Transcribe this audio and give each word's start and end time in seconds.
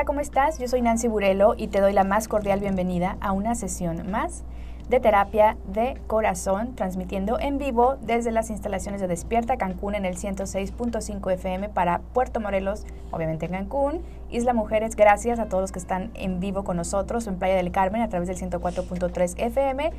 Hola, 0.00 0.06
¿cómo 0.06 0.20
estás? 0.20 0.58
Yo 0.58 0.66
soy 0.66 0.80
Nancy 0.80 1.08
Burelo 1.08 1.52
y 1.58 1.68
te 1.68 1.78
doy 1.78 1.92
la 1.92 2.04
más 2.04 2.26
cordial 2.26 2.58
bienvenida 2.58 3.18
a 3.20 3.32
una 3.32 3.54
sesión 3.54 4.10
más 4.10 4.44
de 4.88 4.98
terapia 4.98 5.58
de 5.66 6.00
corazón, 6.06 6.74
transmitiendo 6.74 7.38
en 7.38 7.58
vivo 7.58 7.96
desde 8.00 8.30
las 8.32 8.48
instalaciones 8.48 9.02
de 9.02 9.08
Despierta 9.08 9.58
Cancún 9.58 9.94
en 9.94 10.06
el 10.06 10.16
106.5 10.16 11.32
FM 11.32 11.68
para 11.68 11.98
Puerto 12.14 12.40
Morelos, 12.40 12.86
obviamente 13.10 13.44
en 13.44 13.52
Cancún, 13.52 14.00
Isla 14.30 14.54
Mujeres, 14.54 14.96
gracias 14.96 15.38
a 15.38 15.50
todos 15.50 15.64
los 15.64 15.72
que 15.72 15.80
están 15.80 16.10
en 16.14 16.40
vivo 16.40 16.64
con 16.64 16.78
nosotros 16.78 17.26
en 17.26 17.38
Playa 17.38 17.56
del 17.56 17.70
Carmen 17.70 18.00
a 18.00 18.08
través 18.08 18.26
del 18.26 18.38
104.3 18.38 19.34
FM. 19.36 19.92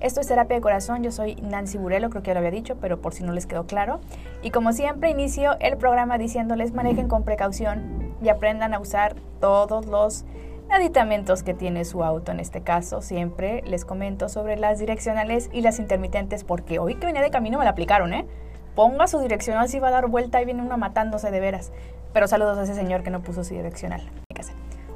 Esto 0.00 0.20
es 0.20 0.28
Terapia 0.28 0.56
de 0.56 0.62
Corazón, 0.62 1.02
yo 1.02 1.10
soy 1.10 1.34
Nancy 1.36 1.76
Burelo, 1.76 2.08
creo 2.10 2.22
que 2.22 2.28
ya 2.28 2.34
lo 2.34 2.38
había 2.38 2.52
dicho, 2.52 2.76
pero 2.80 3.00
por 3.00 3.14
si 3.14 3.24
no 3.24 3.32
les 3.32 3.46
quedó 3.46 3.66
claro. 3.66 4.00
Y 4.42 4.50
como 4.50 4.72
siempre 4.72 5.10
inicio 5.10 5.56
el 5.60 5.76
programa 5.76 6.18
diciéndoles 6.18 6.72
manejen 6.72 7.08
con 7.08 7.24
precaución, 7.24 8.08
y 8.22 8.28
aprendan 8.28 8.74
a 8.74 8.80
usar 8.80 9.14
todos 9.40 9.86
los 9.86 10.24
aditamentos 10.70 11.42
que 11.42 11.54
tiene 11.54 11.84
su 11.84 12.04
auto. 12.04 12.32
En 12.32 12.40
este 12.40 12.62
caso, 12.62 13.00
siempre 13.00 13.62
les 13.62 13.84
comento 13.84 14.28
sobre 14.28 14.56
las 14.56 14.78
direccionales 14.78 15.48
y 15.52 15.62
las 15.62 15.78
intermitentes, 15.78 16.44
porque 16.44 16.78
hoy 16.78 16.96
que 16.96 17.06
venía 17.06 17.22
de 17.22 17.30
camino 17.30 17.58
me 17.58 17.64
la 17.64 17.70
aplicaron, 17.70 18.12
¿eh? 18.12 18.26
Ponga 18.74 19.06
su 19.06 19.18
direccional 19.18 19.68
si 19.68 19.80
va 19.80 19.88
a 19.88 19.92
dar 19.92 20.06
vuelta 20.06 20.40
y 20.40 20.44
viene 20.44 20.62
uno 20.62 20.78
matándose 20.78 21.30
de 21.30 21.40
veras. 21.40 21.72
Pero 22.12 22.28
saludos 22.28 22.58
a 22.58 22.62
ese 22.62 22.74
señor 22.74 23.02
que 23.02 23.10
no 23.10 23.22
puso 23.22 23.44
su 23.44 23.54
direccional. 23.54 24.08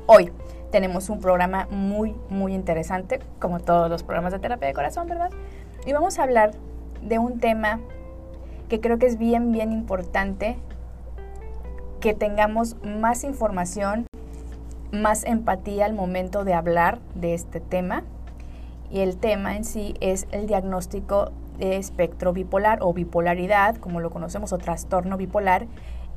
Hoy 0.07 0.33
tenemos 0.73 1.11
un 1.11 1.21
programa 1.21 1.69
muy, 1.71 2.17
muy 2.31 2.55
interesante, 2.55 3.21
como 3.39 3.61
todos 3.61 3.89
los 3.89 4.03
programas 4.03 4.33
de 4.33 4.41
terapia 4.41 4.67
de 4.67 4.75
corazón, 4.75 5.07
¿verdad? 5.07 5.31
Y 5.87 5.93
vamos 5.93 6.19
a 6.19 6.25
hablar 6.25 6.53
de 7.03 7.19
un 7.19 7.39
tema 7.39 7.79
que 8.69 8.81
creo 8.81 8.99
que 8.99 9.07
es 9.07 9.19
bien, 9.19 9.53
bien 9.53 9.71
importante 9.71 10.57
que 12.01 12.15
tengamos 12.15 12.77
más 12.83 13.23
información, 13.23 14.07
más 14.91 15.25
empatía 15.25 15.85
al 15.85 15.93
momento 15.93 16.43
de 16.43 16.55
hablar 16.55 16.99
de 17.15 17.35
este 17.35 17.61
tema. 17.61 18.03
Y 18.91 19.01
el 19.01 19.19
tema 19.19 19.57
en 19.57 19.65
sí 19.65 19.95
es 20.01 20.27
el 20.33 20.47
diagnóstico 20.47 21.33
de 21.59 21.77
espectro 21.77 22.33
bipolar 22.33 22.79
o 22.81 22.93
bipolaridad, 22.95 23.77
como 23.77 24.01
lo 24.01 24.11
conocemos, 24.11 24.53
o 24.53 24.59
trastorno 24.59 25.17
bipolar. 25.19 25.67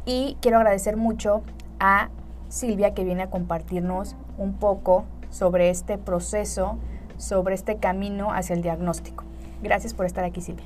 Y 0.06 0.38
quiero 0.42 0.58
agradecer 0.58 0.98
mucho 0.98 1.44
a 1.80 2.09
Silvia 2.56 2.94
que 2.94 3.03
viene 3.03 3.23
a 3.23 3.30
compartirnos 3.30 4.16
un 4.38 4.53
poco 4.53 5.03
sobre 5.30 5.70
este 5.70 5.98
proceso, 5.98 6.78
sobre 7.17 7.53
este 7.53 7.75
camino 7.78 8.31
hacia 8.31 8.56
el 8.56 8.61
diagnóstico. 8.61 9.25
Gracias 9.61 9.94
por 9.94 10.06
estar 10.06 10.23
aquí, 10.23 10.39
Silvia. 10.39 10.66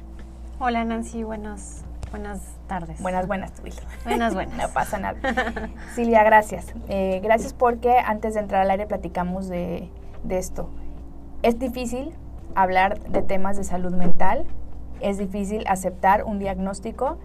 Hola 0.60 0.86
Nancy, 0.86 1.24
buenos 1.24 1.82
Buenas 2.12 2.42
tardes. 2.68 3.02
Buenas, 3.02 3.26
buenas, 3.26 3.54
Buenas, 4.04 4.34
buenas. 4.36 4.56
no 4.56 4.70
pasa 4.72 5.00
nada. 5.00 5.18
Silvia, 5.96 6.24
gracias. 6.24 6.74
Eh, 6.90 7.22
gracias 7.24 7.54
porque 7.54 7.98
antes 7.98 8.36
de 8.36 8.42
entrar 8.42 8.62
al 8.62 8.70
aire 8.70 8.86
platicamos 8.86 9.48
de, 9.48 9.90
de 10.24 10.38
esto. 10.38 10.70
Es 11.42 11.58
difícil 11.58 12.12
hablar 12.54 13.00
de 13.00 13.24
temas 13.24 13.58
de 13.58 13.64
salud 13.64 13.94
mental, 13.94 14.46
es 15.02 15.18
difícil 15.18 15.64
aceptar 15.68 16.24
un 16.24 16.38
diagnóstico 16.38 17.18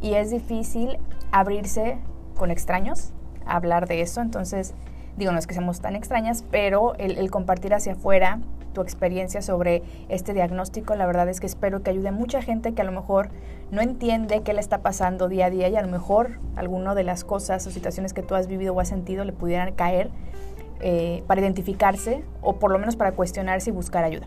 y 0.00 0.14
es 0.14 0.30
difícil 0.30 0.98
abrirse 1.32 1.98
con 2.36 2.52
extraños, 2.52 3.12
hablar 3.46 3.88
de 3.88 4.00
eso. 4.00 4.20
Entonces, 4.20 4.74
digo, 5.16 5.32
no 5.32 5.38
es 5.38 5.46
que 5.46 5.54
seamos 5.54 5.80
tan 5.80 5.96
extrañas, 5.96 6.44
pero 6.50 6.94
el, 6.96 7.30
compartir 7.30 7.74
hacia 7.74 7.92
afuera 7.92 8.40
tu 8.72 8.82
experiencia 8.82 9.40
sobre 9.40 9.82
este 10.08 10.34
diagnóstico. 10.34 10.94
La 10.94 11.06
verdad 11.06 11.28
es 11.28 11.40
que 11.40 11.46
espero 11.46 11.82
que 11.82 11.90
ayude 11.90 12.08
a 12.08 12.12
mucha 12.12 12.42
gente 12.42 12.74
que 12.74 12.82
a 12.82 12.84
lo 12.84 12.92
mejor 12.92 13.30
no 13.70 13.80
entiende 13.80 14.42
qué 14.42 14.52
le 14.52 14.60
está 14.60 14.82
pasando 14.82 15.28
día 15.28 15.46
a 15.46 15.50
día 15.50 15.68
y 15.68 15.76
a 15.76 15.82
lo 15.82 15.88
mejor 15.88 16.38
alguna 16.56 16.94
de 16.94 17.02
las 17.02 17.24
cosas 17.24 17.66
o 17.66 17.70
situaciones 17.70 18.12
que 18.12 18.22
tú 18.22 18.34
has 18.34 18.48
vivido 18.48 18.74
o 18.74 18.80
has 18.80 18.88
sentido 18.88 19.24
le 19.24 19.32
pudieran 19.32 19.72
caer 19.74 20.10
eh, 20.80 21.24
para 21.26 21.40
identificarse 21.40 22.22
o 22.42 22.56
por 22.56 22.70
lo 22.70 22.78
menos 22.78 22.96
para 22.96 23.12
cuestionarse 23.12 23.70
y 23.70 23.72
buscar 23.72 24.04
ayuda. 24.04 24.26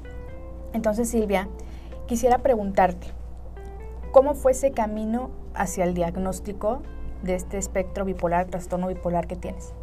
Entonces, 0.73 1.09
Silvia, 1.09 1.47
quisiera 2.07 2.39
preguntarte, 2.39 3.07
¿cómo 4.11 4.33
fue 4.33 4.53
ese 4.53 4.71
camino 4.71 5.29
hacia 5.53 5.83
el 5.83 5.93
diagnóstico 5.93 6.81
de 7.23 7.35
este 7.35 7.57
espectro 7.57 8.05
bipolar, 8.05 8.45
trastorno 8.47 8.87
bipolar 8.87 9.27
que 9.27 9.35
tienes? 9.35 9.73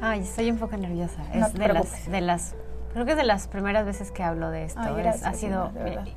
Ay, 0.00 0.20
estoy 0.20 0.50
un 0.50 0.58
poco 0.58 0.76
nerviosa. 0.76 1.22
Es 1.32 1.52
de, 1.54 1.68
las, 1.68 2.10
de 2.10 2.20
las 2.20 2.54
Creo 2.92 3.04
que 3.04 3.12
es 3.12 3.16
de 3.16 3.24
las 3.24 3.48
primeras 3.48 3.84
veces 3.84 4.10
que 4.10 4.22
hablo 4.22 4.50
de 4.50 4.64
esto. 4.64 4.80
ha 4.80 5.32
sido 5.34 5.70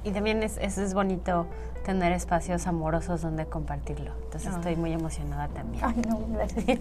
y 0.04 0.12
también 0.12 0.42
es, 0.42 0.58
es, 0.58 0.94
bonito 0.94 1.48
tener 1.84 2.12
espacios 2.12 2.66
amorosos 2.68 3.22
donde 3.22 3.46
compartirlo. 3.46 4.12
Entonces 4.24 4.54
estoy 4.54 4.76
muy 4.76 4.94
emocionada 4.94 5.48
también. 5.50 5.84
Ay, 5.84 6.02
no, 6.08 6.20
gracias. 6.34 6.80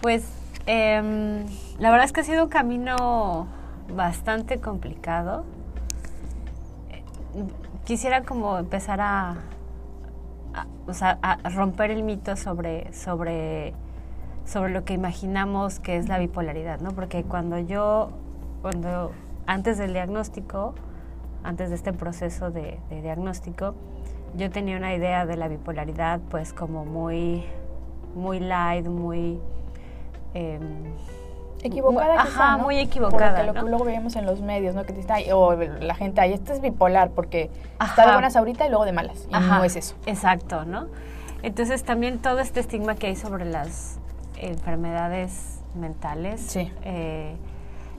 Pues 0.00 0.24
em, 0.66 1.46
la 1.78 1.90
verdad 1.90 2.04
es 2.04 2.12
que 2.12 2.20
ha 2.20 2.24
sido 2.24 2.44
un 2.44 2.50
camino 2.50 3.46
bastante 3.94 4.60
complicado. 4.60 5.44
Quisiera 7.84 8.22
como 8.22 8.58
empezar 8.58 9.00
a, 9.00 9.36
o 10.86 10.94
sea, 10.94 11.18
a 11.22 11.48
romper 11.50 11.90
el 11.90 12.02
mito 12.02 12.36
sobre, 12.36 12.92
sobre, 12.92 13.74
sobre 14.44 14.72
lo 14.72 14.84
que 14.84 14.94
imaginamos 14.94 15.80
que 15.80 15.96
es 15.96 16.08
la 16.08 16.18
bipolaridad, 16.18 16.80
¿no? 16.80 16.90
Porque 16.92 17.24
cuando 17.24 17.58
yo 17.58 18.10
cuando 18.64 19.12
antes 19.44 19.76
del 19.76 19.92
diagnóstico, 19.92 20.74
antes 21.42 21.68
de 21.68 21.76
este 21.76 21.92
proceso 21.92 22.50
de, 22.50 22.78
diagnóstico, 22.88 23.74
yo 24.38 24.48
tenía 24.48 24.78
una 24.78 24.94
idea 24.94 25.26
de 25.26 25.36
la 25.36 25.48
bipolaridad 25.48 26.18
pues 26.30 26.54
como 26.54 26.86
muy, 26.86 27.44
muy 28.14 28.40
light, 28.40 28.86
muy... 28.86 29.38
Eh, 30.32 30.58
equivocada 31.64 32.20
ajá, 32.20 32.56
muy 32.58 32.78
equivocada. 32.78 33.30
Porque 33.30 33.46
lo 33.46 33.54
que 33.54 33.70
luego 33.70 33.84
veíamos 33.84 34.14
en 34.16 34.26
los 34.26 34.40
medios, 34.40 34.74
¿no? 34.74 34.84
Que 34.84 34.92
te 34.92 35.32
o 35.32 35.54
la 35.54 35.94
gente, 35.94 36.20
ay, 36.20 36.32
esto 36.32 36.52
es 36.52 36.60
bipolar 36.60 37.10
porque 37.10 37.50
está 37.80 38.06
de 38.06 38.12
buenas 38.12 38.36
ahorita 38.36 38.66
y 38.66 38.68
luego 38.68 38.84
de 38.84 38.92
malas. 38.92 39.26
Y 39.28 39.32
no 39.32 39.64
es 39.64 39.76
eso. 39.76 39.96
Exacto, 40.06 40.64
¿no? 40.64 40.86
Entonces 41.42 41.82
también 41.82 42.20
todo 42.20 42.38
este 42.38 42.60
estigma 42.60 42.94
que 42.94 43.08
hay 43.08 43.16
sobre 43.16 43.44
las 43.44 43.98
enfermedades 44.36 45.60
mentales. 45.74 46.40
Sí. 46.40 46.72
Eh, 46.84 47.36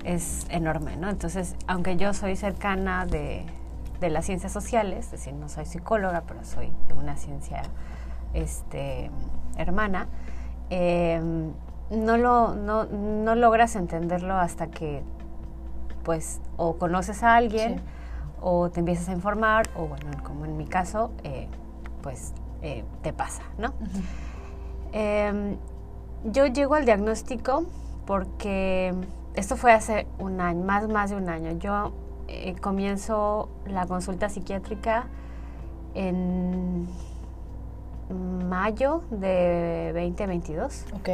es 0.05 0.45
enorme, 0.49 0.95
¿no? 0.97 1.09
Entonces, 1.09 1.55
aunque 1.67 1.97
yo 1.97 2.13
soy 2.13 2.35
cercana 2.35 3.05
de, 3.05 3.45
las 4.01 4.25
ciencias 4.25 4.51
sociales, 4.51 5.05
es 5.05 5.11
decir, 5.11 5.33
no 5.33 5.49
soy 5.49 5.65
psicóloga, 5.65 6.21
pero 6.27 6.43
soy 6.45 6.71
de 6.87 6.93
una 6.93 7.17
ciencia 7.17 7.63
este, 8.35 9.09
hermana, 9.57 10.07
em, 10.69 11.53
no, 11.89 12.17
lo, 12.17 12.55
no, 12.55 13.35
logras 13.35 13.75
entenderlo 13.75 14.35
hasta 14.35 14.67
que, 14.67 15.03
pues, 16.03 16.41
o 16.57 16.77
conoces 16.77 17.23
a 17.23 17.35
alguien, 17.35 17.81
o 18.41 18.69
te 18.69 18.79
empiezas 18.79 19.09
a 19.09 19.13
informar, 19.13 19.69
o 19.75 19.87
bueno, 19.87 20.11
como 20.23 20.45
en 20.45 20.57
mi 20.57 20.65
caso, 20.65 21.11
eh, 21.23 21.47
pues, 22.01 22.33
eh, 22.61 22.83
te 23.01 23.13
pasa, 23.13 23.43
¿no? 23.57 23.73
Em, 24.91 25.57
yo 26.23 26.45
llego 26.47 26.75
al 26.75 26.85
diagnóstico 26.85 27.65
porque 28.05 28.93
esto 29.35 29.57
fue 29.57 29.73
hace 29.73 30.07
un 30.19 30.39
año, 30.39 30.63
más, 30.63 30.87
más 30.87 31.09
de 31.09 31.17
un 31.17 31.29
año. 31.29 31.51
Yo 31.59 31.91
eh, 32.27 32.55
comienzo 32.61 33.49
la 33.67 33.85
consulta 33.85 34.29
psiquiátrica 34.29 35.07
en 35.93 36.87
mayo 38.47 39.03
de 39.09 39.91
2022. 39.93 40.85
Ok, 40.93 41.09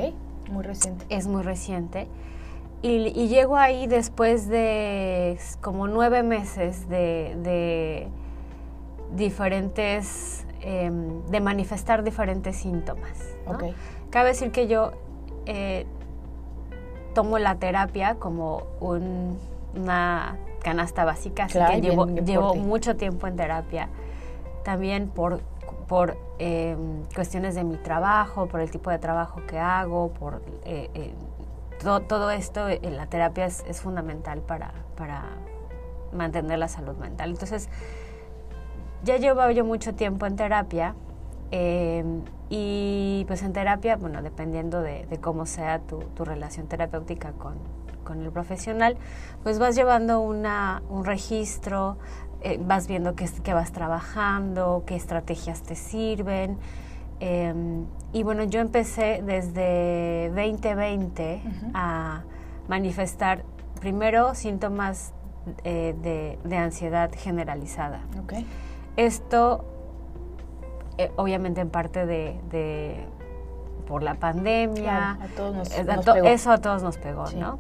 muy 0.52 0.64
reciente. 0.64 1.06
Es 1.10 1.28
muy 1.28 1.44
reciente. 1.44 2.08
Y, 2.84 3.28
llego 3.28 3.58
ahí 3.58 3.86
después 3.86 4.48
de 4.48 5.38
como 5.62 5.88
nueve 5.88 6.24
meses 6.24 6.90
de, 6.90 8.08
diferentes, 9.16 10.46
em, 10.62 11.24
de 11.28 11.40
manifestar 11.42 12.04
diferentes 12.04 12.56
síntomas. 12.56 13.36
Okay. 13.46 13.76
Cabe 14.10 14.30
decir 14.30 14.52
que 14.52 14.68
yo 14.68 14.94
eh, 15.46 15.86
tomo 17.14 17.38
la 17.38 17.56
terapia 17.56 18.16
como 18.16 18.64
una 18.80 20.38
canasta 20.64 21.06
básica, 21.06 21.46
así 21.46 21.60
que 21.60 21.82
llevo, 21.82 22.08
llevo 22.08 22.56
mucho 22.56 22.96
tiempo 22.96 23.28
en 23.28 23.36
terapia. 23.36 23.90
También 24.64 25.08
por, 25.08 25.42
por 25.92 26.16
em, 26.40 27.04
cuestiones 27.14 27.54
de 27.54 27.66
mi 27.66 27.76
trabajo, 27.76 28.48
por 28.48 28.62
el 28.62 28.72
tipo 28.72 28.90
de 28.90 28.98
trabajo 28.98 29.42
que 29.46 29.60
hago, 29.60 30.14
por 30.14 30.42
eh, 30.64 30.90
eh, 30.94 31.14
todo 32.08 32.32
esto, 32.32 32.70
eh, 32.70 32.80
la 32.92 33.08
terapia 33.08 33.44
es, 33.48 33.82
fundamental 33.82 34.40
para, 34.40 34.72
para 34.96 35.26
mantener 36.14 36.60
la 36.60 36.70
salud 36.70 36.96
mental. 36.96 37.32
Entonces, 37.32 37.68
ya 39.04 39.18
llevo 39.18 39.52
yo 39.52 39.66
mucho 39.66 39.94
tiempo 39.94 40.26
en 40.26 40.38
terapia 40.38 40.96
y 41.52 43.26
pues 43.28 43.44
en 43.44 43.52
terapia, 43.52 43.98
bueno, 43.98 44.22
dependiendo 44.22 44.82
de, 44.82 45.06
cómo 45.20 45.46
sea 45.46 45.80
tu, 45.80 46.24
relación 46.24 46.68
terapéutica 46.68 47.34
con, 47.34 47.82
el 48.22 48.32
profesional, 48.32 48.98
pues 49.44 49.60
vas 49.60 49.76
llevando 49.76 50.22
una, 50.22 50.84
un 50.90 51.04
registro, 51.04 51.98
eh, 52.42 52.60
vas 52.62 52.88
viendo 52.88 53.16
qué, 53.16 53.30
qué, 53.44 53.54
vas 53.54 53.72
trabajando, 53.72 54.84
qué 54.86 54.96
estrategias 54.96 55.62
te 55.62 55.76
sirven. 55.76 56.58
Em, 57.20 57.86
y 58.14 58.24
bueno, 58.24 58.44
yo 58.46 58.60
empecé 58.60 59.22
desde 59.24 60.30
2020 60.30 61.42
a 61.74 62.24
manifestar 62.68 63.44
primero 63.80 64.34
síntomas 64.34 65.14
eh, 65.64 66.38
de, 66.44 66.58
ansiedad 66.58 67.12
generalizada. 67.16 68.02
Esto, 68.96 69.66
eh, 70.98 71.12
obviamente, 71.16 71.62
en 71.62 71.70
parte 71.70 72.06
de, 72.06 73.06
por 73.88 74.04
la 74.04 74.16
pandemia. 74.16 75.18
a 75.22 75.28
todos 75.36 75.56
nos, 75.56 75.72
eh, 75.72 75.86
Eso 76.26 76.52
a 76.52 76.58
todos 76.60 76.84
nos 76.84 76.98
pegó, 76.98 77.30
¿no? 77.32 77.60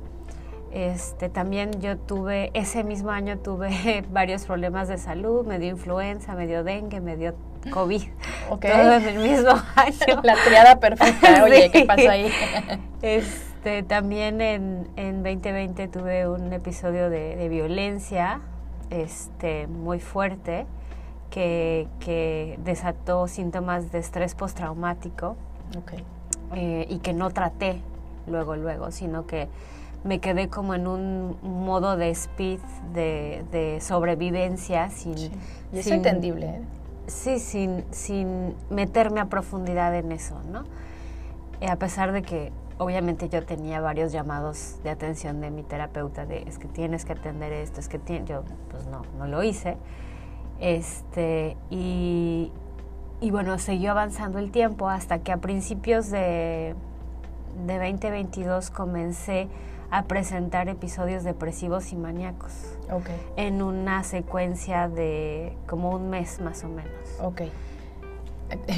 Este, 0.71 1.27
también 1.27 1.81
yo 1.81 1.97
tuve, 1.97 2.49
ese 2.53 2.83
mismo 2.83 3.11
año 3.11 3.37
tuve 3.37 4.05
varios 4.11 4.45
problemas 4.45 4.87
de 4.87 4.97
salud, 4.97 5.45
me 5.45 5.59
dio 5.59 5.69
influenza, 5.69 6.33
me 6.33 6.47
dio 6.47 6.63
dengue, 6.63 7.01
me 7.01 7.17
dio 7.17 7.35
COVID. 7.71 8.01
Okay. 8.49 8.71
Todo 8.81 8.93
en 8.93 9.07
el 9.07 9.17
mismo 9.17 9.51
año. 9.75 10.21
La 10.23 10.35
triada 10.35 10.79
perfecta. 10.79 11.43
Oye, 11.43 11.69
¿qué 11.71 11.85
pasó 11.85 12.09
ahí? 12.09 12.31
Este, 13.01 13.83
también 13.83 14.39
en, 14.39 14.87
en 14.95 15.23
2020 15.23 15.87
tuve 15.89 16.27
un 16.27 16.53
episodio 16.53 17.09
de, 17.09 17.47
violencia 17.49 18.39
este, 18.89 19.67
muy 19.67 19.99
fuerte 19.99 20.65
que, 21.29 21.87
que 21.99 22.57
desató 22.63 23.27
síntomas 23.27 23.91
de 23.91 23.99
estrés 23.99 24.35
postraumático 24.35 25.35
okay. 25.77 26.03
Eh, 26.55 26.85
y 26.89 26.99
que 26.99 27.13
no 27.13 27.29
traté 27.31 27.81
luego, 28.27 28.55
luego, 28.55 28.91
sino 28.91 29.25
que 29.25 29.47
me 30.03 30.19
quedé 30.19 30.49
como 30.49 30.73
en 30.73 30.87
un 30.87 31.37
modo 31.43 31.95
de 31.95 32.09
speed, 32.09 32.59
de, 32.93 33.77
sobrevivencia, 33.81 34.89
sin... 34.89 35.17
Y 35.73 35.79
es 35.79 35.87
entendible, 35.87 36.47
¿eh? 36.47 36.61
Sí, 37.07 37.39
sin, 37.39 37.83
sin 37.91 38.55
meterme 38.69 39.19
a 39.19 39.25
profundidad 39.25 39.93
en 39.95 40.11
eso, 40.11 40.41
¿no? 40.51 40.63
A 41.67 41.75
pesar 41.75 42.11
de 42.11 42.21
que 42.21 42.51
obviamente 42.77 43.29
yo 43.29 43.45
tenía 43.45 43.79
varios 43.79 44.11
llamados 44.11 44.77
de 44.83 44.89
atención 44.89 45.39
de 45.41 45.51
mi 45.51 45.61
terapeuta 45.61 46.25
de 46.25 46.43
es 46.47 46.57
que 46.57 46.67
tienes 46.67 47.05
que 47.05 47.13
atender 47.13 47.53
esto, 47.53 47.79
es 47.79 47.87
que 47.87 47.99
yo 48.25 48.43
pues 48.69 48.87
no, 48.87 49.03
no 49.17 49.27
lo 49.27 49.43
hice. 49.43 49.77
Este, 50.59 51.57
y, 51.69 52.51
y 53.19 53.31
bueno, 53.31 53.59
siguió 53.59 53.91
avanzando 53.91 54.39
el 54.39 54.51
tiempo 54.51 54.89
hasta 54.89 55.19
que 55.19 55.31
a 55.31 55.37
principios 55.37 56.09
de, 56.09 56.75
de 57.67 57.91
2022 57.91 58.71
comencé 58.71 59.47
a 59.91 60.05
presentar 60.05 60.69
episodios 60.69 61.23
depresivos 61.23 61.91
y 61.91 61.97
maníacos. 61.97 62.51
Okay. 62.89 63.15
En 63.35 63.61
una 63.61 64.03
secuencia 64.03 64.87
de 64.87 65.55
como 65.67 65.91
un 65.91 66.09
mes 66.09 66.39
más 66.39 66.63
o 66.63 66.69
menos. 66.69 66.91
Ok. 67.21 67.41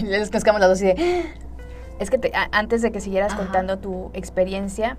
Les 0.03 0.29
cascamos 0.29 0.59
las 0.59 0.69
dos 0.69 0.81
y 0.81 0.85
de... 0.85 1.25
Es 1.99 2.09
que 2.09 2.31
antes 2.51 2.81
de 2.81 2.91
que 2.91 2.99
siguieras 2.99 3.35
contando 3.35 3.77
tu 3.77 4.09
experiencia, 4.13 4.97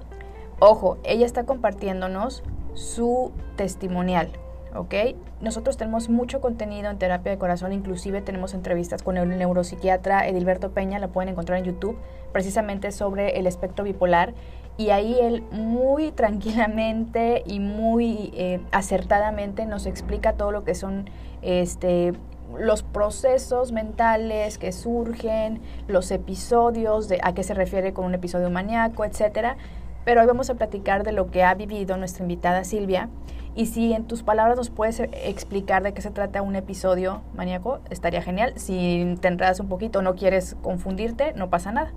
ojo, 0.61 0.99
ella 1.03 1.27
está 1.27 1.45
compartiéndonos 1.45 2.45
su 2.75 3.33
testimonial, 3.57 4.31
¿ok? 4.75 4.95
Nosotros 5.41 5.77
tenemos 5.77 6.09
mucho 6.09 6.41
contenido 6.41 6.91
en 6.91 6.99
terapia 6.99 7.33
de 7.33 7.39
corazón, 7.39 7.73
inclusive 7.73 8.23
tenemos 8.23 8.55
entrevistas 8.55 9.03
con 9.03 9.17
el 9.17 9.29
neuropsiquiatra 9.29 10.29
Edilberto 10.29 10.71
Peña, 10.71 10.99
la 11.01 11.09
pueden 11.09 11.31
encontrar 11.31 11.59
en 11.59 11.65
YouTube, 11.65 11.99
precisamente 12.33 12.93
sobre 12.93 13.39
el 13.39 13.47
espectro 13.47 13.85
bipolar 13.85 14.33
y 14.77 14.91
ahí 14.91 15.19
él 15.21 15.43
muy 15.53 16.11
tranquilamente 16.11 17.43
y 17.47 17.61
muy 17.61 18.33
eh, 18.35 18.61
acertadamente 18.73 19.67
nos 19.67 19.87
explica 19.87 20.33
todo 20.33 20.51
lo 20.51 20.65
que 20.65 20.75
son 20.75 21.09
este, 21.43 22.13
los 22.59 22.83
procesos 22.83 23.73
mentales 23.73 24.59
que 24.59 24.73
surgen, 24.73 25.61
los 25.87 26.11
episodios, 26.11 27.09
de 27.09 27.21
a 27.23 27.35
qué 27.35 27.43
se 27.43 27.55
refiere 27.55 27.93
con 27.93 28.05
un 28.05 28.15
episodio 28.15 28.51
maníaco, 28.51 29.05
etcétera. 29.05 29.57
Pero 30.05 30.21
hoy 30.21 30.27
vamos 30.27 30.51
a 30.51 30.55
platicar 30.55 31.03
de 31.03 31.13
lo 31.13 31.31
que 31.31 31.43
ha 31.43 31.55
vivido 31.55 31.97
nuestra 31.97 32.25
invitada 32.25 32.65
Silvia. 32.65 33.09
Y 33.57 33.67
si 33.67 33.93
en 33.93 34.05
tus 34.05 34.23
palabras 34.23 34.57
nos 34.57 34.69
puedes 34.69 35.01
explicar 35.01 35.83
de 35.83 35.95
qué 35.95 36.03
se 36.03 36.11
trata 36.11 36.43
un 36.43 36.57
episodio 36.57 37.23
maníaco, 37.35 37.79
estaría 37.89 38.21
genial. 38.21 38.53
Si 38.57 39.17
te 39.21 39.29
enredas 39.29 39.61
un 39.61 39.69
poquito 39.69 40.03
no 40.03 40.17
quieres 40.17 40.57
confundirte, 40.61 41.33
no 41.35 41.49
pasa 41.49 41.71
nada. 41.71 41.93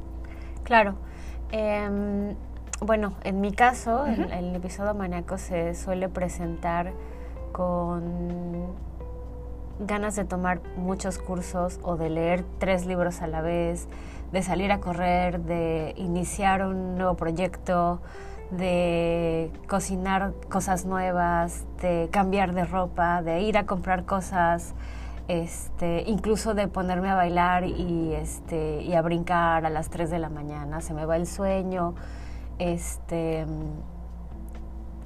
Claro. 0.64 0.96
Em, 1.52 2.36
bueno, 2.82 3.14
en 3.24 3.42
mi 3.42 3.52
caso, 3.52 4.06
el, 4.06 4.56
episodio 4.56 4.94
maníaco 4.94 5.38
se 5.38 5.74
suele 5.74 6.10
presentar 6.10 6.94
con 7.52 8.68
ganas 9.80 10.16
de 10.16 10.26
tomar 10.26 10.62
muchos 10.76 11.18
cursos 11.18 11.80
o 11.82 11.98
de 11.98 12.10
leer 12.10 12.46
tres 12.60 12.86
libros 12.86 13.22
a 13.22 13.28
la 13.28 13.42
vez, 13.42 13.88
de 14.32 14.44
salir 14.44 14.72
a 14.72 14.80
correr, 14.80 15.40
de 15.42 15.94
iniciar 15.98 16.66
un 16.66 16.98
nuevo 16.98 17.16
proyecto, 17.16 18.00
de 18.52 19.52
cocinar 19.68 20.34
cosas 20.50 20.86
nuevas, 20.86 21.66
de 21.82 22.10
cambiar 22.12 22.54
de 22.54 22.64
ropa, 22.64 23.24
de 23.24 23.42
ir 23.42 23.58
a 23.58 23.66
comprar 23.66 24.06
cosas, 24.06 24.74
este, 25.28 26.04
incluso 26.08 26.54
de 26.54 26.68
ponerme 26.68 27.10
a 27.10 27.16
bailar 27.16 27.66
y, 27.66 28.14
este, 28.14 28.84
y 28.84 28.94
a 28.94 29.02
brincar 29.02 29.66
a 29.66 29.70
las 29.70 29.90
3 29.90 30.12
de 30.12 30.20
la 30.20 30.30
mañana, 30.30 30.82
se 30.82 30.94
me 30.94 31.06
va 31.06 31.18
el 31.18 31.26
sueño 31.26 31.96
este, 32.60 33.46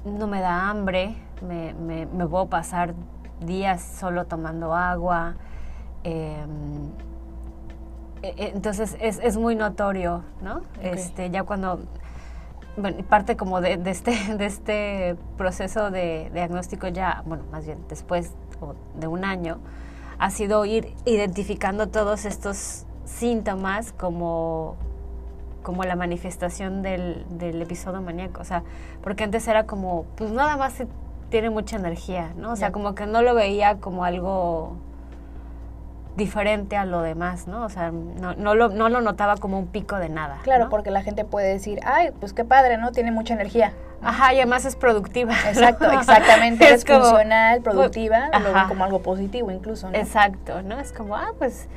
no 0.04 0.26
me 0.26 0.40
da 0.40 0.68
hambre, 0.68 1.16
me, 1.46 1.74
me, 1.74 2.26
puedo 2.26 2.46
pasar 2.46 2.94
días 3.40 3.82
solo 3.82 4.26
tomando 4.26 4.74
agua. 4.74 5.34
Em, 6.04 6.90
e, 8.22 8.28
e, 8.36 8.48
entonces 8.54 8.96
es, 9.00 9.18
es, 9.22 9.36
muy 9.36 9.54
notorio, 9.54 10.24
¿no? 10.40 10.62
Este, 10.80 11.30
ya 11.30 11.42
cuando, 11.44 11.80
bueno, 12.76 13.04
parte 13.04 13.36
como 13.36 13.60
de, 13.60 13.76
de, 13.76 13.90
este, 13.90 14.12
de 14.36 14.46
este 14.46 15.16
proceso 15.36 15.90
de, 15.90 16.30
diagnóstico 16.32 16.88
ya, 16.88 17.22
bueno, 17.26 17.44
más 17.50 17.66
bien 17.66 17.78
después 17.88 18.32
de 18.98 19.06
un 19.06 19.24
año, 19.24 19.58
ha 20.18 20.30
sido 20.30 20.64
ir 20.64 20.94
identificando 21.04 21.88
todos 21.88 22.24
estos 22.24 22.86
síntomas 23.04 23.92
como 23.92 24.76
como 25.62 25.84
la 25.84 25.96
manifestación 25.96 26.82
del, 26.82 27.24
del 27.30 27.62
episodio 27.62 28.00
maníaco. 28.00 28.40
O 28.40 28.44
sea, 28.44 28.62
porque 29.02 29.24
antes 29.24 29.46
era 29.48 29.64
como, 29.64 30.04
pues 30.16 30.30
nada 30.30 30.56
más 30.56 30.82
tiene 31.30 31.50
mucha 31.50 31.76
energía, 31.76 32.32
¿no? 32.36 32.52
O 32.52 32.56
sea, 32.56 32.72
como 32.72 32.94
que 32.94 33.06
no 33.06 33.22
lo 33.22 33.34
veía 33.34 33.76
como 33.78 34.04
algo 34.04 34.76
diferente 36.16 36.76
a 36.76 36.84
lo 36.84 37.00
demás, 37.00 37.46
¿no? 37.46 37.64
O 37.64 37.68
sea, 37.68 37.90
no, 37.90 38.34
no, 38.34 38.54
lo, 38.54 38.68
no 38.68 38.88
lo 38.88 39.00
notaba 39.00 39.36
como 39.36 39.58
un 39.58 39.66
pico 39.66 39.96
de 39.96 40.08
nada. 40.08 40.38
Claro, 40.42 40.68
porque 40.68 40.90
la 40.90 41.02
gente 41.02 41.24
puede 41.24 41.48
decir, 41.48 41.80
ay, 41.84 42.10
pues 42.20 42.32
qué 42.32 42.44
padre, 42.44 42.76
¿no? 42.76 42.92
Tiene 42.92 43.12
mucha 43.12 43.34
energía. 43.34 43.72
Ajá, 44.02 44.34
y 44.34 44.38
además 44.38 44.64
es 44.64 44.76
productiva. 44.76 45.32
Exacto, 45.48 45.90
exactamente. 45.92 46.72
es, 46.72 46.84
funcional, 46.84 47.62
productiva, 47.62 48.30
como 48.68 48.84
algo 48.84 49.00
positivo 49.00 49.50
incluso, 49.50 49.90
¿no? 49.90 49.96
Exacto, 49.96 50.62
¿no? 50.62 50.78
Es 50.78 50.92
como, 50.92 51.16
ah, 51.16 51.32
pues 51.38 51.68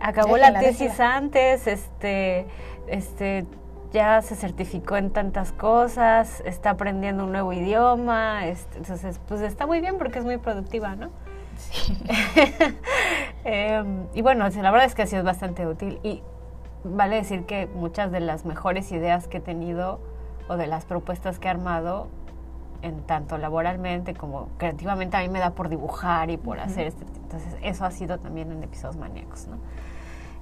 acabó 0.00 0.36
la 0.36 0.58
tesis 0.58 1.00
antes, 1.00 1.66
este, 1.66 2.46
este, 2.86 3.46
ya 3.92 4.22
se 4.22 4.36
certificó 4.36 4.96
en 4.96 5.10
tantas 5.10 5.52
cosas, 5.52 6.42
está 6.44 6.70
aprendiendo 6.70 7.24
un 7.24 7.32
nuevo 7.32 7.52
idioma, 7.52 8.46
este, 8.46 8.78
entonces, 8.78 9.20
pues 9.26 9.40
está 9.40 9.66
muy 9.66 9.80
bien 9.80 9.98
porque 9.98 10.20
es 10.20 10.24
muy 10.24 10.38
productiva, 10.38 10.96
¿no? 10.96 11.10
Sí. 11.56 11.98
Em, 13.42 14.06
y 14.12 14.20
bueno, 14.20 14.46
la 14.48 14.70
verdad 14.70 14.86
es 14.86 14.94
que 14.94 15.02
ha 15.02 15.06
sido 15.06 15.24
bastante 15.24 15.66
útil 15.66 15.98
y 16.02 16.22
vale 16.84 17.16
decir 17.16 17.46
que 17.46 17.66
muchas 17.66 18.12
de 18.12 18.20
las 18.20 18.44
mejores 18.44 18.92
ideas 18.92 19.28
que 19.28 19.38
he 19.38 19.40
tenido 19.40 19.98
o 20.48 20.58
de 20.58 20.66
las 20.66 20.84
propuestas 20.84 21.38
que 21.38 21.48
he 21.48 21.50
armado, 21.50 22.08
en 22.82 23.02
tanto 23.02 23.38
laboralmente 23.38 24.12
como 24.14 24.48
creativamente, 24.58 25.16
a 25.16 25.20
mí 25.20 25.30
me 25.30 25.38
da 25.38 25.50
por 25.54 25.70
dibujar 25.70 26.30
y 26.30 26.36
por 26.36 26.60
hacer 26.60 26.86
este. 26.86 27.04
Entonces, 27.22 27.56
eso 27.62 27.86
ha 27.86 27.90
sido 27.90 28.18
también 28.18 28.52
en 28.52 28.62
episodios 28.62 28.96
maníacos, 28.96 29.46
¿no? 29.48 29.56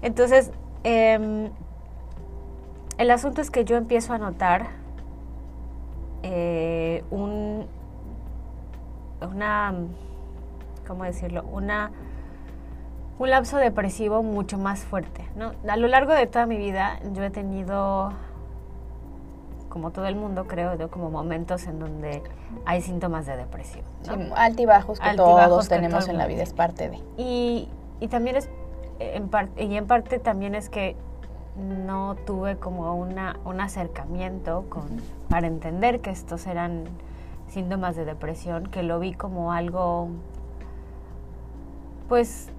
Entonces, 0.02 0.50
eh, 0.83 1.50
el 2.98 3.10
asunto 3.12 3.40
es 3.40 3.50
que 3.50 3.64
yo 3.64 3.76
empiezo 3.76 4.12
a 4.12 4.18
notar 4.18 4.66
eh, 6.24 7.04
un, 7.10 7.66
una, 9.22 9.72
¿cómo 10.86 11.04
decirlo? 11.04 11.44
Una, 11.44 11.92
un 13.20 13.30
lapso 13.30 13.56
depresivo 13.56 14.24
mucho 14.24 14.58
más 14.58 14.80
fuerte. 14.80 15.24
¿no? 15.36 15.52
A 15.68 15.76
lo 15.76 15.86
largo 15.86 16.12
de 16.12 16.26
toda 16.26 16.46
mi 16.46 16.56
vida 16.56 16.98
yo 17.12 17.22
he 17.22 17.30
tenido, 17.30 18.12
como 19.68 19.92
todo 19.92 20.06
el 20.06 20.16
mundo 20.16 20.48
creo, 20.48 20.76
como 20.90 21.08
momentos 21.08 21.68
en 21.68 21.78
donde 21.78 22.22
hay 22.66 22.82
síntomas 22.82 23.26
de 23.26 23.36
depresión. 23.36 23.84
altibajos 24.34 24.98
que 24.98 25.14
todos 25.14 25.68
tenemos 25.68 26.08
en 26.08 26.18
la 26.18 26.26
vida, 26.26 26.42
es 26.42 26.52
parte 26.52 26.90
de. 26.90 26.98
Y, 27.16 27.68
y 28.00 28.08
también 28.08 28.34
es, 28.34 28.50
en 28.98 29.30
y 29.56 29.76
en 29.76 29.86
parte 29.86 30.18
también 30.18 30.56
es 30.56 30.68
que 30.68 30.96
no 31.58 32.16
tuve 32.26 32.56
como 32.56 32.94
una, 32.94 33.38
un 33.44 33.60
acercamiento 33.60 34.66
con, 34.68 34.84
para 35.28 35.46
entender 35.46 36.00
que 36.00 36.10
estos 36.10 36.46
eran 36.46 36.84
síntomas 37.48 37.96
de 37.96 38.04
depresión, 38.04 38.66
que 38.66 38.82
lo 38.82 38.98
vi 38.98 39.14
como 39.14 39.52
algo, 39.52 40.08
pues, 42.08 42.50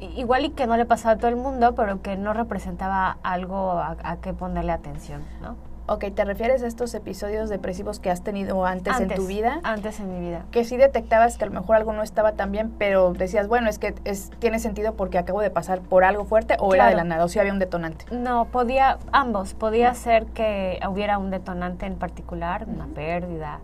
igual 0.00 0.44
y 0.46 0.50
que 0.50 0.66
no 0.66 0.76
le 0.76 0.84
pasaba 0.84 1.14
a 1.14 1.18
todo 1.18 1.28
el 1.28 1.36
mundo, 1.36 1.74
pero 1.74 2.02
que 2.02 2.16
no 2.16 2.32
representaba 2.32 3.18
algo 3.22 3.72
a, 3.72 3.96
a 4.02 4.16
qué 4.16 4.32
ponerle 4.32 4.72
atención, 4.72 5.22
¿no? 5.40 5.56
Ok, 5.92 6.06
¿te 6.14 6.24
refieres 6.24 6.62
a 6.62 6.68
estos 6.68 6.94
episodios 6.94 7.50
depresivos 7.50 8.00
que 8.00 8.10
has 8.10 8.22
tenido 8.22 8.64
antes, 8.64 8.98
en 8.98 9.10
tu 9.10 9.26
vida? 9.26 9.60
Antes 9.62 10.00
en 10.00 10.10
mi 10.10 10.26
vida. 10.26 10.46
Que 10.50 10.64
sí 10.64 10.78
detectabas 10.78 11.36
que 11.36 11.44
a 11.44 11.48
lo 11.48 11.52
mejor 11.52 11.76
algo 11.76 11.92
no 11.92 12.02
estaba 12.02 12.32
tan 12.32 12.50
bien, 12.50 12.72
pero 12.78 13.12
decías, 13.12 13.46
bueno, 13.46 13.68
es 13.68 13.78
que 13.78 13.94
es, 14.04 14.30
tiene 14.38 14.58
sentido 14.58 14.94
porque 14.94 15.18
acabo 15.18 15.42
de 15.42 15.50
pasar 15.50 15.82
por 15.82 16.04
algo 16.04 16.24
fuerte 16.24 16.56
o 16.60 16.74
era 16.74 16.86
de 16.86 16.94
la 16.94 17.04
nada, 17.04 17.26
o 17.26 17.28
si 17.28 17.40
había 17.40 17.52
un 17.52 17.58
detonante. 17.58 18.06
No, 18.10 18.46
podía, 18.46 19.00
ambos. 19.12 19.52
Podía 19.52 19.92
ser 19.92 20.24
que 20.28 20.80
hubiera 20.88 21.18
un 21.18 21.30
detonante 21.30 21.84
en 21.84 21.96
particular, 21.96 22.64
una 22.66 22.86
pérdida, 22.86 23.60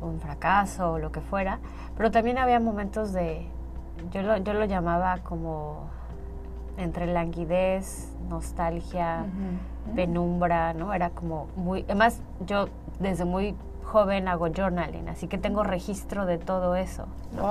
un 0.00 0.18
fracaso 0.18 0.92
o 0.92 0.98
lo 0.98 1.12
que 1.12 1.20
fuera, 1.20 1.58
pero 1.94 2.10
también 2.10 2.38
había 2.38 2.58
momentos 2.58 3.12
de, 3.12 3.48
yo 4.12 4.22
lo, 4.22 4.38
yo 4.38 4.54
lo 4.54 4.64
llamaba 4.64 5.18
como 5.18 5.90
entre 6.78 7.06
languidez, 7.06 8.10
nostalgia, 8.30 9.26
penumbra, 9.94 10.72
¿no? 10.74 10.92
Era 10.92 11.10
como 11.10 11.48
muy... 11.56 11.82
Además, 11.84 12.20
yo 12.46 12.68
desde 12.98 13.24
muy 13.24 13.54
joven 13.84 14.28
hago 14.28 14.48
journaling, 14.54 15.08
así 15.08 15.28
que 15.28 15.38
tengo 15.38 15.62
registro 15.62 16.26
de 16.26 16.38
todo 16.38 16.76
eso. 16.76 17.06
Wow. 17.38 17.50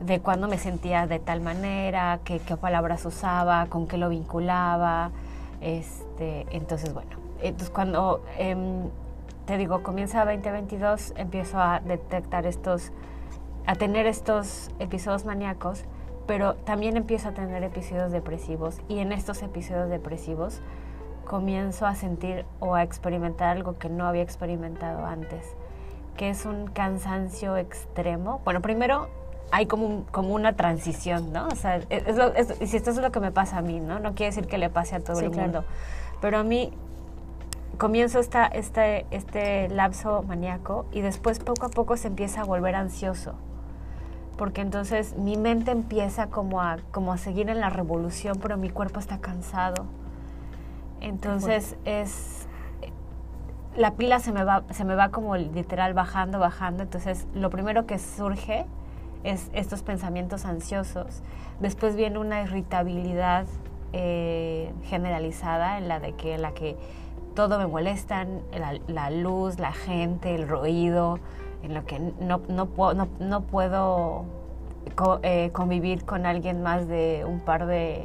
De 0.00 0.20
cuándo 0.20 0.48
me 0.48 0.58
sentía 0.58 1.06
de 1.06 1.18
tal 1.18 1.40
manera, 1.40 2.20
qué, 2.24 2.38
qué 2.38 2.56
palabras 2.56 3.04
usaba, 3.04 3.66
con 3.66 3.86
qué 3.86 3.98
lo 3.98 4.08
vinculaba. 4.08 5.10
Este, 5.60 6.46
entonces, 6.50 6.94
bueno, 6.94 7.10
entonces 7.40 7.70
cuando, 7.70 8.22
em, 8.36 8.88
te 9.46 9.56
digo, 9.56 9.82
comienza 9.82 10.24
2022, 10.24 11.14
empiezo 11.16 11.58
a 11.58 11.80
detectar 11.80 12.46
estos, 12.46 12.92
a 13.66 13.74
tener 13.74 14.06
estos 14.06 14.70
episodios 14.78 15.24
maníacos 15.24 15.84
pero 16.28 16.56
también 16.56 16.98
empiezo 16.98 17.30
a 17.30 17.32
tener 17.32 17.64
episodios 17.64 18.12
depresivos 18.12 18.78
y 18.86 18.98
en 18.98 19.12
estos 19.12 19.42
episodios 19.42 19.88
depresivos 19.88 20.60
comienzo 21.28 21.86
a 21.86 21.94
sentir 21.94 22.44
o 22.58 22.74
a 22.74 22.82
experimentar 22.82 23.56
algo 23.56 23.78
que 23.78 23.88
no 23.88 24.06
había 24.06 24.22
experimentado 24.22 25.06
antes, 25.06 25.44
que 26.16 26.30
es 26.30 26.44
un 26.44 26.66
cansancio 26.66 27.56
extremo. 27.56 28.40
Bueno, 28.44 28.60
primero 28.60 29.08
hay 29.52 29.66
como, 29.66 30.04
como 30.10 30.34
una 30.34 30.54
transición, 30.54 31.32
¿no? 31.32 31.46
O 31.46 31.54
sea, 31.54 31.76
es, 31.90 32.54
si 32.68 32.76
esto 32.76 32.90
es 32.90 32.96
lo 32.96 33.12
que 33.12 33.20
me 33.20 33.30
pasa 33.30 33.58
a 33.58 33.62
mí, 33.62 33.78
¿no? 33.78 34.00
No 34.00 34.14
quiere 34.14 34.34
decir 34.34 34.48
que 34.48 34.58
le 34.58 34.70
pase 34.70 34.96
a 34.96 35.00
todo 35.00 35.20
el 35.20 35.30
mundo, 35.30 35.64
pero 36.20 36.38
a 36.38 36.42
mí 36.42 36.72
comienzo 37.76 38.18
esta, 38.18 38.46
este, 38.46 39.06
este 39.12 39.68
lapso 39.68 40.24
maníaco 40.24 40.86
y 40.90 41.02
después 41.02 41.38
poco 41.38 41.66
a 41.66 41.68
poco 41.68 41.96
se 41.96 42.08
empieza 42.08 42.40
a 42.40 42.44
volver 42.44 42.74
ansioso 42.74 43.34
porque 44.38 44.60
entonces 44.60 45.16
mi 45.16 45.36
mente 45.36 45.72
empieza 45.72 46.28
como 46.28 46.62
a, 46.62 46.78
como 46.92 47.12
a 47.12 47.18
seguir 47.18 47.50
en 47.50 47.60
la 47.60 47.70
revolución, 47.70 48.38
pero 48.40 48.56
mi 48.56 48.70
cuerpo 48.70 49.00
está 49.00 49.18
cansado. 49.18 49.84
Entonces 51.00 51.76
es 51.84 52.46
la 53.76 53.94
pila 53.94 54.18
se 54.18 54.32
me 54.32 54.42
va 54.42 54.64
se 54.70 54.84
me 54.84 54.94
va 54.94 55.10
como 55.10 55.36
literal 55.36 55.94
bajando, 55.94 56.38
bajando, 56.38 56.82
entonces 56.82 57.26
lo 57.34 57.50
primero 57.50 57.86
que 57.86 57.98
surge 57.98 58.66
es 59.24 59.50
estos 59.52 59.82
pensamientos 59.82 60.44
ansiosos. 60.44 61.22
Después 61.60 61.96
viene 61.96 62.18
una 62.18 62.42
irritabilidad 62.42 63.46
eh, 63.92 64.72
generalizada 64.84 65.78
en 65.78 65.88
la 65.88 66.00
de 66.00 66.12
que 66.12 66.38
la 66.38 66.52
que 66.52 66.76
todo 67.34 67.58
me 67.58 67.66
molesta, 67.66 68.26
la, 68.52 68.78
la 68.88 69.10
luz, 69.10 69.60
la 69.60 69.72
gente, 69.72 70.34
el 70.34 70.48
ruido, 70.48 71.20
en 71.62 71.74
lo 71.74 71.84
que 71.84 71.98
no, 71.98 72.40
no, 72.48 72.66
puedo, 72.66 73.06
no, 73.20 73.40
puedo 73.42 74.24
eh, 75.22 75.50
convivir 75.52 76.04
con 76.04 76.26
alguien 76.26 76.62
más 76.62 76.88
de 76.88 77.24
un 77.26 77.40
par 77.40 77.66
de, 77.66 78.04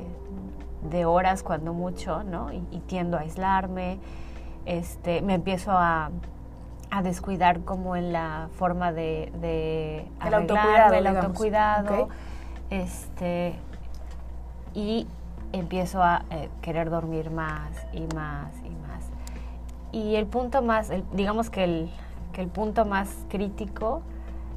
de 0.90 1.06
horas, 1.06 1.44
cuando 1.44 1.74
mucho, 1.74 2.24
¿no? 2.24 2.52
Y, 2.52 2.60
tiendo 2.88 3.18
a 3.18 3.22
aislarme, 3.22 4.00
este, 4.66 5.22
me 5.22 5.36
empiezo 5.36 5.72
a, 5.72 6.12
a, 6.92 7.02
descuidar 7.02 7.62
como 7.62 7.96
en 7.96 8.14
la 8.14 8.50
forma 8.56 8.92
de, 8.92 9.32
de 9.42 10.08
el 10.26 10.34
autocuidado, 10.34 10.94
el 10.94 11.08
autocuidado 11.08 12.10
este, 12.70 13.56
y 14.74 15.08
empiezo 15.52 16.02
a 16.02 16.26
eh, 16.32 16.50
querer 16.62 16.90
dormir 16.90 17.30
más 17.30 17.70
y 17.94 18.02
más 18.16 18.52
y 18.64 18.70
más. 18.70 19.10
Y 19.92 20.16
el 20.16 20.26
punto 20.26 20.62
más, 20.62 20.92
digamos 21.12 21.50
que 21.50 21.64
el, 21.64 21.92
que 22.34 22.42
el 22.42 22.48
punto 22.48 22.86
más 22.86 23.26
crítico 23.30 24.02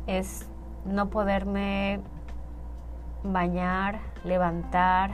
es 0.06 0.49
no 0.87 1.11
poderme 1.11 2.00
bañar, 3.23 3.99
levantar, 4.25 5.11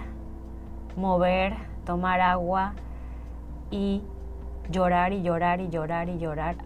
mover, 0.97 1.55
tomar 1.85 2.21
agua 2.21 2.75
y 3.71 4.03
llorar 4.71 5.13
y 5.13 5.23
llorar 5.23 5.61
y 5.61 5.69
llorar 5.69 6.09
y 6.09 6.19
llorar 6.19 6.57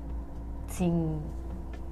sin, 0.68 1.21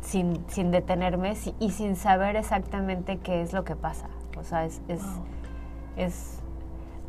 sin, 0.00 0.70
detenerme 0.70 1.34
y 1.58 1.70
sin 1.70 1.96
saber 1.96 2.36
exactamente 2.36 3.18
qué 3.18 3.42
es 3.42 3.52
lo 3.52 3.64
que 3.64 3.76
pasa. 3.76 4.08
O 4.38 4.42
sea, 4.42 4.64
es, 4.64 4.80
es, 5.96 6.40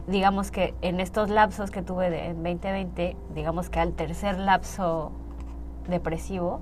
digamos 0.08 0.51
que 0.51 0.74
en 0.82 1.00
estos 1.00 1.29
lapsos 1.29 1.72
que 1.72 1.82
tuve 1.82 2.10
de, 2.10 2.27
en 2.27 2.44
2020, 2.44 3.17
digamos 3.34 3.70
que 3.70 3.79
al 3.79 3.94
tercer 3.94 4.38
lapso 4.38 5.12
depresivo, 5.88 6.62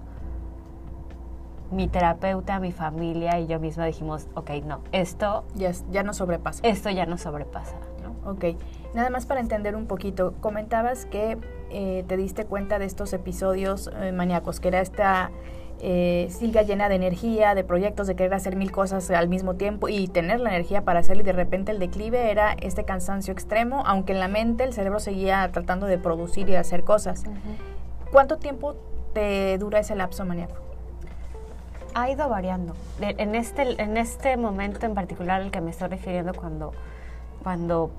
mi 1.72 1.88
terapeuta, 1.88 2.60
mi 2.60 2.72
familia 2.72 3.39
y 3.39 3.48
yo 3.48 3.60
misma 3.60 3.86
dijimos, 3.86 4.27
ok, 4.36 4.51
no, 4.65 4.82
esto... 4.91 5.43
Ya, 5.55 5.72
ya 5.91 6.03
no 6.03 6.13
sobrepasa. 6.13 6.65
Esto 6.67 6.89
ya 6.91 7.05
no 7.05 7.17
sobrepasa. 7.17 7.75
Ok, 8.25 8.45
nada 8.93 9.09
más 9.09 9.25
para 9.25 9.41
entender 9.41 9.75
un 9.75 9.85
poquito, 9.85 10.33
comentabas 10.39 11.05
que 11.05 11.37
eh, 11.69 12.05
te 12.07 12.17
diste 12.17 12.45
cuenta 12.45 12.79
de 12.79 12.85
estos 12.85 13.11
episodios 13.13 13.89
eh, 13.99 14.11
maníacos, 14.11 14.59
que 14.59 14.69
era 14.69 14.79
esta 14.79 15.31
eh, 15.79 16.27
silga 16.29 16.61
llena 16.61 16.87
de 16.87 16.95
energía, 16.95 17.55
de 17.55 17.63
proyectos, 17.63 18.07
de 18.07 18.15
querer 18.15 18.33
hacer 18.33 18.55
mil 18.55 18.71
cosas 18.71 19.09
al 19.11 19.27
mismo 19.27 19.55
tiempo 19.55 19.89
y 19.89 20.07
tener 20.07 20.39
la 20.39 20.49
energía 20.51 20.83
para 20.83 20.99
hacerlo 20.99 21.23
y 21.23 21.25
de 21.25 21.33
repente 21.33 21.71
el 21.71 21.79
declive 21.79 22.31
era 22.31 22.53
este 22.53 22.85
cansancio 22.85 23.33
extremo, 23.33 23.83
aunque 23.85 24.13
en 24.13 24.19
la 24.19 24.27
mente 24.27 24.63
el 24.63 24.73
cerebro 24.73 24.99
seguía 24.99 25.49
tratando 25.51 25.87
de 25.87 25.97
producir 25.97 26.47
y 26.47 26.51
de 26.51 26.57
hacer 26.57 26.83
cosas. 26.83 27.23
¿Cuánto 28.11 28.37
tiempo 28.37 28.75
te 29.13 29.57
dura 29.57 29.79
ese 29.79 29.95
lapso 29.95 30.23
maníaco? 30.25 30.63
ha 31.95 32.09
ido 32.09 32.27
variando. 32.29 32.73
En 32.99 33.35
este, 33.35 33.81
en 33.81 33.97
este 33.97 34.37
momento 34.37 34.85
en 34.85 34.93
particular 34.93 35.41
al 35.41 35.51
que 35.51 35.61
me 35.61 35.71
estoy 35.71 35.89
refiriendo 35.89 36.33
cuando, 36.33 36.73
cuando 37.43 37.91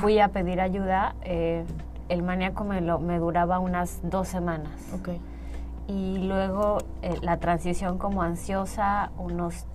fui 0.00 0.18
a 0.18 0.28
pedir 0.28 0.60
ayuda, 0.60 1.14
eh, 1.22 1.64
el 2.08 2.22
maníaco 2.22 2.64
me, 2.64 2.80
lo, 2.80 2.98
me 2.98 3.18
duraba 3.18 3.58
unas 3.58 4.00
dos 4.02 4.28
semanas. 4.28 4.72
Okay. 5.00 5.20
Y 5.86 6.18
luego 6.26 6.78
eh, 7.02 7.16
la 7.22 7.38
transición 7.38 7.98
como 7.98 8.22
ansiosa, 8.22 9.10
unos 9.18 9.66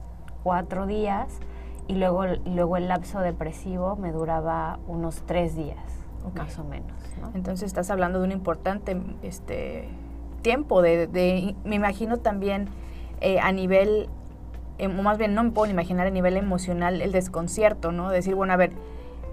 cuatro 0.44 0.86
días. 0.86 1.40
Y 1.88 1.96
luego, 1.96 2.24
luego 2.46 2.78
el 2.78 2.88
lapso 2.88 3.20
depresivo 3.20 3.96
me 3.96 4.12
duraba 4.12 4.78
unos 4.88 5.24
tres 5.26 5.56
días, 5.56 5.84
más 6.36 6.60
o 6.60 6.64
menos. 6.64 6.92
Entonces 7.34 7.66
estás 7.66 7.90
hablando 7.90 8.20
de 8.20 8.26
un 8.26 8.32
importante 8.32 8.96
este, 9.24 9.90
tiempo, 10.44 10.84
de, 10.84 11.08
de, 11.08 11.56
me 11.64 11.76
imagino 11.76 12.18
también 12.18 12.68
eh, 13.22 13.40
a 13.40 13.52
nivel, 13.52 14.08
eh, 14.78 14.88
más 14.88 15.18
bien 15.18 15.34
no 15.34 15.44
me 15.44 15.50
puedo 15.50 15.72
imaginar 15.72 16.06
a 16.06 16.12
nivel 16.12 16.38
emocional 16.38 17.02
el 17.02 17.12
desconcierto, 17.12 17.92
¿no? 17.92 18.12
Decir, 18.12 18.36
bueno, 18.36 18.54
a 18.54 18.58
ver, 18.58 18.72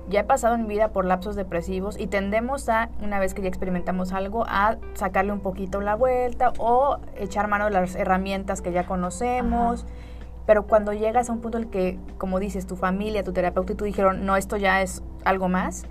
ya 0.09 0.21
he 0.21 0.25
pasado 0.25 0.55
en 0.55 0.63
mi 0.63 0.69
vida 0.69 0.89
por 0.89 1.05
lapsos 1.05 1.37
depresivos 1.37 1.99
y 1.99 2.07
tendemos 2.07 2.69
a, 2.69 2.91
una 3.03 3.19
vez 3.19 3.35
que 3.35 3.43
ya 3.43 3.49
experimentamos 3.49 4.13
algo, 4.13 4.45
a 4.47 4.77
sacarle 4.95 5.33
un 5.33 5.41
poquito 5.41 5.81
la 5.81 5.95
vuelta 5.95 6.53
o 6.59 6.99
echar 7.17 7.49
mano 7.49 7.67
de 7.67 7.73
las 7.73 7.95
herramientas 7.97 8.63
que 8.63 8.73
ya 8.73 8.87
conocemos. 8.87 9.87
Pero 10.47 10.67
cuando 10.67 10.93
llegas 10.93 11.29
a 11.29 11.33
un 11.33 11.41
punto 11.41 11.59
en 11.59 11.65
el 11.65 11.71
que, 11.71 11.99
como 12.19 12.39
dices, 12.39 12.67
tu 12.67 12.77
familia, 12.77 13.25
tu 13.25 13.33
terapeuta 13.33 13.73
y 13.73 13.77
tú 13.77 13.85
dijeron, 13.85 14.25
no, 14.25 14.37
esto 14.37 14.57
ya 14.57 14.81
es 14.81 15.03
algo 15.25 15.49
más, 15.49 15.87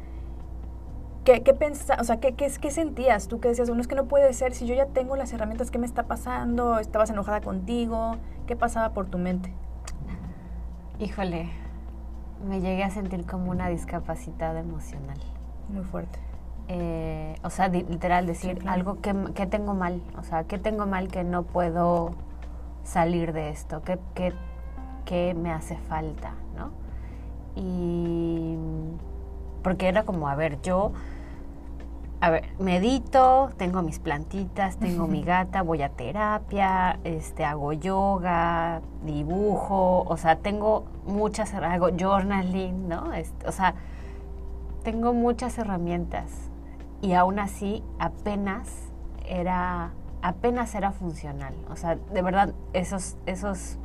¿Qué, 1.26 1.42
qué 1.42 1.56
o 2.00 2.04
sea, 2.04 2.20
¿qué, 2.20 2.36
qué, 2.36 2.52
qué 2.62 2.70
sentías? 2.70 3.28
Tú 3.28 3.40
que 3.40 3.48
decías, 3.48 3.68
bueno, 3.68 3.82
es 3.82 3.88
que 3.88 3.96
no 3.96 4.06
puede 4.06 4.32
ser, 4.34 4.54
si 4.54 4.68
yo 4.68 4.76
ya 4.76 4.86
tengo 4.86 5.16
las 5.16 5.34
herramientas, 5.34 5.72
¿qué 5.72 5.80
me 5.80 5.88
está 5.88 6.04
pasando? 6.04 6.78
¿Estabas 6.78 7.10
enojada 7.10 7.42
contigo? 7.42 8.18
¿Qué 8.46 8.56
pasaba 8.56 8.94
por 8.94 9.08
tu 9.08 9.18
mente? 9.18 9.52
Híjole, 11.00 11.50
me 12.44 12.62
llegué 12.62 12.84
a 12.84 12.90
sentir 12.90 13.26
como 13.26 13.52
una 13.52 13.70
discapacidad 13.70 14.58
emocional. 14.58 15.18
Muy 15.70 15.84
fuerte. 15.84 16.20
Eh, 16.68 17.36
o 17.44 17.50
sea, 17.50 17.68
literal, 17.68 18.26
decir 18.26 18.64
algo 18.68 19.00
que, 19.02 19.14
que, 19.36 19.46
tengo 19.46 19.76
mal, 19.76 20.02
o 20.18 20.24
sea, 20.24 20.46
¿qué 20.46 20.58
tengo 20.58 20.88
mal 20.88 21.10
que 21.10 21.24
no 21.24 21.44
puedo 21.44 22.16
salir 22.84 23.34
de 23.34 23.50
esto? 23.50 23.84
¿Qué, 23.84 24.00
qué, 24.16 24.34
qué 25.06 25.36
me 25.36 25.52
hace 25.52 25.78
falta? 25.78 26.34
¿no? 26.56 26.72
Y 27.56 28.58
porque 29.64 29.88
era 29.88 30.04
como, 30.04 30.28
a 30.28 30.36
ver, 30.36 30.62
yo 30.62 30.92
a 32.26 32.32
ver, 32.32 32.50
medito, 32.58 33.52
tengo 33.56 33.84
mis 33.84 34.00
plantitas, 34.00 34.78
tengo 34.78 35.06
mi 35.06 35.22
gata, 35.22 35.62
voy 35.62 35.84
a 35.84 35.90
terapia, 35.90 36.98
este, 37.04 37.46
hago 37.46 37.72
yoga, 37.72 38.82
dibujo, 39.04 40.02
o 40.08 40.18
sea, 40.18 40.38
tengo 40.38 40.86
muchas, 41.06 41.54
hago 41.54 41.90
journaling, 41.96 42.90
¿no? 42.90 43.14
Este, 43.14 43.48
o 43.48 43.52
sea, 43.52 43.76
tengo 44.84 45.14
muchas 45.14 45.60
herramientas 45.60 46.32
y 47.00 47.14
aún 47.14 47.38
así 47.38 47.84
apenas 48.00 48.70
era, 49.28 49.92
apenas 50.24 50.74
era 50.74 50.94
funcional. 50.94 51.54
O 51.70 51.76
sea, 51.76 51.96
de 51.96 52.22
verdad, 52.24 52.56
esos, 52.74 53.18
esos 53.28 53.78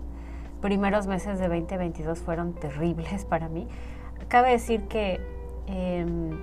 primeros 0.62 1.06
meses 1.06 1.38
de 1.38 1.46
2022 1.46 2.20
fueron 2.20 2.54
terribles 2.54 3.22
para 3.28 3.50
mí. 3.50 3.68
Cabe 4.28 4.52
decir 4.52 4.84
que... 4.84 5.20
Em, 5.66 6.38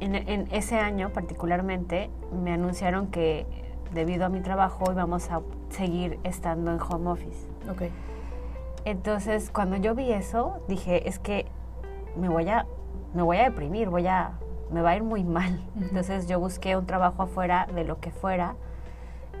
en, 0.00 0.48
ese 0.52 0.78
año 0.78 1.10
particularmente 1.10 2.10
me 2.32 2.52
anunciaron 2.52 3.08
que 3.08 3.46
debido 3.92 4.26
a 4.26 4.28
mi 4.28 4.40
trabajo 4.40 4.90
íbamos 4.90 5.30
a 5.30 5.42
seguir 5.70 6.18
estando 6.24 6.72
en 6.72 6.80
home 6.80 7.10
office. 7.10 7.48
Okay. 7.70 7.90
Entonces, 8.84 9.50
cuando 9.50 9.76
yo 9.76 9.94
vi 9.94 10.12
eso, 10.12 10.60
dije, 10.68 11.08
es 11.08 11.18
que 11.18 11.46
me 12.16 12.28
voy 12.28 12.48
a, 12.48 12.66
me 13.14 13.22
voy 13.22 13.38
a 13.38 13.44
deprimir, 13.44 13.88
voy 13.88 14.06
a, 14.06 14.32
me 14.70 14.82
va 14.82 14.90
a 14.90 14.96
ir 14.96 15.02
muy 15.02 15.24
mal. 15.24 15.60
Entonces 15.80 16.28
yo 16.28 16.38
busqué 16.38 16.76
un 16.76 16.86
trabajo 16.86 17.22
afuera 17.22 17.66
de 17.74 17.84
lo 17.84 18.00
que 18.00 18.10
fuera 18.10 18.54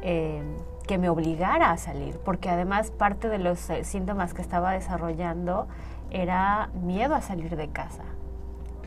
eh, 0.02 0.42
que 0.86 0.98
me 0.98 1.08
obligara 1.08 1.70
a 1.70 1.76
salir, 1.76 2.18
porque 2.24 2.48
además 2.48 2.90
parte 2.90 3.28
de 3.28 3.38
los 3.38 3.70
eh, 3.70 3.84
síntomas 3.84 4.34
que 4.34 4.42
estaba 4.42 4.72
desarrollando 4.72 5.68
era 6.10 6.70
miedo 6.82 7.14
a 7.14 7.20
salir 7.20 7.56
de 7.56 7.68
casa. 7.68 8.04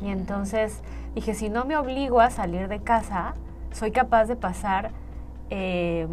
Y 0.02 0.10
entonces 0.10 0.82
dije, 1.16 1.34
si 1.34 1.50
no 1.50 1.66
me 1.66 1.78
obligo 1.78 2.22
a 2.22 2.30
salir 2.30 2.68
de 2.68 2.80
casa, 2.80 3.34
soy 3.72 3.92
capaz 3.92 4.26
de 4.26 4.36
pasar 4.36 4.92
eh, 5.50 6.08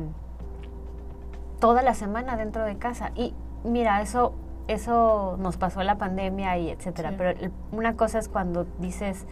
toda 1.60 1.82
la 1.82 1.94
semana 1.94 2.36
dentro 2.36 2.64
de 2.64 2.76
casa. 2.76 3.12
Y 3.14 3.34
mira, 3.64 4.02
eso, 4.02 4.34
eso 4.68 5.36
nos 5.38 5.56
pasó 5.56 5.82
la 5.82 5.96
pandemia 5.96 6.58
y 6.58 6.70
etcétera. 6.70 7.14
Pero 7.16 7.50
una 7.72 7.96
cosa 7.96 8.18
es 8.18 8.28
cuando 8.28 8.66
dices, 8.78 9.26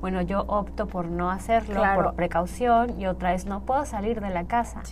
bueno, 0.00 0.20
yo 0.22 0.44
opto 0.48 0.86
por 0.86 1.06
no 1.06 1.30
hacerlo 1.30 1.82
por 1.94 2.14
precaución 2.14 3.00
y 3.00 3.06
otra 3.06 3.34
es 3.34 3.46
no 3.46 3.60
puedo 3.60 3.84
salir 3.86 4.20
de 4.20 4.30
la 4.30 4.44
casa. 4.44 4.82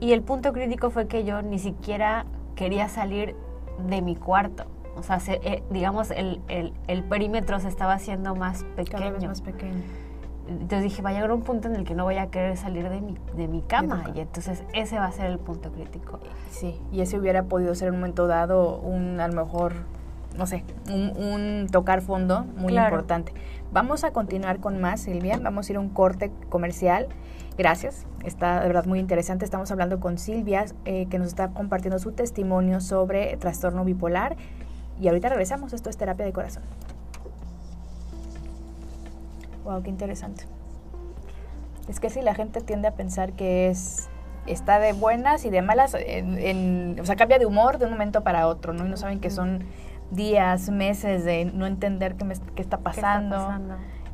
Y 0.00 0.12
el 0.12 0.22
punto 0.22 0.52
crítico 0.52 0.90
fue 0.90 1.08
que 1.08 1.24
yo 1.24 1.42
ni 1.42 1.58
siquiera 1.58 2.24
quería 2.54 2.88
salir 2.88 3.34
de 3.88 4.00
mi 4.00 4.14
cuarto. 4.14 4.64
O 4.98 5.02
sea, 5.02 5.18
eh, 5.28 5.62
digamos, 5.70 6.10
el, 6.10 6.40
el, 6.48 7.04
perímetro 7.04 7.60
se 7.60 7.68
estaba 7.68 7.94
haciendo 7.94 8.34
más 8.34 8.64
pequeño. 8.76 9.28
más 9.28 9.40
pequeño. 9.40 9.82
Entonces 10.48 10.82
dije, 10.82 11.02
va 11.02 11.10
a 11.10 11.12
llegar 11.12 11.30
un 11.30 11.42
punto 11.42 11.68
en 11.68 11.76
el 11.76 11.84
que 11.84 11.94
no 11.94 12.04
voy 12.04 12.16
a 12.16 12.28
querer 12.28 12.56
salir 12.56 12.88
de 12.88 13.00
mi, 13.00 13.16
de 13.36 13.48
mi 13.48 13.60
cama. 13.62 14.04
y 14.14 14.20
entonces 14.20 14.64
ese 14.72 14.98
va 14.98 15.04
a 15.04 15.12
ser 15.12 15.26
el 15.26 15.38
punto 15.38 15.70
crítico. 15.70 16.20
Sí, 16.50 16.80
y 16.90 17.02
ese 17.02 17.18
hubiera 17.18 17.44
podido 17.44 17.74
ser 17.74 17.88
en 17.88 17.94
un 17.94 18.00
momento 18.00 18.26
dado 18.26 18.78
un, 18.78 19.20
a 19.20 19.28
lo 19.28 19.34
mejor, 19.34 19.74
no 20.36 20.46
sé, 20.46 20.64
un, 20.90 21.66
tocar 21.70 22.00
fondo 22.00 22.44
muy 22.56 22.76
importante. 22.76 23.32
Vamos 23.72 24.04
a 24.04 24.12
continuar 24.12 24.58
con 24.60 24.80
más, 24.80 25.00
Silvia. 25.02 25.38
Vamos 25.40 25.68
a 25.68 25.72
ir 25.72 25.76
a 25.76 25.80
un 25.80 25.90
corte 25.90 26.32
comercial. 26.48 27.08
Gracias, 27.58 28.06
está 28.24 28.60
de 28.60 28.68
verdad 28.68 28.86
muy 28.86 29.00
interesante. 29.00 29.44
Estamos 29.44 29.70
hablando 29.70 30.00
con 30.00 30.16
Silvia, 30.16 30.64
eh, 30.86 31.06
que 31.10 31.18
nos 31.18 31.28
está 31.28 31.48
compartiendo 31.48 31.98
su 31.98 32.12
testimonio 32.12 32.80
sobre 32.80 33.36
trastorno 33.36 33.84
bipolar 33.84 34.36
y 35.00 35.08
ahorita 35.08 35.28
regresamos, 35.28 35.72
esto 35.72 35.90
es 35.90 35.96
terapia 35.96 36.24
de 36.24 36.32
corazón. 36.32 36.62
Wow, 39.64 39.82
qué 39.82 39.90
interesante. 39.90 40.44
Es 41.88 42.00
que 42.00 42.10
si 42.10 42.22
la 42.22 42.34
gente 42.34 42.60
tiende 42.60 42.88
a 42.88 42.92
pensar 42.92 43.32
que 43.32 43.68
es 43.68 44.08
está 44.46 44.78
de 44.78 44.92
buenas 44.92 45.44
y 45.44 45.50
de 45.50 45.62
malas, 45.62 45.94
en, 45.98 46.98
o 47.00 47.04
sea, 47.04 47.16
cambia 47.16 47.38
de 47.38 47.46
humor 47.46 47.78
de 47.78 47.84
un 47.84 47.92
momento 47.92 48.22
para 48.22 48.46
otro, 48.46 48.72
¿no? 48.72 48.86
Y 48.86 48.88
no 48.88 48.96
saben 48.96 49.20
que 49.20 49.30
son 49.30 49.64
días, 50.10 50.70
meses 50.70 51.24
de 51.24 51.44
no 51.44 51.66
entender 51.66 52.14
qué, 52.14 52.24
me, 52.24 52.34
qué 52.54 52.62
está 52.62 52.78
pasando. 52.78 53.52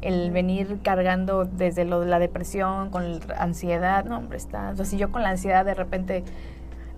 El 0.01 0.33
venir 0.33 0.81
cargando 0.83 1.47
desde 1.47 1.87
lo 1.87 2.01
de 2.01 2.07
la 2.07 2.19
depresión, 2.19 2.91
con 2.91 3.21
la 3.21 3.37
ansiedad, 3.39 4.05
no, 4.05 4.19
hombre, 4.19 4.37
está. 4.37 4.71
O 4.71 4.77
sea, 4.77 4.85
si 4.85 4.99
yo 4.99 5.11
con 5.11 5.23
la 5.23 5.31
ansiedad 5.31 5.65
de 5.65 5.73
repente, 5.73 6.25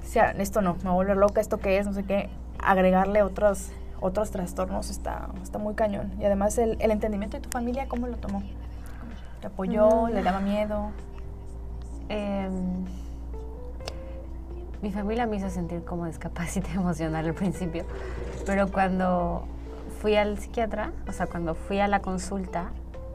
sea, 0.06 0.30
esto 0.32 0.60
no, 0.60 0.74
me 0.74 0.84
va 0.84 0.90
a 0.90 0.94
volver 0.94 1.16
loca, 1.16 1.40
esto 1.40 1.58
qué 1.58 1.78
es, 1.78 1.86
no 1.86 1.92
sé 1.92 2.04
qué, 2.04 2.28
agregarle 2.62 3.22
otros, 3.22 3.70
otros 4.00 4.30
trastornos 4.30 4.90
está, 4.90 5.28
está 5.42 5.58
muy 5.58 5.74
cañón. 5.74 6.12
Y 6.20 6.24
además 6.24 6.58
el, 6.58 6.76
el 6.80 6.90
entendimiento 6.90 7.36
de 7.36 7.42
tu 7.42 7.50
familia, 7.50 7.86
¿cómo 7.88 8.06
lo 8.06 8.16
tomó? 8.16 8.42
¿Te 9.40 9.48
apoyó? 9.48 10.06
Mm. 10.06 10.10
¿Le 10.10 10.22
daba 10.22 10.40
miedo? 10.40 10.90
Em, 12.08 12.84
mi 14.82 14.92
familia 14.92 15.26
me 15.26 15.36
hizo 15.36 15.50
sentir 15.50 15.84
como 15.84 16.06
discapacidad 16.06 16.70
emocional 16.74 17.26
al 17.26 17.34
principio, 17.34 17.84
pero 18.44 18.70
cuando 18.70 19.44
fui 20.00 20.16
al 20.16 20.38
psiquiatra, 20.38 20.92
o 21.08 21.12
sea, 21.12 21.26
cuando 21.26 21.54
fui 21.54 21.80
a 21.80 21.88
la 21.88 22.00
consulta, 22.00 22.70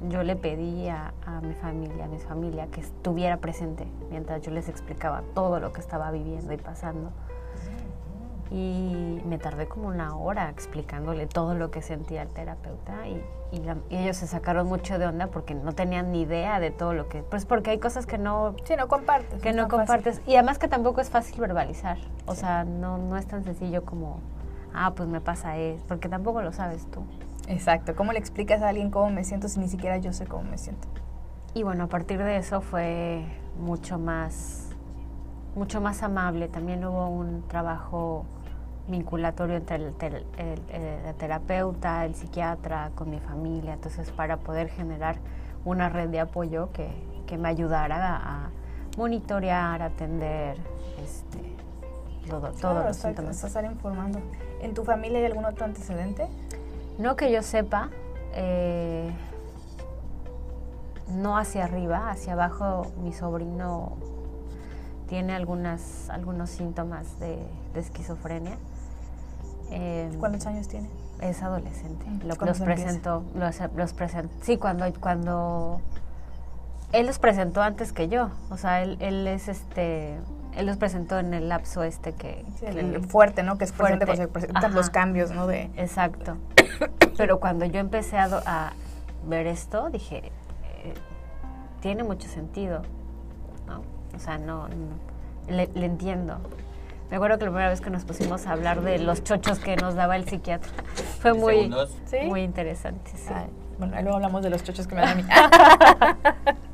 yo 0.10 0.24
le 0.24 0.36
pedí 0.36 0.88
a, 0.88 1.14
a, 1.26 1.42
mi 1.42 1.54
familia, 1.54 2.06
a 2.06 2.08
mi 2.08 2.20
familia, 2.20 2.68
que 2.68 2.82
estuviera 2.82 3.38
presente 3.38 3.88
mientras 4.10 4.42
yo 4.42 4.52
les 4.52 4.70
explicaba 4.70 5.24
todo 5.34 5.60
lo 5.60 5.72
que 5.74 5.82
estaba 5.82 6.12
viviendo 6.12 6.54
y 6.54 6.58
pasando. 6.58 7.12
Y 8.50 9.22
me 9.26 9.38
tardé 9.38 9.68
como 9.68 9.88
una 9.88 10.18
hora 10.18 10.50
explicándole 10.50 11.26
todo 11.26 11.54
lo 11.56 11.72
que 11.72 11.82
sentía 11.82 12.24
el 12.24 12.30
terapeuta 12.30 13.08
y, 13.08 13.24
ellos 13.90 14.16
se 14.16 14.28
sacaron 14.28 14.68
mucho 14.68 14.98
de 14.98 15.06
onda 15.06 15.28
porque 15.28 15.54
no 15.54 15.74
tenían 15.74 16.14
ni 16.14 16.22
idea 16.22 16.62
de 16.62 16.72
todo 16.72 16.94
lo 16.94 17.10
que 17.10 17.22
pues 17.22 17.44
porque 17.44 17.72
hay 17.72 17.80
cosas 17.80 18.06
que 18.06 18.18
no 18.18 18.56
sí, 18.64 18.76
no 18.78 18.88
compartes 18.88 19.42
que 19.42 19.52
no, 19.52 19.68
compartes. 19.68 20.22
Y 20.26 20.36
además 20.36 20.58
que 20.58 20.70
tampoco 20.70 21.02
es 21.02 21.10
fácil 21.10 21.42
verbalizar. 21.42 21.98
O 22.26 22.34
sea 22.34 22.64
no 22.64 22.98
no 22.98 23.18
es 23.18 23.28
tan 23.28 23.44
sencillo 23.44 23.84
como 23.84 24.22
ah 24.74 24.94
pues 24.96 25.10
me 25.10 25.20
pasa 25.20 25.58
esto 25.58 25.84
porque 25.86 26.08
tampoco 26.08 26.42
lo 26.42 26.54
sabes 26.54 26.90
tú 26.92 27.04
exacto 27.52 27.96
cómo 27.96 28.12
le 28.14 28.20
explicas 28.20 28.62
a 28.62 28.70
alguien 28.70 28.92
cómo 28.92 29.10
me 29.10 29.24
siento 29.24 29.48
si 29.48 29.60
ni 29.60 29.68
siquiera 29.68 29.98
yo 29.98 30.14
sé 30.14 30.26
cómo 30.26 30.44
me 30.44 30.58
siento 30.58 30.88
y 31.54 31.64
bueno 31.64 31.86
a 31.86 31.88
partir 31.88 32.24
de 32.24 32.38
eso 32.38 32.62
fue 32.62 33.26
mucho 33.60 34.00
más 34.00 34.70
mucho 35.56 35.82
más 35.82 36.02
amable 36.04 36.48
también 36.48 36.84
hubo 36.86 37.08
un 37.08 37.48
trabajo 37.48 38.26
vinculatorio 38.88 39.56
entre 39.56 39.76
el, 39.76 39.94
terapeuta, 41.18 42.06
el 42.06 42.16
psiquiatra, 42.16 42.92
con 42.96 43.10
mi 43.10 43.20
familia, 43.20 43.74
entonces 43.74 44.12
para 44.12 44.38
poder 44.38 44.70
generar 44.70 45.18
una 45.66 45.90
red 45.90 46.10
de 46.10 46.20
apoyo 46.20 46.70
que, 46.72 46.90
me 47.38 47.48
ayudara 47.48 48.18
a, 48.22 48.50
monitorear, 48.98 49.82
atender, 49.82 50.58
este, 51.02 51.56
todo, 52.30 52.52
todo 52.52 52.84
los 52.84 52.98
síntomas. 52.98 53.42
informando. 53.64 54.20
¿En 54.62 54.74
tu 54.74 54.84
familia 54.84 55.20
hay 55.20 55.26
algún 55.28 55.46
otro 55.46 55.64
antecedente? 55.64 56.28
No 57.02 57.16
que 57.16 57.32
yo 57.32 57.42
sepa, 57.42 57.90
eh, 58.34 59.12
no 61.08 61.38
hacia 61.38 61.66
arriba, 61.66 62.12
hacia 62.12 62.34
abajo 62.34 62.92
mi 63.02 63.12
sobrino 63.12 63.98
tiene 65.08 65.34
algunas, 65.34 66.10
algunos 66.10 66.50
síntomas 66.52 67.20
de 67.20 67.40
esquizofrenia 67.76 68.58
Em, 69.72 70.14
¿Cuántos 70.20 70.46
años 70.46 70.68
tiene? 70.68 70.90
Es 71.22 71.42
adolescente. 71.42 72.06
Lo, 72.26 72.36
los 72.46 72.60
presentó, 72.60 73.24
los, 73.34 73.58
los 73.76 73.94
presentó. 73.94 74.34
Sí, 74.42 74.58
cuando, 74.58 74.86
cuando 75.00 75.80
él 76.92 77.08
los 77.08 77.20
presentó 77.20 77.62
antes 77.62 77.94
que 77.94 78.10
yo. 78.10 78.30
O 78.50 78.58
sea, 78.58 78.82
él, 78.82 78.98
él 79.00 79.26
es 79.28 79.48
este, 79.48 80.18
él 80.56 80.66
los 80.66 80.78
presentó 80.78 81.20
en 81.20 81.34
el 81.34 81.50
lapso 81.50 81.84
este 81.84 82.14
que, 82.14 82.46
el 82.62 83.04
fuerte, 83.06 83.44
¿no? 83.44 83.58
Que 83.58 83.66
es 83.66 83.74
fuerte 83.74 84.06
cuando 84.06 84.24
se 84.24 84.28
presentan 84.28 84.74
los 84.74 84.90
cambios, 84.90 85.32
¿no? 85.32 85.48
De 85.48 85.70
exacto. 85.78 86.38
Pero 87.18 87.40
cuando 87.40 87.66
yo 87.66 87.80
empecé 87.80 88.18
a, 88.18 88.26
a 88.46 88.74
ver 89.28 89.48
esto, 89.48 89.90
dije, 89.90 90.32
eh, 90.84 90.94
tiene 91.82 92.04
mucho 92.04 92.28
sentido, 92.28 92.82
¿no? 93.68 93.84
O 94.16 94.20
sea, 94.20 94.38
no, 94.38 94.68
le, 95.48 95.68
le 95.74 95.86
entiendo. 95.86 96.38
Me 97.10 97.18
acuerdo 97.18 97.38
que 97.38 97.46
la 97.46 97.52
primera 97.52 97.70
vez 97.70 97.82
que 97.82 97.90
nos 97.90 98.06
pusimos 98.06 98.48
a 98.48 98.54
hablar 98.54 98.82
de 98.82 98.98
los 99.00 99.24
chochos 99.24 99.60
que 99.60 99.76
nos 99.76 99.96
daba 99.96 100.16
el 100.16 100.28
psiquiatra 100.28 100.72
fue 101.20 101.34
muy, 101.34 101.70
muy 102.26 102.42
interesante. 102.42 103.12
bueno, 103.78 104.02
luego 104.02 104.16
hablamos 104.16 104.44
de 104.44 104.50
los 104.50 104.64
chochos 104.64 104.88
que 104.88 104.96
me 104.96 105.02
dan 105.02 105.10
a 105.10 105.16
mí. 105.16 105.24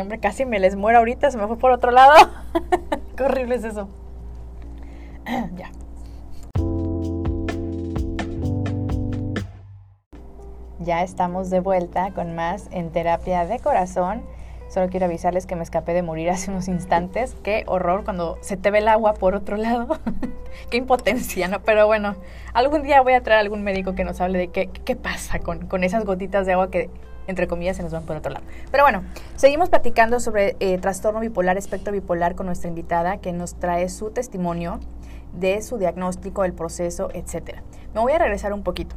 hombre, 0.00 0.18
casi 0.18 0.44
me 0.46 0.58
les 0.58 0.76
muero 0.76 0.98
ahorita, 0.98 1.30
se 1.30 1.38
me 1.38 1.46
fue 1.46 1.58
por 1.58 1.70
otro 1.70 1.90
lado. 1.90 2.14
Qué 3.16 3.22
horrible 3.24 3.56
es 3.56 3.64
eso. 3.64 3.88
ya. 5.56 5.70
Ya 10.78 11.02
estamos 11.02 11.50
de 11.50 11.60
vuelta 11.60 12.10
con 12.12 12.34
más 12.34 12.68
en 12.72 12.90
terapia 12.90 13.44
de 13.46 13.60
corazón. 13.60 14.22
Solo 14.68 14.88
quiero 14.88 15.04
avisarles 15.04 15.44
que 15.46 15.54
me 15.54 15.62
escapé 15.62 15.92
de 15.92 16.02
morir 16.02 16.30
hace 16.30 16.50
unos 16.50 16.66
instantes. 16.66 17.36
Qué 17.44 17.64
horror 17.66 18.04
cuando 18.04 18.38
se 18.40 18.56
te 18.56 18.70
ve 18.70 18.78
el 18.78 18.88
agua 18.88 19.14
por 19.14 19.34
otro 19.34 19.56
lado. 19.58 19.98
qué 20.70 20.78
impotencia, 20.78 21.46
¿no? 21.46 21.60
Pero 21.60 21.86
bueno, 21.86 22.16
algún 22.54 22.82
día 22.82 23.02
voy 23.02 23.12
a 23.12 23.22
traer 23.22 23.38
a 23.38 23.40
algún 23.42 23.62
médico 23.62 23.94
que 23.94 24.02
nos 24.02 24.20
hable 24.20 24.38
de 24.38 24.48
qué, 24.48 24.68
qué 24.68 24.96
pasa 24.96 25.40
con, 25.40 25.66
con 25.66 25.84
esas 25.84 26.04
gotitas 26.04 26.46
de 26.46 26.54
agua 26.54 26.70
que 26.70 26.88
entre 27.26 27.46
comillas, 27.46 27.76
se 27.76 27.82
nos 27.82 27.92
van 27.92 28.04
por 28.04 28.16
otro 28.16 28.32
lado. 28.32 28.44
Pero 28.70 28.84
bueno, 28.84 29.02
seguimos 29.36 29.68
platicando 29.68 30.20
sobre 30.20 30.56
eh, 30.60 30.78
trastorno 30.78 31.20
bipolar, 31.20 31.56
espectro 31.56 31.92
bipolar 31.92 32.34
con 32.34 32.46
nuestra 32.46 32.68
invitada 32.68 33.18
que 33.18 33.32
nos 33.32 33.54
trae 33.54 33.88
su 33.88 34.10
testimonio 34.10 34.80
de 35.32 35.62
su 35.62 35.78
diagnóstico, 35.78 36.44
el 36.44 36.52
proceso, 36.52 37.08
etcétera. 37.14 37.62
Me 37.94 38.00
voy 38.00 38.12
a 38.12 38.18
regresar 38.18 38.52
un 38.52 38.62
poquito. 38.62 38.96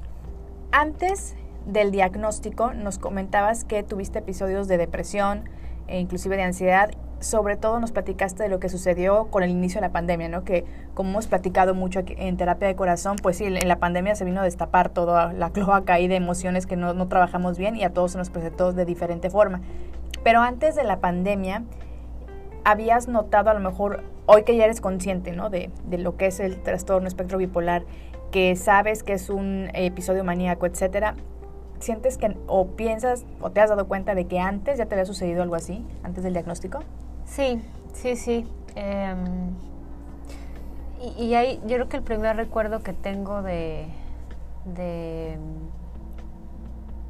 Antes 0.72 1.36
del 1.66 1.92
diagnóstico 1.92 2.74
nos 2.74 3.00
comentabas 3.00 3.64
que 3.64 3.84
tuviste 3.84 4.20
episodios 4.20 4.68
de 4.68 4.78
depresión 4.78 5.50
e 5.88 6.00
inclusive 6.00 6.36
de 6.38 6.44
ansiedad. 6.44 6.92
Sobre 7.19 7.56
todo 7.56 7.80
nos 7.80 7.91
platicaste 7.91 8.43
de 8.43 8.49
lo 8.49 8.60
que 8.60 8.69
sucedió 8.69 9.25
con 9.25 9.41
el 9.41 9.49
inicio 9.49 9.80
de 9.80 9.88
la 9.88 9.93
pandemia, 9.93 10.30
¿no? 10.30 10.43
Que 10.43 10.65
como 10.93 11.10
hemos 11.10 11.28
platicado 11.28 11.73
mucho 11.73 12.04
en 12.06 12.38
terapia 12.38 12.67
de 12.67 12.75
corazón, 12.75 13.15
pues 13.21 13.38
sí, 13.38 13.45
en 13.45 13.67
la 13.67 13.80
pandemia 13.80 14.15
se 14.15 14.25
vino 14.25 14.41
a 14.41 14.43
destapar 14.43 14.89
toda 14.89 15.34
la 15.34 15.49
cloaca 15.51 15.93
ahí 15.93 16.08
de 16.08 16.15
emociones 16.15 16.67
que 16.67 16.75
no, 16.75 16.93
no 16.93 17.08
trabajamos 17.08 17.58
bien 17.58 17.75
y 17.75 17.84
a 17.84 17.91
todos 17.91 18.12
se 18.12 18.17
nos 18.17 18.30
presentó 18.30 18.73
de 18.73 18.86
diferente 18.86 19.30
forma. 19.30 19.62
Pero 20.23 20.41
antes 20.41 20.75
de 20.75 20.84
la 20.84 20.99
pandemia, 20.99 21.63
habías 22.63 23.08
notado 23.08 23.49
a 23.49 23.54
lo 23.54 23.60
mejor, 23.60 24.04
hoy 24.25 24.43
que 24.43 24.58
ya 24.58 24.65
eres 24.65 24.82
consciente, 24.82 25.32
¿no? 25.32 25.49
De, 25.49 25.69
de 25.86 25.97
lo 25.97 26.17
que 26.17 26.25
es 26.25 26.39
el 26.39 26.58
trastorno 26.62 27.08
espectro 27.08 27.38
bipolar, 27.38 27.84
que 28.32 28.56
sabes 28.56 29.04
que 29.04 29.13
es 29.13 29.30
un 29.30 29.69
episodio 29.73 30.23
maníaco, 30.23 30.65
etcétera, 30.65 31.15
¿sientes 31.86 32.17
que 32.17 32.36
o 32.48 32.65
piensas 32.67 33.26
o 33.39 33.52
te 33.52 33.62
has 33.62 33.69
dado 33.69 33.88
cuenta 33.88 34.15
de 34.15 34.26
que 34.26 34.39
antes 34.39 34.78
ya 34.80 34.88
te 34.88 34.95
había 34.95 35.06
sucedido 35.06 35.43
algo 35.43 35.56
así, 35.56 35.86
antes 36.04 36.24
del 36.24 36.34
diagnóstico? 36.34 36.80
Sí, 37.26 37.62
sí, 37.93 38.15
sí. 38.15 38.48
Em, 38.76 39.52
y, 41.02 41.26
y 41.26 41.36
ahí 41.36 41.60
yo 41.67 41.76
creo 41.76 41.89
que 41.89 41.98
el 41.98 42.04
primer 42.04 42.36
recuerdo 42.38 42.82
que 42.82 42.93
tengo 42.93 43.41
de, 43.43 43.86
de, 44.65 45.38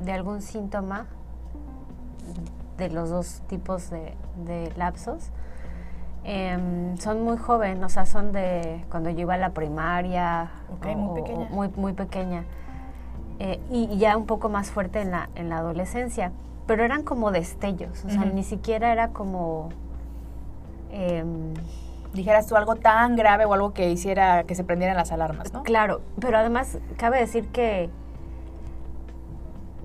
de 0.02 0.12
algún 0.12 0.42
síntoma 0.42 1.08
de 2.78 2.90
los 2.90 3.10
dos 3.10 3.42
tipos 3.48 3.90
de, 3.90 4.14
de 4.46 4.74
lapsos 4.76 5.30
em, 6.26 6.98
son 6.98 7.24
muy 7.24 7.38
jóvenes, 7.38 7.82
o 7.84 7.90
sea, 7.90 8.06
son 8.06 8.32
de 8.34 8.84
cuando 8.92 9.10
yo 9.10 9.22
iba 9.22 9.36
a 9.36 9.38
la 9.38 9.52
primaria. 9.52 10.50
Ok, 10.74 10.86
o- 10.88 10.96
muy 10.98 11.22
pequeña. 11.22 11.48
muy, 11.52 11.70
muy 11.78 11.94
pequeña. 11.94 12.44
Eh, 13.40 13.60
y, 13.70 13.98
ya 13.98 14.16
un 14.18 14.26
poco 14.26 14.50
más 14.50 14.72
fuerte 14.72 15.02
en 15.02 15.12
la, 15.12 15.30
en 15.36 15.50
la 15.50 15.58
adolescencia. 15.58 16.32
Pero 16.68 16.84
eran 16.84 17.04
como 17.04 17.32
destellos, 17.32 18.04
o 18.06 18.10
sea, 18.10 18.26
ni 18.26 18.44
siquiera 18.44 18.92
era 18.92 19.10
como... 19.10 19.70
em, 20.92 21.54
Dijeras 22.14 22.48
tú 22.48 22.56
algo 22.56 22.76
tan 22.76 23.18
grave 23.18 23.44
o 23.44 23.54
algo 23.54 23.74
que 23.74 23.92
hiciera 23.92 24.46
que 24.46 24.56
se 24.56 24.64
prendieran 24.64 24.96
las 24.96 25.12
alarmas, 25.12 25.52
¿no? 25.52 25.64
Claro, 25.64 26.00
pero 26.20 26.38
además 26.38 26.80
cabe 26.96 27.20
decir 27.20 27.50
que 27.50 27.90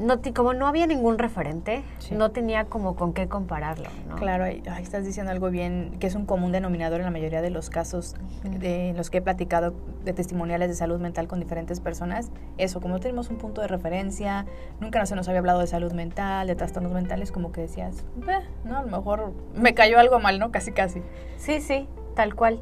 no 0.01 0.19
como 0.35 0.55
no 0.55 0.67
había 0.67 0.87
ningún 0.87 1.19
referente, 1.19 1.83
Sí. 1.99 2.15
no 2.15 2.31
tenía 2.31 2.65
como 2.65 2.97
con 2.97 3.13
qué 3.13 3.29
compararlo, 3.29 3.89
¿no? 4.09 4.17
Claro, 4.17 4.45
ahí, 4.45 4.63
ahí 4.71 4.83
estás 4.83 5.05
diciendo 5.05 5.31
algo 5.31 5.51
bien, 5.51 5.97
que 6.01 6.07
es 6.07 6.15
un 6.15 6.25
común 6.27 6.53
denominador 6.53 7.01
en 7.01 7.05
la 7.05 7.11
mayoría 7.11 7.43
de 7.43 7.51
los 7.51 7.69
casos 7.71 8.17
de 8.43 8.95
los 8.97 9.11
que 9.11 9.19
he 9.19 9.23
platicado 9.23 9.75
de 10.05 10.13
testimoniales 10.15 10.69
de 10.69 10.75
salud 10.75 10.99
mental 11.01 11.29
con 11.29 11.39
diferentes 11.39 11.81
personas. 11.81 12.31
Eso, 12.57 12.81
como 12.81 12.95
no 12.95 13.01
tenemos 13.01 13.29
un 13.29 13.37
punto 13.37 13.61
de 13.61 13.69
referencia, 13.69 14.47
nunca 14.81 14.99
no 14.99 15.07
se 15.07 15.15
nos 15.17 15.29
había 15.29 15.41
hablado 15.41 15.61
de 15.61 15.67
salud 15.67 15.93
mental, 15.93 16.47
de 16.47 16.55
trastornos 16.57 16.93
mentales, 16.93 17.31
como 17.31 17.53
que 17.53 17.61
decías, 17.61 18.05
"Eh, 18.27 18.39
no, 18.65 18.79
a 18.79 18.83
lo 18.83 18.89
mejor 18.89 19.33
me 19.55 19.75
cayó 19.75 19.99
algo 19.99 20.19
mal, 20.19 20.39
¿no? 20.39 20.51
Casi, 20.51 20.73
casi. 20.73 21.03
Sí, 21.37 21.61
sí, 21.61 21.87
tal 22.15 22.35
cual. 22.35 22.61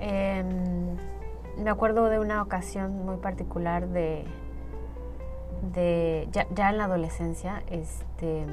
Em, 0.00 0.96
me 1.56 1.70
acuerdo 1.70 2.08
de 2.08 2.18
una 2.18 2.42
ocasión 2.42 3.04
muy 3.04 3.16
particular 3.18 3.86
de, 3.88 4.24
de 5.62 6.28
ya, 6.32 6.46
ya 6.54 6.70
en 6.70 6.78
la 6.78 6.84
adolescencia, 6.84 7.62
este, 7.70 8.46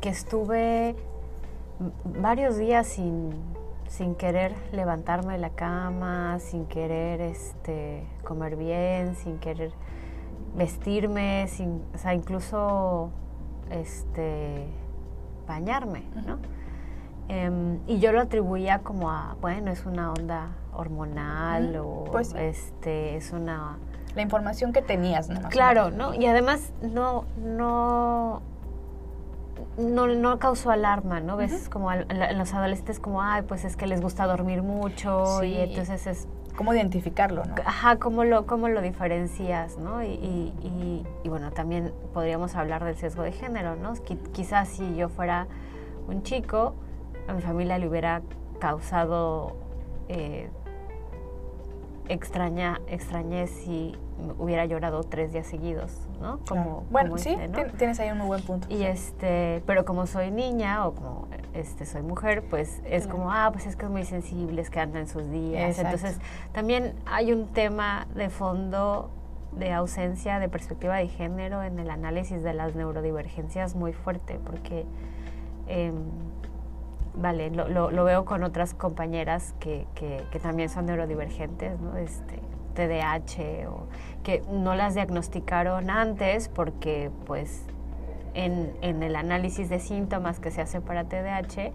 que 0.00 0.08
estuve 0.08 0.96
varios 2.04 2.56
días 2.56 2.86
sin, 2.86 3.30
sin 3.88 4.14
querer 4.14 4.54
levantarme 4.72 5.34
de 5.34 5.38
la 5.38 5.50
cama, 5.50 6.38
sin 6.40 6.66
querer 6.66 7.20
este, 7.20 8.04
comer 8.24 8.56
bien, 8.56 9.14
sin 9.16 9.38
querer 9.38 9.72
vestirme, 10.56 11.46
sin, 11.48 11.82
o 11.94 11.98
sea, 11.98 12.14
incluso 12.14 13.10
este, 13.70 14.66
bañarme, 15.46 16.04
¿no? 16.26 16.38
Em, 17.28 17.80
y 17.86 17.98
yo 17.98 18.12
lo 18.12 18.20
atribuía 18.20 18.78
como 18.78 19.10
a, 19.10 19.36
bueno, 19.40 19.70
es 19.70 19.84
una 19.84 20.12
onda 20.12 20.48
hormonal 20.72 21.76
o 21.76 22.04
pues 22.10 22.32
este 22.34 23.16
es 23.16 23.32
una 23.32 23.76
La 24.14 24.22
información 24.22 24.72
que 24.72 24.82
tenías, 24.82 25.28
¿no? 25.28 25.40
Más 25.40 25.50
claro. 25.52 25.90
¿no? 25.90 26.14
Y 26.14 26.26
además 26.26 26.72
no 26.82 27.24
no 27.36 28.42
no, 29.76 30.06
no 30.08 30.38
causó 30.38 30.70
alarma, 30.70 31.20
¿no? 31.20 31.36
Ves 31.36 31.52
Ujú. 31.62 31.70
como 31.70 31.90
a 31.90 31.96
los 31.96 32.52
adolescentes 32.54 32.98
como, 33.00 33.22
ay, 33.22 33.42
pues 33.42 33.64
es 33.64 33.76
que 33.76 33.86
les 33.86 34.00
gusta 34.00 34.26
dormir 34.26 34.62
mucho 34.62 35.42
y 35.44 35.56
entonces 35.56 36.06
es 36.06 36.28
¿Cómo 36.56 36.74
identificarlo, 36.74 37.44
no? 37.44 37.54
Ajá, 37.64 38.00
¿cómo 38.00 38.24
lo, 38.24 38.44
cómo 38.44 38.68
lo 38.68 38.82
diferencias, 38.82 39.78
no? 39.78 40.02
Y, 40.02 40.08
y- 40.08 40.52
y- 40.62 41.06
y 41.22 41.28
bueno, 41.28 41.52
también 41.52 41.92
podríamos 42.12 42.56
hablar 42.56 42.82
del 42.84 42.96
sesgo 42.96 43.22
de 43.22 43.30
género, 43.30 43.76
¿no? 43.76 43.92
Qui- 43.94 44.18
quizás 44.32 44.66
si 44.68 44.96
yo 44.96 45.08
fuera 45.08 45.46
un 46.08 46.24
chico, 46.24 46.74
a 47.28 47.32
mi 47.34 47.42
familia 47.42 47.78
le 47.78 47.88
hubiera 47.88 48.22
causado 48.58 49.54
eh, 50.08 50.50
extraña, 52.08 52.80
extrañez 52.88 53.50
si 53.50 53.94
hubiera 54.38 54.64
llorado 54.66 55.04
tres 55.04 55.32
días 55.32 55.46
seguidos, 55.46 56.08
¿no? 56.20 56.38
Claro. 56.38 56.82
bueno, 56.90 57.10
como 57.10 57.18
sí, 57.22 57.30
tien- 57.52 57.72
tienes 57.76 58.00
ahí 58.00 58.10
un 58.10 58.18
muy 58.18 58.26
buen 58.26 58.42
punto. 58.42 58.66
Y 58.70 58.82
este, 58.82 59.62
pero 59.66 59.84
como 59.84 60.06
soy 60.06 60.30
niña 60.30 60.86
o 60.86 60.94
como 60.94 61.28
este 61.54 61.86
soy 61.86 62.02
mujer, 62.02 62.42
pues 62.48 62.80
es 62.84 63.04
Claro. 63.04 63.18
como, 63.18 63.32
ah, 63.32 63.50
pues 63.52 63.66
es 63.66 63.76
que 63.76 63.84
es 63.84 63.90
muy 63.90 64.04
sensible, 64.04 64.60
es 64.60 64.70
que 64.70 64.80
anda 64.80 64.98
en 64.98 65.06
sus 65.08 65.30
días. 65.30 65.78
Exacto. 65.78 65.96
Entonces, 65.96 66.20
también 66.52 66.94
hay 67.06 67.32
un 67.32 67.46
tema 67.48 68.06
de 68.14 68.28
fondo 68.30 69.10
de 69.52 69.72
ausencia 69.72 70.38
de 70.40 70.48
perspectiva 70.48 70.96
de 70.96 71.08
género 71.08 71.62
en 71.62 71.78
el 71.78 71.90
análisis 71.90 72.42
de 72.42 72.54
las 72.54 72.74
neurodivergencias 72.74 73.74
muy 73.76 73.92
fuerte, 73.92 74.38
porque 74.44 74.84
em, 75.68 75.94
vale, 77.20 77.50
lo, 77.50 77.68
lo- 77.68 77.90
lo 77.90 78.04
veo 78.04 78.24
con 78.24 78.42
otras 78.44 78.74
compañeras 78.74 79.54
que, 79.60 79.86
que- 79.94 80.24
también 80.40 80.68
son 80.68 80.86
neurodivergentes, 80.86 81.78
¿no? 81.80 81.96
Este, 81.96 82.38
TDAH, 82.74 83.68
o 83.68 83.86
que 84.22 84.42
no 84.50 84.74
las 84.76 84.94
diagnosticaron 84.94 85.90
antes 85.90 86.48
porque 86.48 87.10
pues 87.26 87.64
en, 88.34 88.72
en 88.82 89.02
el 89.02 89.16
análisis 89.16 89.68
de 89.68 89.80
síntomas 89.80 90.38
que 90.38 90.50
se 90.52 90.60
hace 90.60 90.80
para 90.80 91.04
TDAH, 91.04 91.72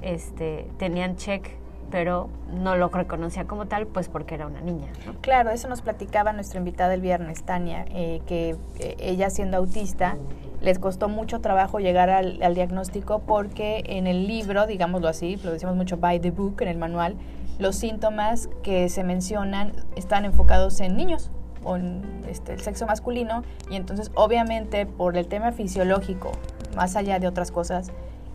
este, 0.00 0.66
tenían 0.78 1.16
check, 1.16 1.46
pero 1.90 2.28
no 2.52 2.76
lo 2.76 2.88
reconocía 2.88 3.46
como 3.46 3.66
tal, 3.66 3.86
pues 3.86 4.08
porque 4.08 4.34
era 4.34 4.46
una 4.46 4.60
niña. 4.60 4.88
¿no? 5.06 5.14
Claro, 5.20 5.50
eso 5.50 5.68
nos 5.68 5.82
platicaba 5.82 6.32
nuestra 6.32 6.58
invitada 6.58 6.94
el 6.94 7.00
viernes, 7.00 7.42
Tania, 7.42 7.84
eh, 7.90 8.20
que 8.26 8.56
eh, 8.78 8.96
ella 8.98 9.30
siendo 9.30 9.56
autista 9.56 10.16
les 10.60 10.78
costó 10.78 11.08
mucho 11.08 11.40
trabajo 11.40 11.78
llegar 11.80 12.10
al, 12.10 12.42
al 12.42 12.54
diagnóstico 12.54 13.20
porque 13.20 13.82
en 13.86 14.06
el 14.06 14.26
libro, 14.26 14.66
digámoslo 14.66 15.08
así, 15.08 15.36
lo 15.42 15.52
decimos 15.52 15.74
mucho 15.74 15.96
by 15.96 16.20
the 16.20 16.30
book, 16.30 16.60
en 16.60 16.68
el 16.68 16.78
manual, 16.78 17.16
los 17.58 17.76
síntomas 17.76 18.48
que 18.62 18.88
se 18.88 19.04
mencionan 19.04 19.72
están 19.96 20.24
enfocados 20.24 20.80
en 20.80 20.96
niños 20.96 21.30
o 21.64 21.76
en 21.76 22.02
este, 22.28 22.54
el 22.54 22.60
sexo 22.60 22.86
masculino 22.86 23.42
y 23.70 23.76
entonces 23.76 24.10
obviamente 24.14 24.86
por 24.86 25.16
el 25.16 25.26
tema 25.26 25.52
fisiológico, 25.52 26.32
más 26.74 26.96
allá 26.96 27.18
de 27.18 27.26
otras 27.26 27.50
cosas, 27.50 27.90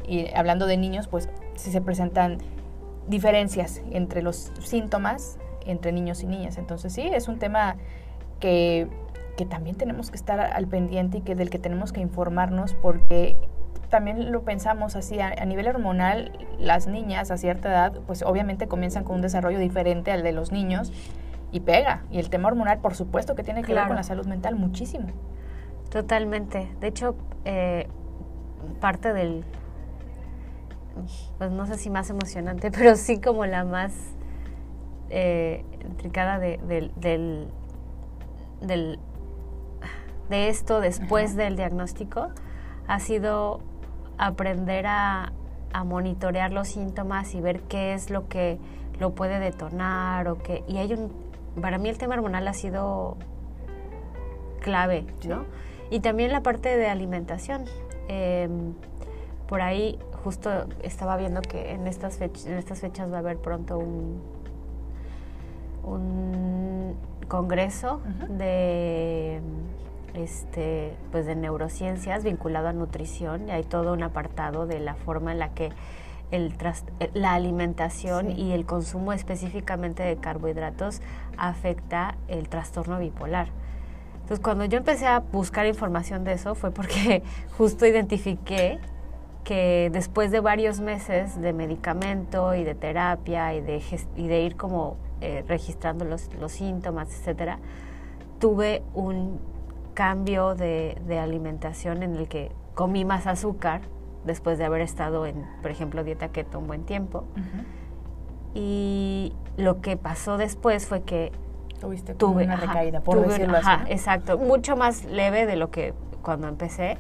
y 0.08 0.32
hablando 0.36 0.68
de 0.68 0.78
niños, 0.78 1.08
pues 1.08 1.30
sí 1.56 1.72
se 1.72 1.82
presentan 1.82 2.38
diferencias 3.08 3.82
entre 3.92 4.22
los 4.22 4.52
síntomas 4.60 5.38
entre 5.66 5.92
niños 5.92 6.24
y 6.24 6.28
niñas. 6.28 6.58
Entonces 6.58 6.94
sí, 6.94 7.02
es 7.02 7.28
un 7.28 7.40
tema 7.40 7.76
que, 8.40 8.88
que 9.38 9.46
también 9.46 9.76
tenemos 9.76 10.12
que 10.12 10.18
estar 10.18 10.40
al 10.40 10.68
pendiente 10.68 11.20
y 11.20 11.22
que 11.22 11.36
del 11.36 11.50
que 11.50 11.60
tenemos 11.60 11.92
que 11.92 12.02
informarnos 12.02 12.74
porque 12.74 13.36
también 13.90 14.32
lo 14.32 14.44
pensamos 14.44 14.96
así, 14.96 15.20
a, 15.20 15.34
a 15.38 15.46
nivel 15.46 15.68
hormonal, 15.68 16.32
las 16.60 16.88
niñas 16.88 17.32
a 17.32 17.38
cierta 17.38 17.70
edad, 17.70 17.94
pues 18.08 18.24
obviamente 18.24 18.68
comienzan 18.68 19.04
con 19.04 19.16
un 19.16 19.22
desarrollo 19.22 19.60
diferente 19.60 20.12
al 20.12 20.24
de 20.24 20.32
los 20.32 20.52
niños 20.52 20.92
y 21.52 21.62
pega. 21.62 22.04
Y 22.12 22.20
el 22.20 22.30
tema 22.30 22.48
hormonal, 22.48 22.80
por 22.80 22.96
supuesto, 22.96 23.36
que 23.36 23.44
tiene 23.44 23.64
que 23.64 23.74
ver 23.74 23.88
con 23.88 23.96
la 23.96 24.04
salud 24.04 24.26
mental 24.26 24.56
muchísimo. 24.56 25.08
Totalmente. 25.90 26.70
De 26.82 26.88
hecho, 26.88 27.16
eh, 27.46 27.88
parte 28.82 29.14
del, 29.14 29.46
pues 31.38 31.52
no 31.52 31.66
sé 31.66 31.78
si 31.78 31.90
más 31.90 32.10
emocionante, 32.10 32.72
pero 32.78 32.96
sí 32.96 33.20
como 33.20 33.46
la 33.46 33.64
más 33.66 33.94
eh, 35.10 35.64
intricada 35.84 36.40
de, 36.40 36.58
del, 36.68 36.92
del, 36.96 37.48
del- 38.62 39.00
de 40.30 40.50
esto 40.50 40.80
después 40.82 41.32
Ajá. 41.32 41.44
del 41.44 41.56
diagnóstico 41.56 42.30
ha 42.88 43.00
sido 43.00 43.60
aprender 44.18 44.88
a, 44.88 45.32
a 45.72 45.84
monitorear 45.84 46.52
los 46.52 46.68
síntomas 46.70 47.36
y 47.36 47.42
ver 47.42 47.62
qué 47.62 47.94
es 47.94 48.10
lo 48.10 48.28
que 48.28 48.58
lo 49.00 49.12
puede 49.14 49.40
detonar 49.40 50.28
o 50.28 50.38
qué. 50.40 50.64
Y 50.68 50.78
hay 50.78 50.94
un, 50.94 51.12
para 51.62 51.78
mí 51.78 51.90
el 51.90 51.98
tema 52.00 52.16
hormonal 52.16 52.48
ha 52.48 52.54
sido 52.54 53.18
clave, 54.62 55.06
Sí. 55.20 55.28
¿no? 55.28 55.46
Y 55.92 56.00
también 56.00 56.32
la 56.32 56.42
parte 56.42 56.76
de 56.78 56.88
alimentación. 56.88 57.66
Em, 58.08 58.74
por 59.48 59.62
ahí 59.62 60.00
justo 60.26 60.50
estaba 60.82 61.18
viendo 61.18 61.44
que 61.44 61.74
en 61.74 61.86
estas, 61.86 62.18
fechas, 62.18 62.48
en 62.48 62.58
estas 62.58 62.80
fechas 62.80 63.12
va 63.12 63.18
a 63.18 63.20
haber 63.20 63.38
pronto 63.38 63.78
un, 63.78 64.20
un 65.84 66.96
congreso 67.28 68.02
de 68.28 69.40
este 70.16 70.96
pues 71.12 71.28
de 71.28 71.36
neurociencias 71.36 72.24
vinculado 72.24 72.70
a 72.70 72.74
nutrición 72.74 73.50
y 73.50 73.52
hay 73.52 73.64
todo 73.64 73.94
un 73.94 74.02
apartado 74.02 74.66
de 74.66 74.80
la 74.80 74.96
forma 74.96 75.32
en 75.32 75.38
la 75.38 75.50
que 75.54 75.70
el 76.32 76.56
la 77.14 77.36
alimentación 77.36 78.32
y 78.32 78.54
el 78.54 78.66
consumo 78.66 79.14
específicamente 79.14 80.02
de 80.02 80.16
carbohidratos 80.16 81.04
afecta 81.38 82.16
el 82.28 82.50
trastorno 82.50 82.98
bipolar. 82.98 83.50
Entonces, 84.22 84.40
cuando 84.40 84.66
yo 84.66 84.80
empecé 84.80 85.06
a 85.06 85.20
buscar 85.20 85.68
información 85.68 86.24
de 86.24 86.34
eso 86.34 86.56
fue 86.56 86.72
porque 86.72 87.22
justo 87.60 87.86
identifiqué 87.86 88.80
que 89.46 89.90
después 89.94 90.32
de 90.32 90.42
varios 90.42 90.82
meses 90.82 91.40
de 91.40 91.54
medicamento 91.54 92.56
y 92.56 92.66
de 92.66 92.76
terapia 92.76 93.54
y 93.54 93.62
de, 93.62 93.82
y 94.18 94.28
de 94.28 94.42
ir 94.42 94.58
como 94.58 94.98
eh, 95.22 95.46
registrando 95.48 96.04
los, 96.04 96.34
los, 96.34 96.52
síntomas, 96.52 97.10
etcétera, 97.10 97.60
tuve 98.40 98.84
un 98.94 99.40
cambio 99.94 100.56
de, 100.56 101.00
de, 101.08 101.20
alimentación 101.20 102.04
en 102.04 102.16
el 102.16 102.28
que 102.28 102.52
comí 102.74 103.06
más 103.06 103.28
azúcar 103.28 103.82
después 104.26 104.58
de 104.58 104.66
haber 104.66 104.82
estado 104.82 105.26
en, 105.28 105.46
por 105.62 105.72
ejemplo, 105.72 106.04
dieta 106.04 106.30
keto 106.30 106.60
un 106.60 106.68
buen 106.68 106.84
tiempo. 106.84 107.24
Y 108.56 109.32
lo 109.58 109.80
que 109.80 109.96
pasó 109.96 110.38
después 110.38 110.88
fue 110.88 111.04
que 111.04 111.32
Tuviste 111.80 112.16
tuve 112.16 112.46
una 112.46 112.56
recaída, 112.56 113.02
por 113.02 113.26
decirlo 113.28 113.58
así. 113.58 113.92
Exacto, 113.92 114.38
mucho 114.38 114.76
más 114.76 115.06
leve 115.06 115.46
de 115.46 115.56
lo 115.56 115.72
que 115.72 115.94
cuando 116.22 116.48
empecé 116.48 116.98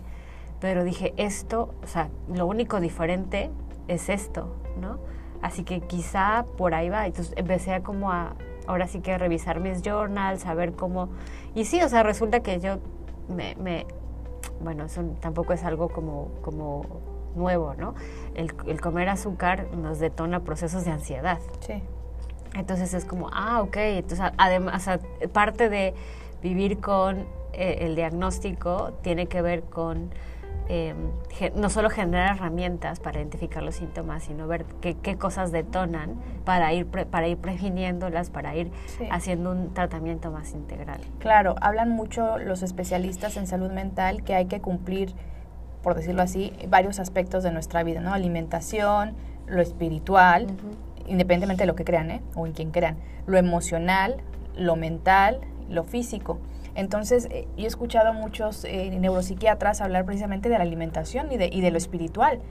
pero 0.65 0.83
dije, 0.83 1.13
esto, 1.17 1.75
o 1.83 1.85
sea, 1.85 2.09
lo 2.27 2.47
único 2.47 2.79
diferente 2.79 3.51
es 3.87 4.09
esto, 4.09 4.55
¿no? 4.81 4.97
Así 5.43 5.63
que 5.63 5.81
quizá 5.81 6.47
por 6.57 6.73
ahí 6.73 6.89
va. 6.89 7.05
Entonces 7.05 7.35
empecé 7.37 7.71
a 7.71 7.83
como 7.83 8.11
a, 8.11 8.33
ahora 8.65 8.87
sí 8.87 8.99
que 8.99 9.15
revisar 9.15 9.59
mis 9.59 9.83
journals, 9.83 10.43
a 10.47 10.55
ver 10.55 10.73
cómo... 10.73 11.09
Y 11.53 11.65
sí, 11.65 11.83
o 11.83 11.87
sea, 11.87 12.01
resulta 12.01 12.39
que 12.39 12.59
yo 12.59 12.79
me... 13.29 13.53
me 13.57 13.85
bueno, 14.59 14.85
eso 14.85 15.03
tampoco 15.19 15.53
es 15.53 15.63
algo 15.63 15.89
como, 15.89 16.31
como 16.41 16.81
nuevo, 17.35 17.75
¿no? 17.75 17.93
El, 18.33 18.51
el 18.65 18.81
comer 18.81 19.07
azúcar 19.09 19.67
nos 19.77 19.99
detona 19.99 20.39
procesos 20.39 20.83
de 20.83 20.89
ansiedad. 20.89 21.37
Sí. 21.59 21.83
Entonces 22.55 22.95
es 22.95 23.05
como, 23.05 23.29
ah, 23.31 23.61
ok, 23.61 23.77
entonces 23.77 24.31
además, 24.35 24.89
parte 25.31 25.69
de 25.69 25.93
vivir 26.41 26.79
con 26.79 27.27
eh, 27.53 27.77
el 27.81 27.95
diagnóstico 27.95 28.93
tiene 29.03 29.27
que 29.27 29.43
ver 29.43 29.61
con 29.61 30.09
Em, 30.67 31.11
no 31.55 31.69
solo 31.69 31.91
generar 31.91 32.37
herramientas 32.37 32.99
para 32.99 33.19
identificar 33.19 33.61
los 33.61 33.75
síntomas, 33.75 34.23
sino 34.23 34.47
ver 34.47 34.65
qué, 34.81 35.15
cosas 35.15 35.51
detonan 35.51 36.15
para 36.43 36.73
ir, 36.73 36.87
para 36.87 37.27
ir 37.27 37.37
previniéndolas, 37.37 38.31
para 38.31 38.55
ir 38.55 38.71
haciendo 39.11 39.51
un 39.51 39.75
tratamiento 39.75 40.31
más 40.31 40.53
integral. 40.53 41.01
Claro, 41.19 41.55
hablan 41.61 41.89
mucho 41.89 42.39
los 42.39 42.63
especialistas 42.63 43.37
en 43.37 43.45
salud 43.45 43.71
mental 43.71 44.23
que 44.23 44.33
hay 44.33 44.45
que 44.45 44.59
cumplir, 44.59 45.13
por 45.83 45.93
decirlo 45.93 46.23
así, 46.23 46.51
varios 46.67 46.99
aspectos 46.99 47.43
de 47.43 47.51
nuestra 47.51 47.83
vida, 47.83 48.01
¿no? 48.01 48.13
Alimentación, 48.13 49.13
lo 49.45 49.61
espiritual, 49.61 50.47
independientemente 51.05 51.63
de 51.63 51.67
lo 51.67 51.75
que 51.75 51.85
crean, 51.85 52.09
¿eh? 52.09 52.21
O 52.33 52.47
en 52.47 52.53
quien 52.53 52.71
crean, 52.71 52.97
lo 53.27 53.37
emocional, 53.37 54.17
lo 54.57 54.75
mental, 54.75 55.41
lo 55.69 55.83
físico. 55.83 56.39
Entonces, 56.75 57.27
eh, 57.31 57.47
yo 57.57 57.63
he 57.63 57.67
escuchado 57.67 58.09
a 58.09 58.11
muchos 58.11 58.65
eh, 58.65 58.91
neuropsiquiatras 58.99 59.81
hablar 59.81 60.05
precisamente 60.05 60.49
de 60.49 60.57
la 60.57 60.63
alimentación 60.63 61.31
y 61.31 61.37
de, 61.37 61.49
y 61.51 61.61
de 61.61 61.71
lo 61.71 61.77
espiritual. 61.77 62.41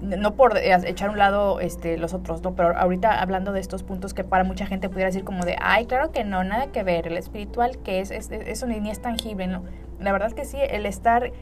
No 0.00 0.34
por 0.34 0.56
eh, 0.56 0.76
echar 0.86 1.08
a 1.08 1.12
un 1.12 1.18
lado 1.18 1.60
este, 1.60 1.98
los 1.98 2.14
otros, 2.14 2.42
¿no? 2.42 2.54
Pero 2.54 2.76
ahorita 2.76 3.20
hablando 3.20 3.52
de 3.52 3.60
estos 3.60 3.82
puntos 3.82 4.14
que 4.14 4.22
para 4.22 4.44
mucha 4.44 4.66
gente 4.66 4.88
pudiera 4.88 5.08
decir 5.08 5.24
como 5.24 5.44
de, 5.44 5.56
ay, 5.60 5.86
claro 5.86 6.12
que 6.12 6.24
no, 6.24 6.44
nada 6.44 6.68
que 6.68 6.84
ver, 6.84 7.08
el 7.08 7.16
espiritual 7.16 7.78
que 7.78 8.00
es, 8.00 8.10
eso 8.10 8.66
ni, 8.66 8.90
es 8.90 9.02
tangible, 9.02 9.48
¿no? 9.48 9.64
La 9.98 10.12
verdad 10.12 10.28
es 10.28 10.34
que 10.34 10.44
sí, 10.44 10.58
el 10.60 10.86
estar 10.86 11.32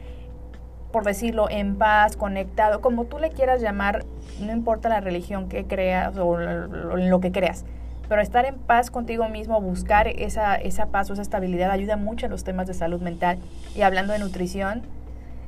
por 0.91 1.03
decirlo, 1.03 1.49
en 1.49 1.75
paz, 1.75 2.15
conectado, 2.15 2.79
como 2.79 3.05
tú 3.05 3.17
le 3.17 3.31
quieras 3.31 3.61
llamar, 3.61 4.05
no 4.39 4.51
importa 4.51 4.89
la 4.89 5.01
religión 5.01 5.49
que 5.49 5.65
creas 5.65 6.15
o 6.19 6.37
lo 6.37 7.19
que 7.19 7.31
creas, 7.31 7.65
pero 8.09 8.21
estar 8.21 8.45
en 8.45 8.55
paz 8.55 8.91
contigo 8.91 9.29
mismo, 9.29 9.59
buscar 9.61 10.07
esa, 10.07 10.55
esa 10.55 10.87
paz 10.87 11.09
o 11.09 11.13
esa 11.13 11.21
estabilidad 11.21 11.71
ayuda 11.71 11.97
mucho 11.97 12.25
en 12.25 12.31
los 12.31 12.43
temas 12.43 12.67
de 12.67 12.73
salud 12.73 13.01
mental. 13.01 13.37
Y 13.75 13.81
hablando 13.81 14.13
de 14.13 14.19
nutrición, 14.19 14.83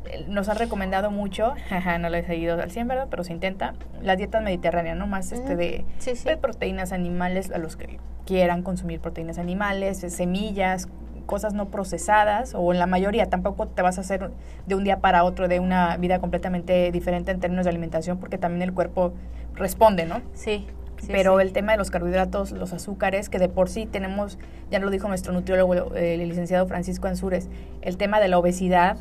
eh, 0.05 0.25
nos 0.27 0.49
han 0.49 0.57
recomendado 0.57 1.11
mucho, 1.11 1.53
no 1.99 2.09
lo 2.09 2.17
he 2.17 2.23
seguido 2.23 2.61
al 2.61 2.71
100, 2.71 2.87
¿verdad? 2.87 3.07
Pero 3.09 3.23
se 3.23 3.33
intenta, 3.33 3.73
la 4.01 4.15
dieta 4.15 4.39
mediterránea, 4.39 4.95
¿no? 4.95 5.07
Más 5.07 5.31
este 5.31 5.55
de, 5.55 5.85
de, 6.23 6.37
proteínas 6.37 6.91
animales, 6.91 7.51
a 7.51 7.57
los 7.57 7.75
que 7.75 7.99
quieran 8.25 8.63
consumir 8.63 8.99
proteínas 8.99 9.37
animales, 9.37 9.99
semillas, 9.99 10.87
cosas 11.25 11.53
no 11.53 11.69
procesadas, 11.69 12.53
o 12.55 12.71
en 12.71 12.79
la 12.79 12.87
mayoría 12.87 13.29
tampoco 13.29 13.67
te 13.67 13.81
vas 13.81 13.97
a 13.97 14.01
hacer 14.01 14.31
de 14.65 14.75
un 14.75 14.83
día 14.83 14.99
para 14.99 15.23
otro 15.23 15.47
de 15.47 15.59
una 15.59 15.97
vida 15.97 16.19
completamente 16.19 16.91
diferente 16.91 17.31
en 17.31 17.39
términos 17.39 17.65
de 17.65 17.71
alimentación, 17.71 18.19
porque 18.19 18.37
también 18.37 18.61
el 18.61 18.73
cuerpo 18.73 19.13
responde, 19.55 20.05
¿no? 20.05 20.21
Sí 20.33 20.67
pero 21.07 21.39
el 21.39 21.53
tema 21.53 21.71
de 21.71 21.77
los 21.77 21.91
carbohidratos, 21.91 22.51
los 22.51 22.73
azúcares, 22.73 23.29
que 23.29 23.39
de 23.39 23.49
por 23.49 23.69
sí 23.69 23.85
tenemos, 23.85 24.37
ya 24.71 24.79
lo 24.79 24.89
dijo 24.89 25.07
nuestro 25.07 25.33
nutriólogo, 25.33 25.93
el 25.95 26.27
licenciado 26.27 26.67
Francisco 26.67 27.07
Ansúrez, 27.07 27.49
el 27.81 27.97
tema 27.97 28.19
de 28.19 28.27
la 28.27 28.37
obesidad 28.37 28.97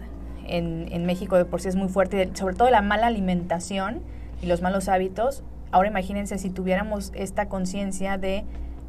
en, 0.47 0.89
en 0.91 1.07
México 1.07 1.37
de 1.37 1.45
por 1.45 1.61
sí 1.61 1.69
es 1.69 1.77
muy 1.77 1.89
fuerte, 1.89 2.31
sobre 2.35 2.55
todo 2.55 2.71
la 2.71 2.83
mala 2.83 3.07
alimentación 3.07 4.03
y 4.43 4.47
los 4.47 4.63
malos 4.63 4.89
hábitos. 4.89 5.43
Ahora 5.73 5.89
imagínense 5.89 6.39
si 6.39 6.51
tuviéramos 6.51 7.13
esta 7.15 7.49
conciencia 7.49 8.19
de 8.19 8.45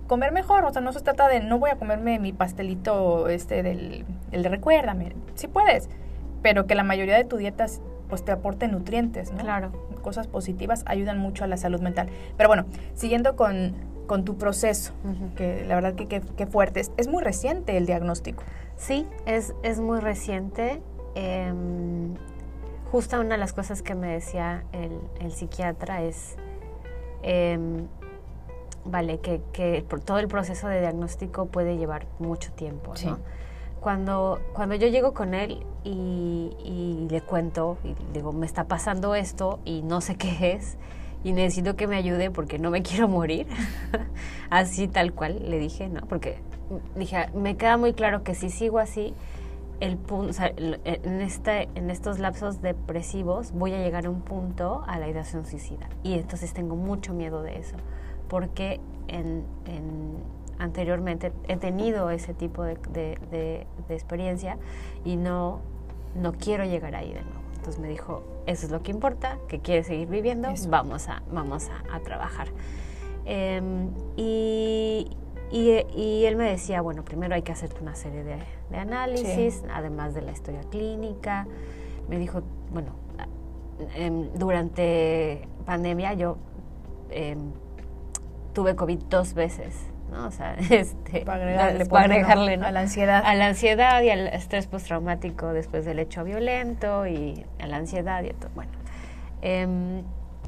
comer 0.07 0.31
mejor, 0.31 0.65
o 0.65 0.71
sea, 0.71 0.81
no 0.81 0.93
se 0.93 1.01
trata 1.01 1.27
de 1.27 1.39
no 1.39 1.57
voy 1.57 1.71
a 1.71 1.77
comerme 1.77 2.19
mi 2.19 2.31
pastelito 2.31 3.27
este 3.27 3.63
del, 3.63 4.05
del 4.31 4.43
recuérdame, 4.43 5.13
sí 5.33 5.47
puedes, 5.47 5.89
pero 6.43 6.67
que 6.67 6.75
la 6.75 6.83
mayoría 6.83 7.15
de 7.15 7.23
tu 7.23 7.37
dieta 7.37 7.65
pues 8.07 8.23
te 8.23 8.31
aporte 8.31 8.67
nutrientes, 8.67 9.31
¿no? 9.31 9.39
Claro. 9.39 9.71
Cosas 10.05 10.27
positivas 10.27 10.83
ayudan 10.85 11.17
mucho 11.17 11.43
a 11.43 11.47
la 11.47 11.57
salud 11.57 11.81
mental. 11.81 12.09
Pero 12.37 12.47
bueno, 12.47 12.65
siguiendo 12.93 13.35
con, 13.35 13.73
tu 14.23 14.37
proceso, 14.37 14.93
que 15.35 15.65
la 15.65 15.73
verdad 15.73 15.95
que 15.95 16.21
qué 16.21 16.45
fuerte, 16.45 16.79
es, 16.79 17.07
muy 17.07 17.23
reciente 17.23 17.75
el 17.75 17.87
diagnóstico. 17.87 18.43
Sí, 18.77 19.07
es, 19.25 19.55
es 19.63 19.79
muy 19.79 19.99
reciente. 19.99 20.79
Em, 21.15 22.13
justo 22.91 23.19
una 23.19 23.31
de 23.31 23.39
las 23.39 23.53
cosas 23.53 23.81
que 23.81 23.95
me 23.95 24.09
decía 24.09 24.63
el, 24.73 25.31
psiquiatra 25.31 26.03
es, 26.03 26.35
em, 27.23 27.87
vale, 28.83 29.17
que, 29.21 29.41
que, 29.53 29.83
todo 30.05 30.19
el 30.19 30.27
proceso 30.27 30.67
de 30.67 30.81
diagnóstico 30.81 31.47
puede 31.47 31.77
llevar 31.77 32.05
mucho 32.19 32.51
tiempo, 32.51 32.93
¿no? 33.03 33.17
Cuando, 33.85 34.41
cuando 34.53 34.73
yo 34.73 34.87
llego 34.87 35.13
con 35.13 35.35
él 35.35 35.63
y, 35.83 37.07
le 37.07 37.21
cuento, 37.21 37.77
y 37.83 37.93
digo, 38.15 38.33
me 38.33 38.47
está 38.47 38.63
pasando 38.63 39.13
esto 39.13 39.59
y 39.63 39.83
no 39.83 40.01
sé 40.01 40.15
qué 40.15 40.53
es, 40.53 40.79
y 41.23 41.33
necesito 41.33 41.75
que 41.75 41.85
me 41.85 41.95
ayude 41.95 42.31
porque 42.31 42.57
no 42.57 42.71
me 42.71 42.81
quiero 42.81 43.07
morir, 43.07 43.45
así 44.49 44.87
tal 44.87 45.13
cual 45.13 45.51
le 45.51 45.59
dije, 45.59 45.87
¿no? 45.87 46.01
Porque 46.07 46.39
dije, 46.95 47.29
me 47.35 47.57
queda 47.57 47.77
muy 47.77 47.93
claro 47.93 48.23
que 48.23 48.33
si 48.33 48.49
sigo 48.49 48.79
así, 48.79 49.13
el 49.79 49.97
punto, 49.97 50.35
en, 50.41 51.21
este, 51.21 51.69
en 51.75 51.91
estos 51.91 52.17
lapsos 52.17 52.63
depresivos 52.63 53.51
voy 53.51 53.73
a 53.73 53.77
llegar 53.77 54.07
a 54.07 54.09
un 54.09 54.21
punto 54.21 54.83
a 54.87 54.97
la 54.97 55.07
ideación 55.07 55.45
suicida. 55.45 55.89
Y 56.01 56.15
entonces 56.15 56.53
tengo 56.53 56.75
mucho 56.75 57.13
miedo 57.13 57.43
de 57.43 57.59
eso, 57.59 57.75
porque 58.29 58.79
en, 59.09 59.45
en 59.67 60.17
anteriormente 60.59 61.31
he 61.47 61.57
tenido 61.57 62.09
ese 62.09 62.33
tipo 62.33 62.63
de, 62.63 62.77
de, 63.31 63.67
experiencia 63.89 64.57
y 65.03 65.15
no, 65.15 65.59
no 66.15 66.33
quiero 66.33 66.65
llegar 66.65 66.95
ahí 66.95 67.13
de 67.13 67.21
nuevo. 67.21 67.39
Entonces 67.55 67.79
me 67.79 67.87
dijo, 67.87 68.23
eso 68.45 68.65
es 68.67 68.71
lo 68.71 68.81
que 68.83 68.91
importa, 68.91 69.39
que 69.47 69.59
quieres 69.59 69.87
seguir 69.87 70.07
viviendo, 70.07 70.49
vamos 70.69 71.09
a, 71.09 71.23
vamos 71.31 71.69
a, 71.91 71.99
trabajar. 72.01 72.47
Em, 73.25 73.89
y, 74.15 75.09
y, 75.51 76.25
él 76.25 76.35
me 76.35 76.49
decía, 76.49 76.81
bueno, 76.81 77.03
primero 77.03 77.33
hay 77.33 77.41
que 77.41 77.51
hacer 77.51 77.71
una 77.81 77.95
serie 77.95 78.23
de, 78.23 78.77
análisis, 78.77 79.63
además 79.73 80.13
de 80.13 80.21
la 80.21 80.31
historia 80.31 80.61
clínica. 80.69 81.47
Me 82.07 82.19
dijo, 82.19 82.43
bueno, 82.71 82.91
em, 83.95 84.29
durante 84.35 85.47
pandemia 85.65 86.13
yo 86.13 86.37
em, 87.09 87.51
tuve 88.53 88.75
COVID 88.75 88.99
dos 89.09 89.33
veces 89.33 89.94
¿no? 90.11 90.27
O 90.27 90.31
sea, 90.31 90.53
este, 90.69 91.21
para 91.25 91.43
agregarle, 91.43 92.55
a 92.55 92.71
la 92.71 92.79
ansiedad. 92.81 93.21
A 93.25 93.35
la 93.35 93.47
ansiedad 93.47 94.01
y 94.01 94.09
al 94.09 94.27
estrés 94.27 94.67
postraumático 94.67 95.53
después 95.53 95.85
del 95.85 95.99
hecho 95.99 96.23
violento 96.23 97.07
y 97.07 97.45
a 97.59 97.67
la 97.67 97.77
ansiedad 97.77 98.23
y 98.23 98.29
todo. 98.33 98.49
Bueno, 98.55 98.71
em, 99.41 100.03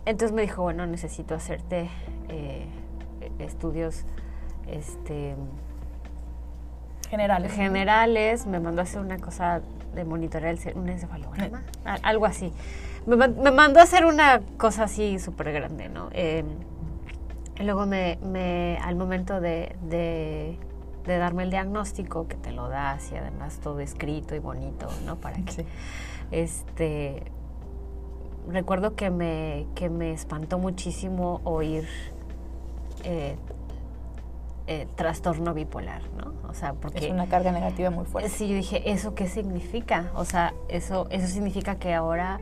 entonces 0.05 0.31
me 0.33 0.41
dijo, 0.43 0.63
bueno, 0.63 0.85
necesito 0.85 1.35
hacerte 1.35 1.89
eh, 2.29 2.65
estudios, 3.39 4.05
este... 4.67 5.35
generales. 7.09 7.51
generales, 7.53 8.45
me 8.47 8.59
mandó 8.59 8.81
a 8.81 8.83
hacer 8.83 8.99
una 9.01 9.17
cosa 9.17 9.61
de 9.93 10.03
monitorear 10.03 10.53
el 10.55 10.77
un 10.77 10.89
encefalograma, 10.89 11.63
a- 11.85 11.95
algo 12.03 12.25
así. 12.25 12.53
Me, 13.05 13.15
man- 13.15 13.35
me 13.41 13.51
mandó 13.51 13.79
a 13.79 13.83
hacer 13.83 14.05
una 14.05 14.41
cosa 14.57 14.83
así 14.83 15.17
súper 15.19 15.51
grande, 15.53 15.89
¿no? 15.89 16.09
Eh, 16.11 16.43
luego 17.63 17.85
me, 17.85 18.17
me- 18.23 18.77
al 18.83 18.95
momento 18.95 19.39
de, 19.41 19.75
de- 19.83 20.57
de 21.05 21.17
darme 21.17 21.43
el 21.43 21.49
diagnóstico, 21.51 22.27
que 22.27 22.35
te 22.35 22.51
lo 22.51 22.67
das 22.69 23.11
y 23.11 23.15
además 23.15 23.59
todo 23.59 23.79
escrito 23.79 24.35
y 24.35 24.39
bonito, 24.39 24.87
¿no? 25.05 25.15
Para 25.15 25.37
que 25.37 25.51
Sí. 25.51 25.65
este 26.31 27.23
recuerdo 28.49 28.95
que 28.95 29.09
me 29.09 29.67
que 29.75 29.89
me 29.89 30.11
espantó 30.13 30.57
muchísimo 30.59 31.41
oír 31.43 31.87
eh, 33.03 33.35
eh, 34.67 34.87
trastorno 34.95 35.53
bipolar, 35.53 36.01
¿no? 36.17 36.33
O 36.49 36.53
sea, 36.53 36.73
porque 36.73 37.05
Es 37.07 37.11
una 37.11 37.27
carga 37.27 37.51
negativa 37.53 37.89
muy 37.89 38.05
fuerte. 38.05 38.29
sí 38.29 38.47
yo 38.49 38.55
dije 38.55 38.91
eso 38.91 39.15
qué 39.15 39.27
significa, 39.27 40.11
o 40.15 40.25
sea, 40.25 40.53
eso 40.67 41.07
eso 41.09 41.27
significa 41.27 41.75
que 41.75 41.93
ahora 41.93 42.39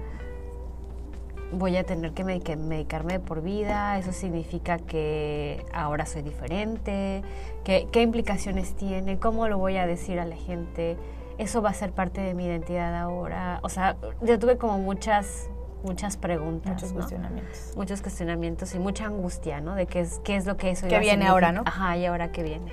voy 1.55 1.75
a 1.77 1.83
tener 1.83 2.11
que 2.11 2.23
medic- 2.25 2.57
medicarme 2.57 3.19
por 3.19 3.41
vida, 3.41 3.97
eso 3.97 4.11
significa 4.11 4.77
que 4.77 5.65
ahora 5.73 6.05
soy 6.05 6.21
diferente, 6.21 7.21
que, 7.63 7.87
qué 7.91 8.01
implicaciones 8.01 8.75
tiene, 8.75 9.17
cómo 9.19 9.47
lo 9.47 9.57
voy 9.57 9.77
a 9.77 9.87
decir 9.87 10.19
a 10.19 10.25
la 10.25 10.35
gente, 10.35 10.97
eso 11.37 11.61
va 11.61 11.69
a 11.69 11.73
ser 11.73 11.91
parte 11.91 12.21
de 12.21 12.33
mi 12.33 12.45
identidad 12.45 12.95
ahora, 12.95 13.59
o 13.63 13.69
sea, 13.69 13.95
yo 14.21 14.37
tuve 14.39 14.57
como 14.57 14.77
muchas, 14.79 15.49
muchas 15.83 16.17
preguntas, 16.17 16.73
Muchos 16.73 16.89
¿no? 16.91 16.95
cuestionamientos. 16.97 17.73
muchos 17.75 18.01
cuestionamientos 18.01 18.75
y 18.75 18.79
mucha 18.79 19.05
angustia, 19.05 19.61
¿no? 19.61 19.75
De 19.75 19.85
qué 19.85 20.01
es, 20.01 20.19
qué 20.23 20.35
es 20.35 20.45
lo 20.45 20.57
que 20.57 20.71
eso 20.71 20.87
¿Qué 20.87 20.95
a 20.95 20.99
viene 20.99 21.25
ahora, 21.27 21.51
no? 21.51 21.63
Ajá, 21.65 21.97
y 21.97 22.05
ahora 22.05 22.31
qué 22.31 22.43
viene. 22.43 22.71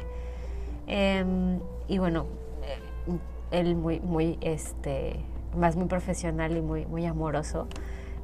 Em, 0.86 1.60
y 1.88 1.98
bueno, 1.98 2.26
eh, 2.64 3.18
él 3.50 3.76
muy, 3.76 4.00
muy, 4.00 4.38
este, 4.40 5.16
más 5.56 5.76
muy 5.76 5.86
profesional 5.86 6.56
y 6.56 6.60
muy, 6.60 6.86
muy 6.86 7.04
amoroso, 7.06 7.66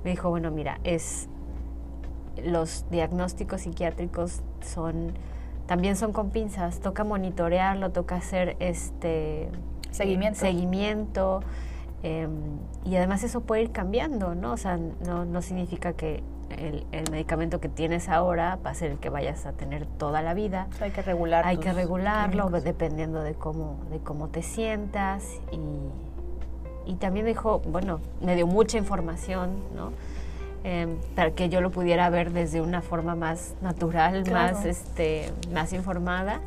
me 0.05 0.11
dijo, 0.11 0.31
bueno, 0.31 0.51
mira, 0.51 0.79
es, 0.85 1.29
los 2.45 2.85
diagnósticos 2.91 3.63
psiquiátricos 3.63 4.43
son, 4.61 5.13
también 5.67 5.97
son 5.97 6.13
con 6.13 6.31
pinzas, 6.31 6.81
toca 6.81 7.05
monitorearlo, 7.05 7.91
toca 7.91 8.17
hacer 8.17 8.57
este 8.61 9.49
Seguimiento. 9.91 10.39
seguimiento 10.39 11.41
eh, 12.03 12.29
y 12.85 12.97
además 12.97 13.25
eso 13.25 13.41
puede 13.41 13.63
ir 13.63 13.73
cambiando, 13.73 14.35
¿no? 14.35 14.53
O 14.53 14.57
sea, 14.57 14.77
no, 14.77 15.25
no 15.25 15.43
significa 15.43 15.95
que 15.95 16.23
el, 16.51 16.87
el 16.93 17.11
medicamento 17.11 17.61
que 17.61 17.69
tienes 17.69 18.09
ahora 18.09 18.59
va 18.65 18.71
a 18.71 18.75
ser 18.75 18.93
el 18.93 18.99
que 18.99 19.11
vayas 19.11 19.47
a 19.47 19.53
tener 19.53 19.87
toda 19.87 20.23
la 20.23 20.35
vida. 20.35 20.69
Hay 20.81 20.91
que 20.93 21.03
regular. 21.03 21.47
Hay 21.47 21.59
que 21.59 21.73
regularlo 21.73 22.49
dependiendo 22.51 23.23
de 23.23 23.35
cómo, 23.35 23.79
de 23.91 23.99
cómo 23.99 24.29
te 24.29 24.43
sientas 24.43 25.25
y, 25.53 25.59
y 26.89 26.95
también 26.95 27.27
me 27.27 27.31
dijo, 27.33 27.61
bueno, 27.67 28.01
me 28.23 28.35
dio 28.35 28.47
mucha 28.47 28.79
información, 28.79 29.51
¿no? 29.77 29.93
Em, 30.65 30.97
para 31.15 31.33
que 31.33 31.51
yo 31.51 31.61
lo 31.61 31.71
pudiera 31.71 32.09
ver 32.09 32.33
desde 32.33 32.63
una 32.63 32.81
forma 32.81 33.15
más 33.15 33.55
natural, 33.61 34.23
Claro. 34.25 34.57
más, 34.57 34.65
este, 34.65 35.31
más 35.53 35.75
informada. 35.75 36.41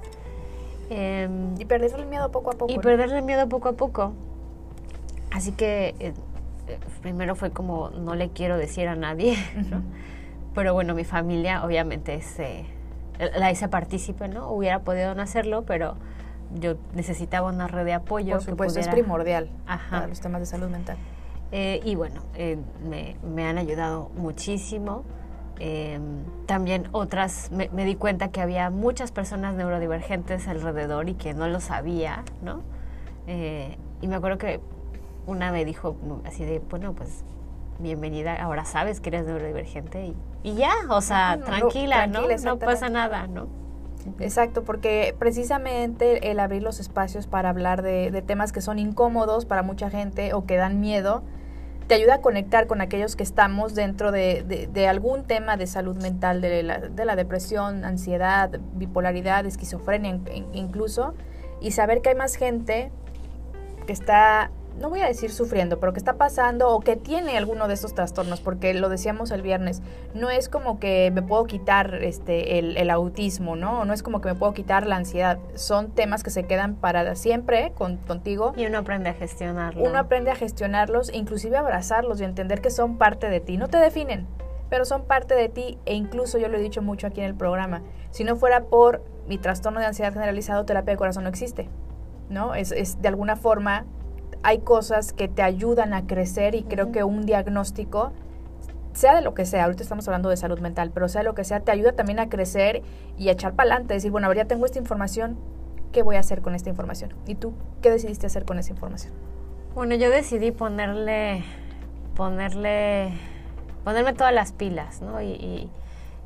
Em, 0.89 1.53
Y 1.59 1.65
perder 1.65 1.91
el 1.97 2.07
miedo 2.07 2.31
poco 2.31 2.49
a 2.49 2.53
poco. 2.53 2.71
y 2.71 2.75
¿no? 2.75 2.81
perderle 2.81 3.21
miedo 3.21 3.47
poco 3.47 3.69
a 3.69 3.73
poco. 3.73 4.13
Así 5.31 5.51
que 5.51 5.95
eh, 5.99 6.13
eh, 6.67 6.79
primero 7.01 7.35
fue 7.35 7.51
como, 7.51 7.91
no 7.91 8.15
le 8.15 8.29
quiero 8.29 8.57
decir 8.57 8.87
a 8.87 8.95
nadie, 8.95 9.37
¿no? 9.69 9.83
Pero 10.55 10.73
bueno, 10.73 10.95
mi 10.95 11.03
familia 11.03 11.63
obviamente 11.63 12.19
se, 12.21 12.65
la 13.37 13.51
hice 13.51 13.69
partícipe, 13.69 14.27
¿no? 14.27 14.49
Hubiera 14.51 14.79
podido 14.79 15.13
no 15.13 15.21
hacerlo, 15.21 15.63
pero 15.65 15.95
yo 16.55 16.75
necesitaba 16.93 17.49
una 17.49 17.67
red 17.67 17.85
de 17.85 17.93
apoyo. 17.93 18.33
Por 18.35 18.45
que 18.45 18.51
supuesto, 18.51 18.79
es 18.79 18.87
pudiera- 18.87 19.03
primordial 19.03 19.49
Ajá. 19.67 19.89
para 19.91 20.07
los 20.07 20.19
temas 20.19 20.41
de 20.41 20.45
salud 20.45 20.69
mental. 20.69 20.97
Eh, 21.51 21.81
y 21.83 21.95
bueno, 21.95 22.21
eh, 22.35 22.57
me, 22.87 23.17
me 23.23 23.45
han 23.47 23.57
ayudado 23.57 24.09
muchísimo. 24.15 25.03
Eh, 25.59 25.99
también 26.47 26.87
otras, 26.91 27.51
me, 27.51 27.69
me 27.69 27.85
di 27.85 27.95
cuenta 27.95 28.29
que 28.29 28.41
había 28.41 28.69
muchas 28.71 29.11
personas 29.11 29.53
neurodivergentes 29.53 30.47
alrededor 30.47 31.07
y 31.09 31.13
que 31.13 31.33
no 31.33 31.47
lo 31.47 31.59
sabía, 31.59 32.23
¿no? 32.41 32.61
Eh, 33.27 33.77
y 34.01 34.07
me 34.07 34.15
acuerdo 34.15 34.37
que 34.39 34.59
una 35.27 35.51
me 35.51 35.63
dijo 35.63 35.95
así 36.25 36.45
de, 36.45 36.59
bueno, 36.59 36.93
pues 36.93 37.23
bienvenida, 37.77 38.41
ahora 38.41 38.65
sabes 38.65 39.01
que 39.01 39.09
eres 39.09 39.25
neurodivergente 39.25 40.05
y, 40.07 40.15
y 40.41 40.55
ya, 40.55 40.71
o 40.89 41.01
sea, 41.01 41.35
no, 41.35 41.45
tranquila, 41.45 42.07
¿no? 42.07 42.21
tranquila, 42.25 42.51
No 42.51 42.57
pasa 42.59 42.89
nada, 42.89 43.27
¿no? 43.27 43.47
Exacto, 44.19 44.63
porque 44.63 45.15
precisamente 45.17 46.31
el 46.31 46.39
abrir 46.39 46.63
los 46.63 46.79
espacios 46.79 47.27
para 47.27 47.49
hablar 47.49 47.81
de, 47.81 48.21
temas 48.25 48.51
que 48.51 48.61
son 48.61 48.79
incómodos 48.79 49.45
para 49.45 49.63
mucha 49.63 49.89
gente 49.89 50.33
o 50.33 50.45
que 50.45 50.55
dan 50.55 50.79
miedo, 50.79 51.23
te 51.87 51.95
ayuda 51.95 52.15
a 52.15 52.21
conectar 52.21 52.67
con 52.67 52.79
aquellos 52.79 53.15
que 53.15 53.23
estamos 53.23 53.75
dentro 53.75 54.11
de, 54.11 54.69
algún 54.89 55.25
tema 55.25 55.57
de 55.57 55.67
salud 55.67 55.97
mental, 56.01 56.39
de 56.41 56.63
la, 56.63 56.79
de 56.79 57.05
la 57.05 57.15
depresión, 57.15 57.83
ansiedad, 57.83 58.49
bipolaridad, 58.75 59.45
esquizofrenia 59.45 60.11
in- 60.11 60.23
in- 60.33 60.45
incluso, 60.53 61.13
y 61.59 61.71
saber 61.71 62.01
que 62.01 62.09
hay 62.09 62.15
más 62.15 62.35
gente 62.35 62.91
que 63.85 63.93
está, 63.93 64.51
no 64.81 64.89
voy 64.89 65.01
a 65.01 65.07
decir 65.07 65.31
sufriendo, 65.31 65.79
pero 65.79 65.93
que 65.93 65.99
está 65.99 66.13
pasando 66.13 66.69
o 66.69 66.79
que 66.79 66.95
tiene 66.95 67.37
alguno 67.37 67.67
de 67.67 67.73
estos 67.73 67.93
trastornos, 67.93 68.41
porque 68.41 68.73
lo 68.73 68.89
decíamos 68.89 69.31
el 69.31 69.41
viernes, 69.41 69.81
no 70.13 70.29
es 70.29 70.49
como 70.49 70.79
que 70.79 71.11
me 71.13 71.21
puedo 71.21 71.45
quitar 71.45 71.95
este 72.03 72.59
el, 72.59 72.77
el 72.77 72.89
autismo, 72.89 73.55
¿no? 73.55 73.85
No 73.85 73.93
es 73.93 74.03
como 74.03 74.21
que 74.21 74.29
me 74.29 74.35
puedo 74.35 74.53
quitar 74.53 74.87
la 74.87 74.97
ansiedad, 74.97 75.39
son 75.55 75.91
temas 75.91 76.23
que 76.23 76.29
se 76.29 76.43
quedan 76.43 76.75
para 76.75 77.15
siempre 77.15 77.71
con, 77.75 77.97
contigo. 77.97 78.53
Y 78.57 78.65
uno 78.65 78.79
aprende 78.79 79.09
a 79.09 79.13
gestionarlo. 79.13 79.83
Uno 79.83 79.99
aprende 79.99 80.31
a 80.31 80.35
gestionarlos, 80.35 81.13
inclusive 81.13 81.57
abrazarlos 81.57 82.19
y 82.21 82.23
entender 82.23 82.61
que 82.61 82.71
son 82.71 82.97
parte 82.97 83.29
de 83.29 83.39
ti, 83.39 83.57
no 83.57 83.67
te 83.67 83.77
definen, 83.77 84.27
pero 84.69 84.85
son 84.85 85.03
parte 85.03 85.35
de 85.35 85.49
ti 85.49 85.77
e 85.85 85.93
incluso 85.93 86.37
yo 86.37 86.47
lo 86.47 86.57
he 86.57 86.61
dicho 86.61 86.81
mucho 86.81 87.07
aquí 87.07 87.19
en 87.19 87.27
el 87.27 87.35
programa, 87.35 87.81
si 88.09 88.23
no 88.23 88.35
fuera 88.35 88.63
por 88.65 89.03
mi 89.27 89.37
trastorno 89.37 89.79
de 89.79 89.85
ansiedad 89.85 90.13
generalizado, 90.13 90.65
terapia 90.65 90.93
de 90.93 90.97
corazón 90.97 91.23
no 91.23 91.29
existe, 91.29 91.69
¿no? 92.29 92.55
Es, 92.55 92.71
es 92.71 93.01
de 93.01 93.07
alguna 93.07 93.35
forma, 93.35 93.85
hay 94.43 94.59
cosas 94.59 95.13
que 95.13 95.27
te 95.27 95.41
ayudan 95.43 95.93
a 95.93 96.07
crecer 96.07 96.55
y 96.55 96.63
creo 96.63 96.91
que 96.91 97.03
un 97.03 97.25
diagnóstico, 97.25 98.11
sea 98.93 99.15
de 99.15 99.21
lo 99.21 99.33
que 99.33 99.45
sea, 99.45 99.65
ahorita 99.65 99.83
estamos 99.83 100.07
hablando 100.07 100.29
de 100.29 100.37
salud 100.37 100.59
mental, 100.59 100.91
pero 100.93 101.07
sea 101.07 101.21
de 101.21 101.25
lo 101.25 101.35
que 101.35 101.43
sea, 101.43 101.61
te 101.61 101.71
ayuda 101.71 101.93
también 101.93 102.19
a 102.19 102.27
crecer 102.29 102.81
y 103.17 103.29
a 103.29 103.31
echar 103.33 103.53
para 103.53 103.69
adelante, 103.71 103.93
decir, 103.93 104.11
bueno, 104.11 104.27
ahora 104.27 104.41
ya 104.43 104.47
tengo 104.47 104.65
esta 104.65 104.79
información, 104.79 105.37
¿qué 105.93 106.01
voy 106.03 106.15
a 106.17 106.19
hacer 106.19 106.41
con 106.41 106.55
esta 106.55 106.69
información? 106.69 107.13
¿Y 107.27 107.35
tú 107.35 107.53
qué 107.81 107.89
decidiste 107.89 108.25
hacer 108.27 108.43
con 108.45 108.59
esa 108.59 108.71
información? 108.73 109.13
Bueno, 109.75 109.95
yo 109.95 110.09
decidí 110.09 110.51
ponerle, 110.51 111.43
ponerle, 112.15 113.13
ponerme 113.83 114.13
todas 114.13 114.33
las 114.33 114.51
pilas, 114.51 115.01
¿no? 115.01 115.21
Y, 115.21 115.27
y- 115.31 115.69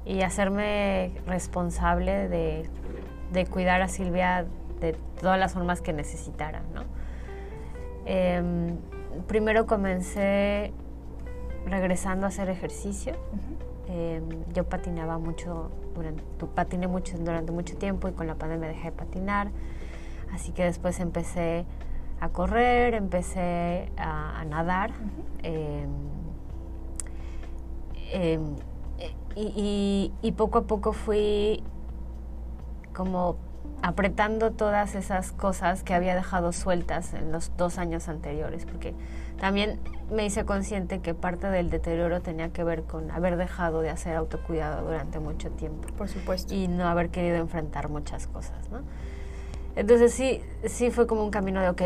y 0.07 0.21
hacerme 0.21 1.11
responsable 1.25 2.27
de, 2.29 2.69
de 3.33 3.45
cuidar 3.47 3.81
a 3.81 3.87
Silvia 3.87 4.45
de 4.79 4.93
todas 5.19 5.39
las 5.39 5.53
formas 5.53 5.81
que 5.81 5.93
necesitara, 5.93 6.61
¿no? 6.75 6.83
Em, 8.05 8.77
primero 9.27 9.65
comencé 9.65 10.71
regresando 11.65 12.25
a 12.25 12.29
hacer 12.29 12.49
ejercicio. 12.49 13.13
Em, 13.87 14.23
yo 14.53 14.63
patinaba 14.63 15.17
mucho, 15.17 15.69
durante, 15.93 16.23
patiné 16.55 16.87
mucho 16.87 17.17
durante 17.17 17.51
mucho 17.51 17.75
tiempo 17.77 18.07
y 18.07 18.11
con 18.13 18.27
la 18.27 18.35
pandemia 18.35 18.67
dejé 18.69 18.85
de 18.85 18.91
patinar. 18.91 19.49
Así 20.33 20.51
que 20.51 20.63
después 20.63 20.99
empecé 20.99 21.65
a 22.19 22.29
correr, 22.29 22.93
empecé 22.93 23.91
a, 23.97 24.39
a 24.39 24.45
nadar. 24.45 24.91
em, 25.43 25.89
eh, 28.13 28.39
y, 29.35 29.41
y- 29.41 30.13
y 30.21 30.31
poco 30.31 30.59
a 30.59 30.63
poco 30.63 30.93
fui 30.93 31.61
como 32.95 33.35
apretando 33.81 34.51
todas 34.51 34.95
esas 34.95 35.31
cosas 35.31 35.83
que 35.83 35.93
había 35.93 36.15
dejado 36.15 36.51
sueltas 36.51 37.13
en 37.13 37.31
los 37.31 37.51
dos 37.57 37.77
años 37.77 38.07
anteriores, 38.07 38.65
porque 38.65 38.93
también 39.39 39.79
me 40.11 40.25
hice 40.25 40.45
consciente 40.45 40.99
que 40.99 41.13
parte 41.13 41.47
del 41.47 41.69
deterioro 41.69 42.21
tenía 42.21 42.49
que 42.49 42.63
ver 42.63 42.83
con 42.83 43.11
haber 43.11 43.37
dejado 43.37 43.81
de 43.81 43.89
hacer 43.89 44.15
autocuidado 44.15 44.85
durante 44.85 45.19
mucho 45.19 45.51
tiempo 45.51 45.87
Por 45.97 46.07
supuesto. 46.07 46.53
y 46.53 46.67
no 46.67 46.87
haber 46.87 47.09
querido 47.09 47.35
enfrentar 47.37 47.89
muchas 47.89 48.27
cosas, 48.27 48.69
¿no? 48.71 48.79
Entonces 49.75 50.13
sí, 50.13 50.41
sí 50.65 50.89
fue 50.89 51.05
como 51.05 51.23
un 51.23 51.31
camino 51.31 51.61
de, 51.61 51.69
ok, 51.69 51.81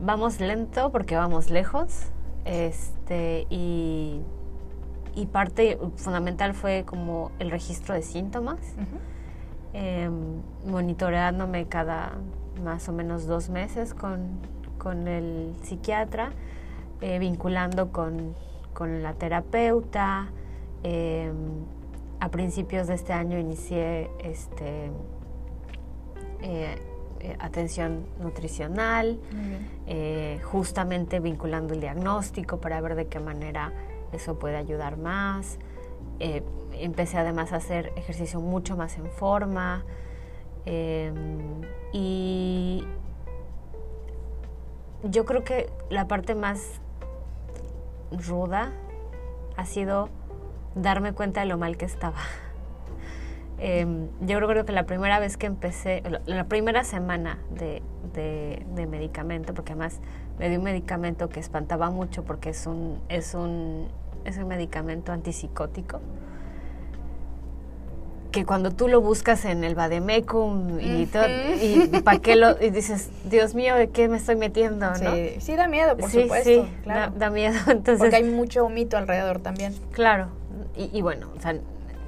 vamos 0.00 0.40
lento 0.40 0.90
porque 0.90 1.14
vamos 1.16 1.50
lejos, 1.50 2.06
este, 2.44 3.46
y, 3.48 4.20
y 5.14 5.26
parte 5.26 5.78
fundamental 5.96 6.52
fue 6.54 6.84
como 6.84 7.30
el 7.38 7.50
registro 7.50 7.94
de 7.94 8.02
síntomas, 8.02 8.58
Ujú. 8.76 8.98
Em, 9.78 10.42
monitoreándome 10.66 11.68
cada 11.68 12.12
más 12.64 12.88
o 12.88 12.92
menos 12.92 13.26
dos 13.26 13.48
meses 13.48 13.94
con, 13.94 14.40
con 14.76 15.06
el 15.06 15.54
psiquiatra, 15.62 16.32
eh, 17.00 17.20
vinculando 17.20 17.92
con, 17.92 18.34
con 18.74 19.02
la 19.04 19.14
terapeuta. 19.14 20.30
em, 20.82 21.36
a 22.20 22.30
principios 22.30 22.88
de 22.88 22.94
este 22.94 23.12
año 23.12 23.38
inicié 23.38 24.10
este, 24.18 24.90
eh, 26.42 26.76
eh, 27.20 27.36
atención 27.38 28.06
nutricional, 28.20 29.20
justamente 30.42 31.20
vinculando 31.20 31.74
el 31.74 31.80
diagnóstico 31.80 32.58
para 32.58 32.80
ver 32.80 32.96
de 32.96 33.06
qué 33.06 33.20
manera 33.20 33.72
eso 34.12 34.36
puede 34.40 34.56
ayudar 34.56 34.96
más. 34.96 35.58
Empecé 36.80 37.18
además 37.18 37.52
a 37.52 37.56
hacer 37.56 37.92
ejercicio 37.96 38.40
mucho 38.40 38.76
más 38.76 38.96
en 38.98 39.10
forma 39.10 39.84
em, 40.64 41.62
y 41.92 42.84
yo 45.02 45.24
creo 45.24 45.44
que 45.44 45.70
la 45.90 46.08
parte 46.08 46.34
más 46.34 46.80
ruda 48.10 48.72
ha 49.56 49.64
sido 49.64 50.08
darme 50.74 51.12
cuenta 51.12 51.40
de 51.40 51.46
lo 51.46 51.58
mal 51.58 51.76
que 51.76 51.84
estaba. 51.84 52.18
Em, 53.60 54.06
yo 54.20 54.38
creo 54.38 54.64
que 54.64 54.70
la 54.70 54.86
primera 54.86 55.18
vez 55.18 55.36
que 55.36 55.46
empecé, 55.46 56.04
la, 56.26 56.44
primera 56.44 56.84
semana 56.84 57.40
de, 57.50 57.82
medicamento, 58.88 59.52
porque 59.52 59.72
además 59.72 59.98
me 60.38 60.48
dio 60.48 60.58
un 60.58 60.64
medicamento 60.64 61.28
que 61.28 61.40
espantaba 61.40 61.90
mucho 61.90 62.22
porque 62.22 62.50
es 62.50 62.68
un, 62.68 63.00
es 63.08 63.34
un, 63.34 63.88
es 64.24 64.38
un 64.38 64.46
medicamento 64.46 65.10
antipsicótico 65.10 66.00
que 68.30 68.44
cuando 68.44 68.70
tú 68.70 68.88
lo 68.88 69.00
buscas 69.00 69.44
en 69.44 69.64
el 69.64 69.74
Bademecum 69.74 70.78
y 70.80 71.06
todo, 71.06 71.26
y 71.28 71.88
para 72.04 72.18
qué 72.18 72.36
lo, 72.36 72.62
y 72.62 72.70
dices, 72.70 73.10
Dios 73.24 73.54
mío, 73.54 73.74
¿de 73.76 73.88
qué 73.88 74.08
me 74.08 74.18
estoy 74.18 74.36
metiendo? 74.36 74.94
Sí, 74.96 75.36
sí 75.40 75.56
da 75.56 75.66
miedo, 75.66 75.96
por 75.96 76.10
supuesto. 76.10 76.48
Sí, 76.48 76.68
claro. 76.82 77.12
da, 77.16 77.30
miedo. 77.30 77.54
Entonces, 77.68 77.98
Porque 77.98 78.16
hay 78.16 78.24
mucho 78.24 78.68
mito 78.68 78.96
alrededor 78.96 79.38
también. 79.40 79.74
Claro, 79.92 80.28
y, 80.76 80.90
y 80.96 81.02
bueno, 81.02 81.30
o 81.36 81.40
sea, 81.40 81.54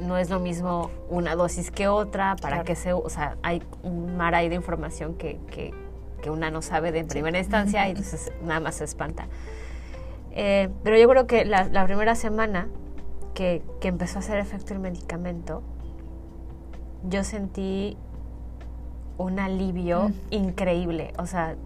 no 0.00 0.16
es 0.18 0.30
lo 0.30 0.40
mismo 0.40 0.90
una 1.08 1.34
dosis 1.34 1.70
que 1.70 1.88
otra, 1.88 2.36
para 2.36 2.64
que 2.64 2.74
se, 2.74 2.92
o 2.92 3.08
sea, 3.08 3.36
hay 3.42 3.62
un 3.82 4.16
mar 4.16 4.34
ahí 4.34 4.48
de 4.48 4.54
información 4.54 5.14
que, 5.14 5.38
que, 5.50 5.72
que 6.22 6.30
una 6.30 6.50
no 6.50 6.62
sabe 6.62 6.92
de 6.92 7.04
primera 7.04 7.38
instancia 7.38 7.86
y 7.86 7.90
entonces 7.90 8.32
nada 8.42 8.60
más 8.60 8.76
se 8.76 8.84
espanta. 8.84 9.26
Eh, 10.32 10.68
pero 10.84 10.96
yo 10.96 11.08
creo 11.08 11.26
que 11.26 11.44
la, 11.44 11.64
la 11.64 11.84
primera 11.84 12.14
semana 12.14 12.68
que, 13.34 13.62
que, 13.80 13.88
empezó 13.88 14.18
a 14.18 14.20
hacer 14.20 14.38
efecto 14.38 14.72
el 14.72 14.80
medicamento, 14.80 15.62
yo 17.08 17.24
sentí 17.24 17.96
un 19.18 19.38
alivio 19.38 20.12
increíble, 20.30 21.12
o 21.18 21.26
sea, 21.26 21.56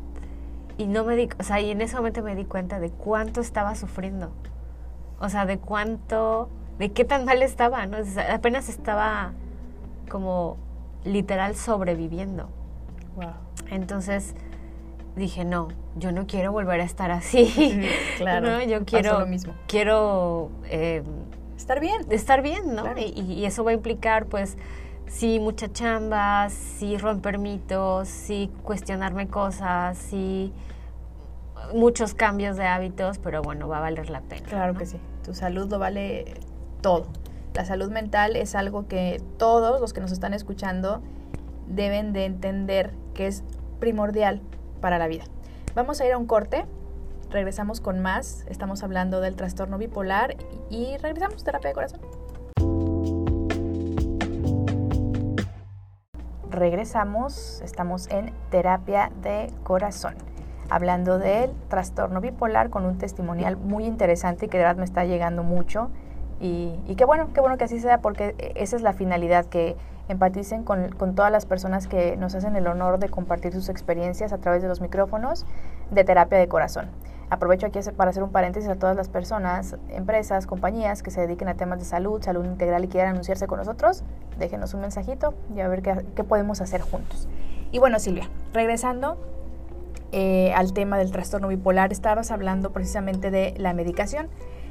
y 0.77 0.87
no 0.87 1.05
me 1.05 1.17
di, 1.17 1.29
o 1.39 1.43
sea, 1.43 1.61
y 1.61 1.71
en 1.71 1.81
ese 1.81 1.97
momento 1.97 2.23
me 2.23 2.35
di 2.35 2.45
cuenta 2.45 2.81
de 2.81 2.91
cuánto 2.91 3.41
estaba 3.41 3.75
sufriendo, 3.75 4.33
o 5.21 5.29
sea, 5.29 5.47
de 5.47 5.59
cuánto 5.59 6.49
de 6.79 6.93
qué 6.93 7.05
tan 7.05 7.25
mal 7.25 7.43
estaba, 7.43 7.87
¿no? 7.87 7.99
apenas 8.31 8.69
estaba 8.69 9.33
como 10.09 10.57
literal 11.05 11.55
sobreviviendo. 11.55 12.49
Wow. 13.17 13.35
Entonces 13.71 14.35
dije, 15.17 15.45
no, 15.45 15.69
yo 15.97 16.13
no 16.13 16.27
quiero 16.27 16.53
volver 16.53 16.81
a 16.81 16.85
estar 16.85 17.11
así. 17.11 17.81
claro. 18.17 18.63
Yo 18.67 18.85
quiero, 18.85 19.21
lo 19.21 19.27
mismo. 19.27 19.55
quiero 19.69 20.51
eh, 20.65 21.03
estar 21.57 21.81
bien. 21.81 22.03
Estar 22.11 22.43
bien, 22.43 22.75
¿no? 22.75 22.85
Y, 22.99 23.45
eso 23.45 23.63
va 23.65 23.71
a 23.71 23.75
implicar, 23.75 24.27
pues, 24.27 24.57
sí, 25.07 25.41
mucha 25.41 25.73
chamba, 25.73 26.49
sí 26.51 26.97
romper 26.97 27.39
mitos, 27.39 28.09
sí 28.09 28.51
cuestionarme 28.63 29.29
cosas, 29.29 29.97
sí 29.99 30.53
muchos 31.73 32.15
cambios 32.15 32.57
de 32.57 32.67
hábitos, 32.67 33.19
pero 33.19 33.43
bueno, 33.43 33.69
va 33.69 33.79
a 33.79 33.81
valer 33.81 34.11
la 34.11 34.21
pena. 34.21 34.47
Claro 34.47 34.75
que 34.75 34.87
sí. 34.87 34.99
Tu 35.25 35.35
salud 35.35 35.71
lo 35.71 35.79
vale 35.79 36.35
todo. 36.81 37.07
La 37.55 37.65
salud 37.65 37.91
mental 37.91 38.37
es 38.37 38.55
algo 38.55 38.89
que 38.89 39.23
todos 39.39 39.81
los 39.81 39.93
que 39.93 40.01
nos 40.01 40.13
están 40.13 40.35
escuchando 40.35 41.03
deben 41.69 42.13
de 42.13 42.27
entender 42.27 42.93
que 43.15 43.27
es 43.27 43.43
primordial 43.79 44.41
para 44.81 44.99
la 44.99 45.07
vida. 45.07 45.25
Vamos 45.75 46.01
a 46.01 46.07
ir 46.07 46.13
a 46.13 46.19
un 46.19 46.27
corte, 46.27 46.67
regresamos 47.31 47.81
con 47.81 48.01
más, 48.01 48.45
estamos 48.49 48.83
hablando 48.83 49.21
del 49.21 49.37
trastorno 49.37 49.79
bipolar 49.79 50.37
y 50.69 50.97
regresamos, 50.99 51.43
terapia 51.45 51.71
de 51.71 51.75
corazón. 51.75 52.01
Regresamos, 56.55 57.61
estamos 57.65 58.09
en 58.11 58.33
terapia 58.51 59.11
de 59.23 59.51
corazón, 59.65 60.15
hablando 60.71 61.19
del 61.19 61.51
trastorno 61.69 62.21
bipolar 62.21 62.71
con 62.71 62.85
un 62.85 62.97
testimonial 62.97 63.57
muy 63.57 63.87
interesante 63.87 64.47
y 64.47 64.49
que 64.49 64.59
de 64.59 64.63
verdad 64.63 64.79
me 64.79 64.85
está 64.85 65.05
llegando 65.05 65.43
mucho 65.43 65.91
y, 66.39 66.79
qué 66.97 67.05
bueno, 67.05 67.31
qué 67.35 67.41
bueno 67.41 67.57
que 67.57 67.65
así 67.65 67.81
sea, 67.81 67.99
porque 67.99 68.37
esa 68.55 68.77
es 68.77 68.83
la 68.83 68.93
finalidad, 68.93 69.47
que 69.47 69.77
empaticen 70.09 70.63
con, 70.63 70.91
con, 70.91 71.17
todas 71.17 71.33
las 71.33 71.45
personas 71.45 71.89
que 71.89 72.17
nos 72.17 72.37
hacen 72.37 72.55
el 72.55 72.69
honor 72.69 73.01
de 73.01 73.09
compartir 73.09 73.53
sus 73.53 73.69
experiencias 73.69 74.33
a 74.33 74.39
través 74.39 74.63
de 74.63 74.69
los 74.69 74.81
micrófonos 74.81 75.47
de 75.91 76.05
terapia 76.05 76.39
de 76.39 76.47
corazón. 76.47 76.91
Aprovecho 77.31 77.67
aquí 77.67 77.81
para 77.97 78.11
hacer 78.11 78.23
un 78.23 78.31
paréntesis 78.31 78.69
a 78.69 78.77
todas 78.77 78.97
las 78.97 79.09
personas, 79.09 79.77
empresas, 79.89 80.47
compañías 80.47 81.03
que 81.03 81.11
se 81.11 81.21
dediquen 81.23 81.49
a 81.49 81.55
temas 81.55 81.79
de 81.79 81.85
salud, 81.85 82.23
salud 82.23 82.45
integral 82.45 82.85
y 82.85 82.89
quieran 82.89 83.11
anunciarse 83.13 83.47
con 83.47 83.59
nosotros, 83.59 84.05
déjenos 84.39 84.75
un 84.75 84.83
mensajito 84.83 85.35
y 85.55 85.61
a 85.61 85.69
ver 85.69 85.83
qué, 85.83 86.05
qué 86.15 86.25
podemos 86.25 86.61
hacer 86.61 86.81
juntos. 86.81 87.29
Y 87.73 87.79
bueno, 87.79 87.99
Silvia, 87.99 88.29
regresando 88.53 89.19
eh, 90.13 90.53
al 90.55 90.73
tema 90.73 90.97
del 90.97 91.11
trastorno 91.11 91.49
bipolar, 91.49 91.91
estabas 91.91 92.31
hablando 92.31 92.71
precisamente 92.71 93.33
de 93.33 93.53
la 93.57 93.75
medicación. 93.75 94.29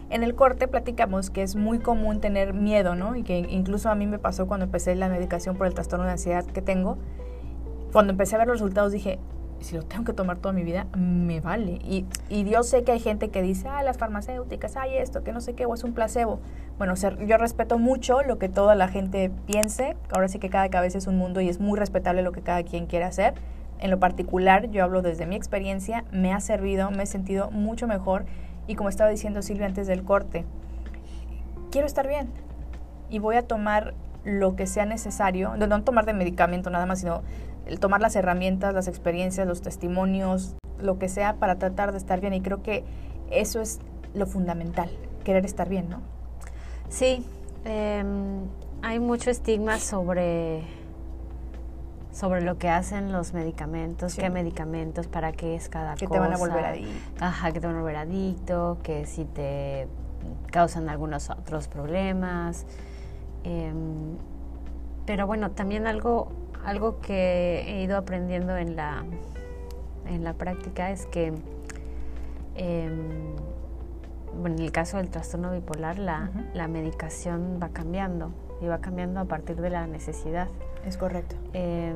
En 0.10 0.24
el 0.24 0.36
corte 0.36 0.70
platicamos 0.70 1.30
que 1.30 1.42
es 1.42 1.58
muy 1.58 1.80
común 1.80 2.22
tener 2.22 2.54
miedo, 2.54 2.96
¿no? 2.96 3.16
Y 3.18 3.24
que 3.24 3.40
incluso 3.40 3.90
a 3.90 3.96
mí 3.96 4.08
me 4.08 4.20
pasó 4.20 4.48
cuando 4.48 4.66
empecé 4.66 4.96
la 4.96 5.10
medicación 5.10 5.58
por 5.58 5.68
el 5.68 5.74
trastorno 5.74 6.06
de 6.06 6.12
ansiedad 6.12 6.46
que 6.46 6.62
tengo. 6.62 6.98
Cuando 7.92 8.12
empecé 8.12 8.36
a 8.36 8.38
ver 8.38 8.48
los 8.48 8.60
resultados 8.60 8.94
dije, 8.94 9.20
si 9.64 9.76
lo 9.76 9.84
tengo 9.84 10.04
que 10.04 10.14
tomar 10.14 10.38
toda 10.38 10.54
mi 10.54 10.64
vida, 10.64 10.88
me 10.96 11.40
vale. 11.40 11.80
Y, 11.84 12.06
y 12.30 12.44
yo 12.50 12.64
sé 12.64 12.84
que 12.84 12.92
hay 12.92 13.00
gente 13.00 13.30
que 13.30 13.42
dice, 13.42 13.68
ah, 13.68 13.84
las 13.84 13.98
farmacéuticas, 13.98 14.78
hay 14.78 14.98
esto, 14.98 15.24
que 15.24 15.32
no 15.32 15.42
sé 15.42 15.54
qué, 15.54 15.66
o 15.66 15.74
es 15.74 15.84
un 15.84 15.94
placebo. 15.94 16.40
Bueno, 16.78 16.94
yo 16.96 17.38
respeto 17.38 17.78
mucho 17.78 18.24
lo 18.24 18.38
que 18.38 18.50
toda 18.50 18.76
la 18.76 18.88
gente 18.88 19.32
piense. 19.46 19.96
Ahora 20.12 20.28
sí 20.28 20.40
que 20.40 20.50
cada 20.50 20.70
cabeza 20.70 20.98
es 20.98 21.08
un 21.08 21.18
mundo 21.18 21.42
y 21.42 21.50
es 21.50 21.60
muy 21.60 21.80
respetable 21.80 22.22
lo 22.22 22.32
que 22.32 22.42
cada 22.42 22.64
quien 22.64 22.88
quiera 22.88 23.08
hacer. 23.08 23.34
En 23.80 23.92
lo 23.92 24.00
particular, 24.00 24.70
yo 24.70 24.84
hablo 24.84 25.02
desde 25.02 25.26
mi 25.26 25.36
experiencia, 25.36 26.06
me 26.12 26.34
ha 26.34 26.40
servido, 26.40 26.90
me 26.92 27.04
he 27.04 27.06
sentido 27.06 27.52
mucho 27.52 27.88
mejor 27.88 28.26
y 28.68 28.76
como 28.76 28.90
estaba 28.90 29.10
diciendo 29.10 29.42
Silvia 29.42 29.66
antes 29.66 29.88
del 29.88 30.04
corte, 30.04 30.46
quiero 31.72 31.86
estar 31.88 32.08
bien 32.08 32.30
y 33.10 33.20
voy 33.20 33.36
a 33.36 33.42
tomar 33.42 33.94
lo 34.24 34.56
que 34.56 34.68
sea 34.68 34.86
necesario, 34.86 35.58
no 35.58 35.84
tomar 35.84 36.06
de 36.06 36.14
medicamento 36.14 36.70
nada 36.70 36.86
más, 36.86 37.00
sino 37.00 37.24
el 37.66 37.80
tomar 37.80 38.02
las 38.02 38.16
herramientas, 38.16 38.74
las 38.74 38.88
experiencias, 38.88 39.48
los 39.48 39.62
testimonios, 39.62 40.56
lo 40.80 41.00
que 41.00 41.10
sea 41.10 41.36
para 41.36 41.58
tratar 41.58 41.92
de 41.92 41.98
estar 41.98 42.20
bien. 42.20 42.34
Y 42.34 42.42
creo 42.42 42.62
que 42.62 42.84
eso 43.32 43.62
es 43.62 43.80
lo 44.14 44.28
fundamental, 44.28 44.90
querer 45.24 45.46
estar 45.46 45.70
bien, 45.70 45.90
¿no? 45.90 46.02
Sí, 46.90 47.26
em, 47.66 48.48
hay 48.82 49.00
mucho 49.00 49.30
estigma 49.30 49.80
sobre 49.80 50.64
sobre 52.14 52.42
lo 52.42 52.60
que 52.60 52.70
hacen 52.70 53.12
los 53.12 53.34
medicamentos, 53.34 54.16
qué 54.16 54.30
medicamentos, 54.30 55.08
para 55.08 55.32
qué 55.32 55.56
es 55.56 55.68
cada 55.68 55.94
cosa. 55.94 56.06
Que 56.06 56.08
te 56.08 56.20
van 56.20 56.32
a 56.32 56.38
volver 56.38 56.64
adicto. 56.64 57.26
Ajá, 57.26 57.52
que 57.52 57.60
te 57.60 57.66
van 57.66 57.76
a 57.76 57.80
volver 57.80 57.96
adicto, 57.96 58.78
que 58.84 59.08
si 59.08 59.26
te 59.26 59.88
causan 60.52 60.90
algunos 60.90 61.32
otros 61.32 61.68
problemas. 61.68 62.68
Em, 63.44 64.16
pero 65.08 65.26
bueno, 65.26 65.52
también 65.52 65.88
algo, 65.88 66.32
algo 66.64 67.00
que 67.00 67.64
he 67.68 67.84
ido 67.84 67.98
aprendiendo 67.98 68.58
en 68.58 68.76
la, 68.76 69.04
en 70.08 70.24
la 70.24 70.34
práctica 70.34 70.92
es 70.92 71.06
que 71.06 71.34
em, 72.56 73.36
bueno, 74.40 74.58
en 74.58 74.64
el 74.64 74.72
caso 74.72 74.98
del 74.98 75.10
trastorno 75.10 75.52
bipolar 75.52 76.00
la, 76.00 76.30
la 76.54 76.68
medicación 76.68 77.60
va 77.62 77.70
cambiando 77.70 78.32
y 78.62 78.68
va 78.68 78.80
cambiando 78.80 79.20
a 79.20 79.26
partir 79.26 79.58
de 79.58 79.70
la 79.70 79.88
necesidad. 79.88 80.48
Es 80.86 80.98
correcto. 80.98 81.36
Eh, 81.54 81.94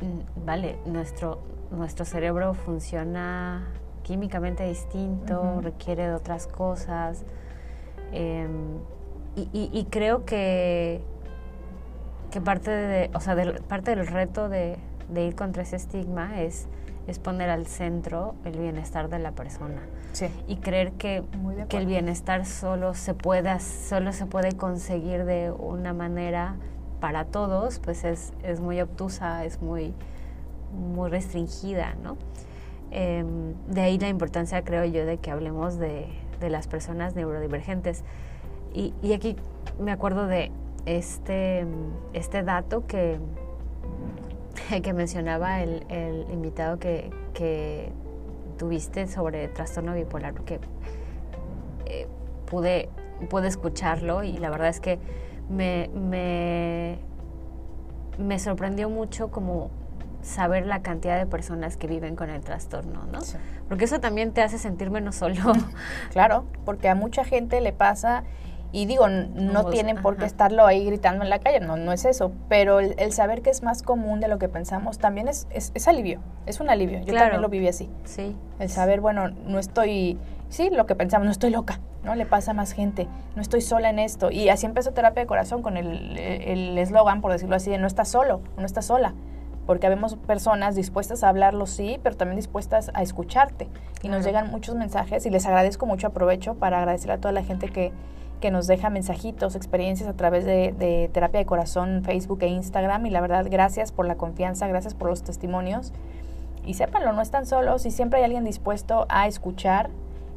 mm, 0.00 0.44
vale, 0.44 0.78
nuestro, 0.86 1.40
nuestro 1.70 2.04
cerebro 2.04 2.54
funciona 2.54 3.68
químicamente 4.02 4.64
distinto, 4.64 5.60
requiere 5.60 6.08
de 6.08 6.14
otras 6.14 6.46
cosas. 6.46 7.24
Em, 8.12 8.78
y, 9.34 9.86
creo 9.88 10.26
que, 10.26 11.00
que 12.32 12.40
parte, 12.40 12.70
de, 12.70 13.10
o 13.14 13.20
sea, 13.20 13.36
parte 13.68 13.94
del 13.94 14.06
reto 14.06 14.48
de, 14.48 14.78
de, 15.10 15.26
ir 15.26 15.36
contra 15.36 15.62
ese 15.62 15.76
estigma 15.76 16.40
es, 16.40 16.66
es 17.06 17.18
poner 17.18 17.50
al 17.50 17.66
centro 17.66 18.34
el 18.44 18.58
bienestar 18.58 19.10
de 19.10 19.18
la 19.18 19.32
persona. 19.32 19.82
Sí. 20.12 20.26
Y 20.48 20.56
creer 20.56 20.92
que, 20.92 21.22
que 21.68 21.76
el 21.76 21.86
bienestar 21.86 22.46
solo 22.46 22.94
se, 22.94 23.14
puede, 23.14 23.60
solo 23.60 24.12
se 24.12 24.26
puede 24.26 24.52
conseguir 24.52 25.24
de 25.24 25.52
una 25.52 25.92
manera 25.92 26.56
para 27.00 27.26
todos, 27.26 27.78
pues 27.80 28.02
es, 28.04 28.32
es 28.42 28.60
muy 28.60 28.80
obtusa, 28.80 29.44
es 29.44 29.60
muy, 29.60 29.92
muy 30.72 31.10
restringida, 31.10 31.94
¿no? 32.02 32.16
Em, 32.90 33.54
de 33.68 33.80
ahí 33.82 33.98
la 33.98 34.08
importancia, 34.08 34.64
creo 34.64 34.84
yo, 34.84 35.04
de 35.04 35.18
que 35.18 35.30
hablemos 35.30 35.78
de, 35.78 36.06
de 36.40 36.50
las 36.50 36.66
personas 36.66 37.14
neurodivergentes. 37.14 38.04
Y, 38.72 38.94
y, 39.02 39.12
aquí 39.12 39.36
me 39.78 39.92
acuerdo 39.92 40.26
de 40.26 40.50
este, 40.86 41.66
este 42.12 42.42
dato 42.42 42.86
que, 42.86 43.18
que 44.82 44.92
mencionaba 44.92 45.62
el, 45.62 45.84
el 45.88 46.26
invitado 46.30 46.78
que, 46.78 47.10
que, 47.34 47.92
tuviste 48.58 49.08
sobre 49.08 49.48
trastorno 49.48 49.92
bipolar, 49.92 50.34
porque 50.34 50.60
eh, 51.86 52.06
pude, 52.46 52.90
pude 53.28 53.48
escucharlo 53.48 54.22
y 54.22 54.36
la 54.36 54.50
verdad 54.50 54.68
es 54.68 54.78
que 54.78 55.00
me, 55.48 55.90
me, 55.92 56.98
me 58.18 58.38
sorprendió 58.38 58.88
mucho 58.88 59.32
como 59.32 59.70
saber 60.22 60.66
la 60.66 60.82
cantidad 60.82 61.18
de 61.18 61.26
personas 61.26 61.76
que 61.76 61.88
viven 61.88 62.14
con 62.14 62.30
el 62.30 62.40
trastorno, 62.42 63.04
¿no? 63.10 63.18
Porque 63.68 63.84
eso 63.84 63.98
también 63.98 64.32
te 64.32 64.42
hace 64.42 64.58
sentir 64.58 64.90
menos 64.90 65.16
solo. 65.16 65.52
claro, 66.12 66.44
porque 66.64 66.88
a 66.88 66.94
mucha 66.94 67.24
gente 67.24 67.60
le 67.60 67.72
pasa 67.72 68.22
y 68.72 68.86
digo, 68.86 69.06
no, 69.08 69.66
tienen 69.66 70.00
por 70.00 70.16
qué 70.16 70.24
estarlo 70.24 70.66
ahí 70.66 70.84
gritando 70.86 71.22
en 71.22 71.30
la 71.30 71.38
calle, 71.38 71.60
no, 71.60 71.76
no 71.76 71.92
es 71.92 72.06
eso, 72.06 72.32
pero 72.48 72.80
el, 72.80 73.12
saber 73.12 73.42
que 73.42 73.50
es 73.50 73.62
más 73.62 73.82
común 73.82 74.20
de 74.20 74.28
lo 74.28 74.38
que 74.38 74.48
pensamos 74.48 74.98
también 74.98 75.28
es, 75.28 75.46
es, 75.52 75.88
alivio, 75.88 76.20
es 76.46 76.58
un 76.58 76.70
alivio. 76.70 77.00
Yo 77.00 77.14
también 77.14 77.42
lo 77.42 77.48
viví 77.50 77.68
así. 77.68 77.90
Sí. 78.04 78.34
El 78.58 78.70
saber, 78.70 79.02
bueno, 79.02 79.28
no 79.28 79.58
estoy, 79.58 80.18
sí, 80.48 80.70
lo 80.70 80.86
que 80.86 80.94
pensamos, 80.94 81.26
no 81.26 81.32
estoy 81.32 81.50
loca, 81.50 81.80
¿no? 82.02 82.14
Le 82.14 82.24
pasa 82.24 82.52
a 82.52 82.54
más 82.54 82.72
gente, 82.72 83.08
no 83.36 83.42
estoy 83.42 83.60
sola 83.60 83.90
en 83.90 83.98
esto. 83.98 84.30
Y 84.30 84.48
así 84.48 84.64
empezó 84.64 84.92
terapia 84.92 85.22
de 85.22 85.26
corazón 85.26 85.60
con 85.60 85.76
el 85.76 86.78
eslogan, 86.78 87.20
por 87.20 87.32
decirlo 87.32 87.56
así, 87.56 87.70
de 87.70 87.76
no 87.76 87.86
estás 87.86 88.08
solo, 88.08 88.40
no 88.56 88.64
estás 88.64 88.86
sola 88.86 89.12
porque 89.66 89.86
habemos 89.86 90.16
personas 90.16 90.74
dispuestas 90.74 91.22
a 91.22 91.28
hablarlo, 91.28 91.66
sí, 91.66 92.00
pero 92.02 92.16
también 92.16 92.36
dispuestas 92.36 92.90
a 92.94 93.02
escucharte. 93.02 93.68
Y 94.02 94.08
nos 94.08 94.24
llegan 94.24 94.50
muchos 94.50 94.74
mensajes 94.74 95.24
y 95.24 95.30
les 95.30 95.46
agradezco 95.46 95.86
mucho, 95.86 96.08
aprovecho 96.08 96.54
para 96.54 96.78
agradecer 96.78 97.12
a 97.12 97.18
toda 97.18 97.32
la 97.32 97.44
gente 97.44 97.68
que, 97.68 97.92
que 98.42 98.50
nos 98.50 98.66
deja 98.66 98.90
mensajitos, 98.90 99.56
experiencias 99.56 100.08
a 100.08 100.12
través 100.14 100.44
de, 100.44 101.08
Terapia 101.12 101.38
de 101.38 101.46
Corazón, 101.46 102.02
Facebook 102.04 102.42
e 102.42 102.48
Instagram. 102.48 103.06
Y 103.06 103.10
la 103.10 103.22
verdad, 103.22 103.46
gracias 103.48 103.92
por 103.92 104.04
la 104.06 104.16
confianza, 104.16 104.66
gracias 104.66 104.92
por 104.92 105.08
los 105.08 105.22
testimonios. 105.22 105.92
Y 106.66 106.74
sépanlo, 106.74 107.12
no 107.12 107.22
están 107.22 107.46
solos 107.46 107.86
y 107.86 107.90
siempre 107.90 108.18
hay 108.18 108.24
alguien 108.24 108.44
dispuesto 108.44 109.06
a 109.08 109.26
escuchar 109.26 109.88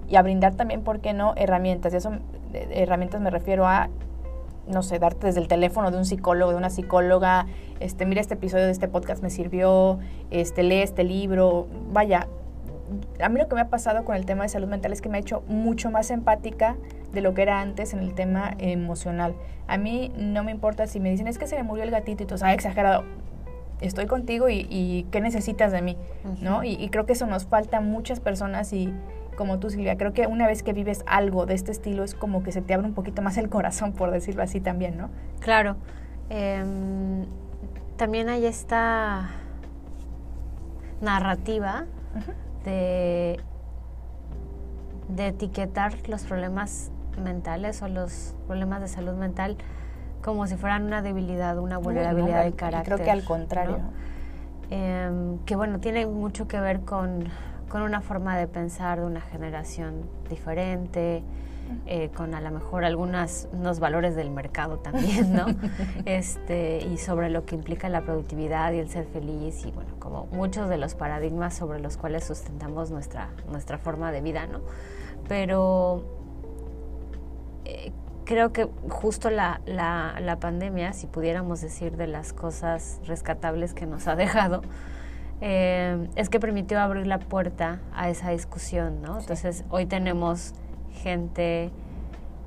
y 0.07 0.15
a 0.15 0.21
brindar 0.21 0.55
también, 0.55 0.83
¿por 0.83 0.99
qué 0.99 1.13
no?, 1.13 1.33
herramientas. 1.35 1.93
Y 1.93 1.97
eso, 1.97 2.11
herramientas 2.53 3.19
me 3.19 3.31
refiero 3.31 3.67
a 3.67 3.89
no 4.67 4.81
sé, 4.81 4.97
darte 4.97 5.27
desde 5.27 5.41
el 5.41 5.47
teléfono 5.47 5.91
de 5.91 5.97
un 5.97 6.05
psicólogo, 6.05 6.51
de 6.51 6.57
una 6.57 6.71
psicóloga, 6.71 7.45
este, 7.79 8.07
mira 8.07 8.21
este 8.21 8.33
episodio 8.33 8.65
de 8.65 8.71
este 8.71 8.87
podcast 8.87 9.21
me 9.21 9.29
sirvió, 9.29 9.99
este, 10.31 10.63
lee 10.63 10.81
este 10.81 11.03
libro, 11.03 11.67
vaya, 11.91 12.27
a 13.19 13.29
mí 13.29 13.39
lo 13.39 13.47
que 13.47 13.55
me 13.55 13.61
ha 13.61 13.69
pasado 13.69 14.05
con 14.05 14.15
el 14.15 14.25
tema 14.25 14.43
de 14.43 14.49
salud 14.49 14.67
mental 14.67 14.93
es 14.93 15.01
que 15.01 15.09
me 15.09 15.17
ha 15.17 15.21
hecho 15.21 15.43
mucho 15.47 15.89
más 15.91 16.11
empática 16.11 16.75
de 17.13 17.21
lo 17.21 17.33
que 17.33 17.41
era 17.41 17.61
antes 17.61 17.93
en 17.93 17.99
el 17.99 18.13
tema 18.13 18.53
emocional. 18.59 19.35
A 19.67 19.77
mí 19.77 20.11
no 20.17 20.43
me 20.43 20.51
importa 20.51 20.87
si 20.87 20.99
me 20.99 21.09
dicen, 21.09 21.27
es 21.27 21.37
que 21.37 21.47
se 21.47 21.55
me 21.55 21.63
murió 21.63 21.83
el 21.83 21.91
gatito 21.91 22.23
y 22.23 22.25
tú, 22.25 22.37
sabes, 22.37 22.55
exagerado. 22.55 23.03
Estoy 23.81 24.05
contigo 24.05 24.49
y, 24.49 25.05
¿qué 25.11 25.19
necesitas 25.19 25.71
de 25.71 25.81
mí? 25.81 25.97
¿no? 26.41 26.63
Y, 26.63 26.73
y, 26.73 26.89
creo 26.89 27.05
que 27.05 27.13
eso 27.13 27.25
nos 27.25 27.45
falta 27.45 27.77
a 27.77 27.81
muchas 27.81 28.19
personas 28.19 28.71
y, 28.71 28.93
como 29.35 29.59
tú, 29.59 29.69
Silvia, 29.69 29.97
creo 29.97 30.13
que 30.13 30.27
una 30.27 30.47
vez 30.47 30.63
que 30.63 30.71
vives 30.71 31.03
algo 31.07 31.45
de 31.45 31.55
este 31.55 31.71
estilo 31.71 32.03
es 32.03 32.15
como 32.15 32.41
que 32.41 32.51
se 32.51 32.61
te 32.61 32.73
abre 32.73 32.87
un 32.87 32.93
poquito 32.93 33.21
más 33.21 33.37
el 33.37 33.49
corazón, 33.49 33.91
por 33.93 34.11
decirlo 34.11 34.43
así 34.43 34.61
también, 34.61 34.97
¿no? 34.97 35.09
Claro. 35.39 35.75
Em, 36.29 37.25
también 37.97 38.29
hay 38.29 38.45
esta 38.45 39.29
narrativa 41.01 41.85
de, 42.65 43.39
de 45.07 45.27
etiquetar 45.27 45.93
los 46.09 46.23
problemas 46.23 46.91
mentales 47.23 47.81
o 47.81 47.87
los 47.87 48.35
problemas 48.47 48.81
de 48.81 48.89
salud 48.89 49.13
mental 49.13 49.57
como 50.21 50.47
si 50.47 50.57
fueran 50.57 50.83
una 50.83 51.01
debilidad, 51.01 51.57
una 51.59 51.77
vulnerabilidad 51.77 52.43
de 52.43 52.53
carácter. 52.53 52.95
Creo 52.95 53.05
que 53.05 53.11
al 53.11 53.23
contrario. 53.23 53.79
Em, 54.71 55.37
que 55.45 55.55
bueno, 55.55 55.79
tiene 55.79 56.07
mucho 56.07 56.47
que 56.47 56.59
ver 56.59 56.81
con 56.81 57.29
con 57.69 57.81
una 57.81 58.01
forma 58.01 58.37
de 58.37 58.47
pensar 58.47 58.99
de 58.99 59.05
una 59.05 59.21
generación 59.21 60.03
diferente, 60.29 61.23
eh, 61.85 62.09
con 62.15 62.33
a 62.33 62.41
lo 62.41 62.51
mejor 62.51 62.85
algunos 62.85 63.47
unos 63.51 63.79
valores 63.79 64.15
del 64.15 64.29
mercado 64.29 64.77
también, 64.79 65.33
¿no? 65.33 65.45
este, 66.05 66.85
y 66.85 66.97
sobre 66.97 67.29
lo 67.29 67.45
que 67.45 67.55
implica 67.55 67.89
la 67.89 68.01
productividad 68.01 68.73
y 68.73 68.79
el 68.79 68.89
ser 68.89 69.05
feliz 69.05 69.65
y 69.65 69.71
bueno, 69.71 69.91
como 69.99 70.27
muchos 70.27 70.69
de 70.69 70.77
los 70.77 70.95
paradigmas 70.95 71.53
sobre 71.53 71.79
los 71.79 71.97
cuales 71.97 72.23
sustentamos 72.23 72.91
nuestra, 72.91 73.29
nuestra 73.49 73.77
forma 73.77 74.11
de 74.11 74.21
vida, 74.21 74.47
¿no? 74.47 74.61
Pero 75.27 76.03
eh, 77.65 77.91
creo 78.25 78.51
que 78.51 78.67
justo 78.89 79.29
la, 79.29 79.61
la, 79.65 80.19
la 80.19 80.39
pandemia, 80.39 80.93
si 80.93 81.07
pudiéramos 81.07 81.61
decir 81.61 81.97
de 81.97 82.07
las 82.07 82.33
cosas 82.33 82.99
rescatables 83.05 83.73
que 83.73 83.85
nos 83.85 84.07
ha 84.07 84.15
dejado, 84.15 84.61
eh, 85.41 86.07
es 86.15 86.29
que 86.29 86.39
permitió 86.39 86.79
abrir 86.79 87.07
la 87.07 87.19
puerta 87.19 87.79
a 87.93 88.09
esa 88.09 88.31
discusión, 88.31 89.01
¿no? 89.01 89.19
Entonces, 89.19 89.65
hoy 89.69 89.85
tenemos 89.85 90.53
gente 91.05 91.69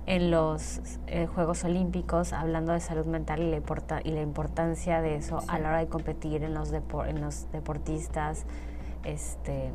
en 0.07 0.33
los 0.33 0.81
eh, 1.07 1.27
Juegos 1.27 1.63
Olímpicos 1.63 2.33
hablando 2.33 2.73
de 2.73 2.81
salud 2.81 3.07
mental 3.07 3.41
y 3.41 3.51
la, 3.51 3.61
y 4.03 4.11
la 4.11 4.21
importancia 4.21 5.01
de 5.01 5.15
eso 5.15 5.45
a 5.47 5.61
la 5.61 5.69
hora 5.69 5.79
de 5.79 5.87
competir 5.87 6.43
en 6.43 6.55
los, 6.55 6.73
en 6.73 7.21
los 7.21 7.53
deportistas. 7.53 8.45
Este, 9.05 9.71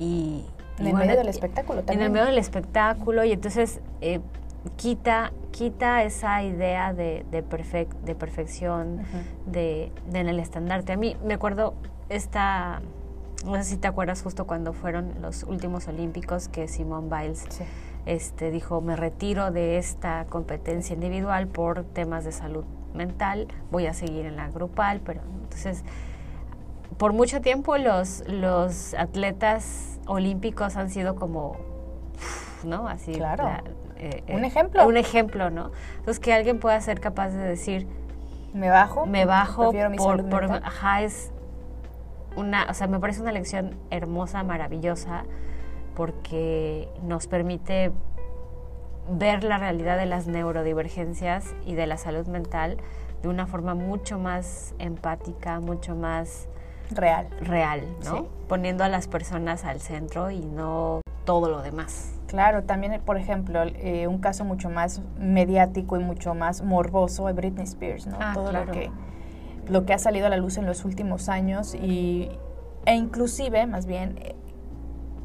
y, 0.00 0.44
en 0.78 0.88
el 0.88 0.94
medio 0.94 1.16
del 1.16 1.28
espectáculo 1.28 1.84
también. 1.84 2.00
En 2.00 2.06
el 2.06 2.12
medio 2.12 2.26
del 2.26 2.38
espectáculo, 2.38 3.24
y 3.24 3.30
entonces 3.30 3.80
eh, 4.00 4.20
quita, 4.74 5.32
quita 5.52 6.02
esa 6.02 6.42
idea 6.42 6.92
de, 6.92 7.24
de, 7.30 7.44
de 8.04 8.14
perfección, 8.16 9.02
de, 9.46 9.92
de, 10.10 10.18
en 10.18 10.28
el 10.28 10.40
estandarte. 10.40 10.94
A 10.94 10.96
mí 10.96 11.16
me 11.24 11.34
acuerdo 11.34 11.74
esta, 12.08 12.82
no 13.44 13.54
sé 13.54 13.62
si 13.62 13.76
te 13.76 13.86
acuerdas 13.86 14.20
justo 14.22 14.48
cuando 14.48 14.72
fueron 14.72 15.14
los 15.20 15.44
últimos 15.44 15.86
olímpicos 15.86 16.48
que 16.48 16.66
Simone 16.66 17.08
Biles 17.08 17.46
este, 18.06 18.50
dijo, 18.50 18.80
me 18.80 18.96
retiro 18.96 19.50
de 19.50 19.78
esta 19.78 20.26
competencia 20.26 20.94
individual 20.94 21.48
por 21.48 21.84
temas 21.84 22.24
de 22.24 22.32
salud 22.32 22.64
mental, 22.94 23.48
voy 23.70 23.86
a 23.86 23.92
seguir 23.92 24.26
en 24.26 24.36
la 24.36 24.48
grupal, 24.48 25.00
pero 25.04 25.20
entonces 25.42 25.84
por 26.96 27.12
mucho 27.12 27.40
tiempo 27.40 27.76
los, 27.76 28.24
los 28.26 28.94
atletas 28.94 29.98
olímpicos 30.06 30.76
han 30.76 30.88
sido 30.88 31.16
como, 31.16 31.56
¿no? 32.64 32.88
Así, 32.88 33.12
claro. 33.12 33.48
Eh, 33.98 34.22
un 34.28 34.44
eh, 34.44 34.46
ejemplo. 34.46 34.86
Un 34.86 34.96
ejemplo, 34.96 35.50
¿no? 35.50 35.72
Entonces 35.98 36.20
que 36.20 36.32
alguien 36.32 36.58
pueda 36.58 36.80
ser 36.80 37.00
capaz 37.00 37.30
de 37.30 37.42
decir, 37.42 37.86
me 38.54 38.70
bajo, 38.70 39.04
me 39.06 39.24
bajo 39.24 39.72
por, 39.96 40.28
por 40.28 40.44
ajá, 40.44 41.02
es 41.02 41.32
una, 42.36 42.66
o 42.70 42.74
sea, 42.74 42.86
me 42.86 42.98
parece 42.98 43.20
una 43.20 43.32
lección 43.32 43.76
hermosa, 43.90 44.42
maravillosa, 44.42 45.24
porque 45.96 46.88
nos 47.02 47.26
permite 47.26 47.90
ver 49.10 49.44
la 49.44 49.58
realidad 49.58 49.96
de 49.96 50.06
las 50.06 50.26
neurodivergencias 50.26 51.54
y 51.64 51.74
de 51.74 51.86
la 51.86 51.96
salud 51.96 52.26
mental 52.26 52.76
de 53.22 53.28
una 53.28 53.46
forma 53.46 53.74
mucho 53.74 54.18
más 54.18 54.74
empática, 54.78 55.58
mucho 55.60 55.96
más 55.96 56.48
real, 56.90 57.28
real, 57.40 57.82
¿no? 58.04 58.26
Poniendo 58.48 58.84
a 58.84 58.88
las 58.88 59.08
personas 59.08 59.64
al 59.64 59.80
centro 59.80 60.30
y 60.30 60.40
no 60.40 61.00
todo 61.24 61.48
lo 61.48 61.62
demás. 61.62 62.12
Claro, 62.26 62.64
también, 62.64 63.00
por 63.04 63.16
ejemplo, 63.16 63.62
eh, 63.64 64.06
un 64.06 64.18
caso 64.18 64.44
mucho 64.44 64.68
más 64.68 65.00
mediático 65.18 65.96
y 65.96 66.00
mucho 66.04 66.34
más 66.34 66.62
morboso 66.62 67.28
es 67.28 67.34
Britney 67.34 67.64
Spears, 67.64 68.06
¿no? 68.06 68.18
Ah, 68.20 68.32
todo 68.34 68.52
lo 68.52 68.66
que 68.66 68.90
lo 69.68 69.84
que 69.84 69.92
ha 69.92 69.98
salido 69.98 70.26
a 70.26 70.30
la 70.30 70.36
luz 70.36 70.58
en 70.58 70.66
los 70.66 70.84
últimos 70.84 71.28
años 71.28 71.74
y, 71.74 72.30
e 72.84 72.94
inclusive, 72.94 73.66
más 73.66 73.86
bien, 73.86 74.18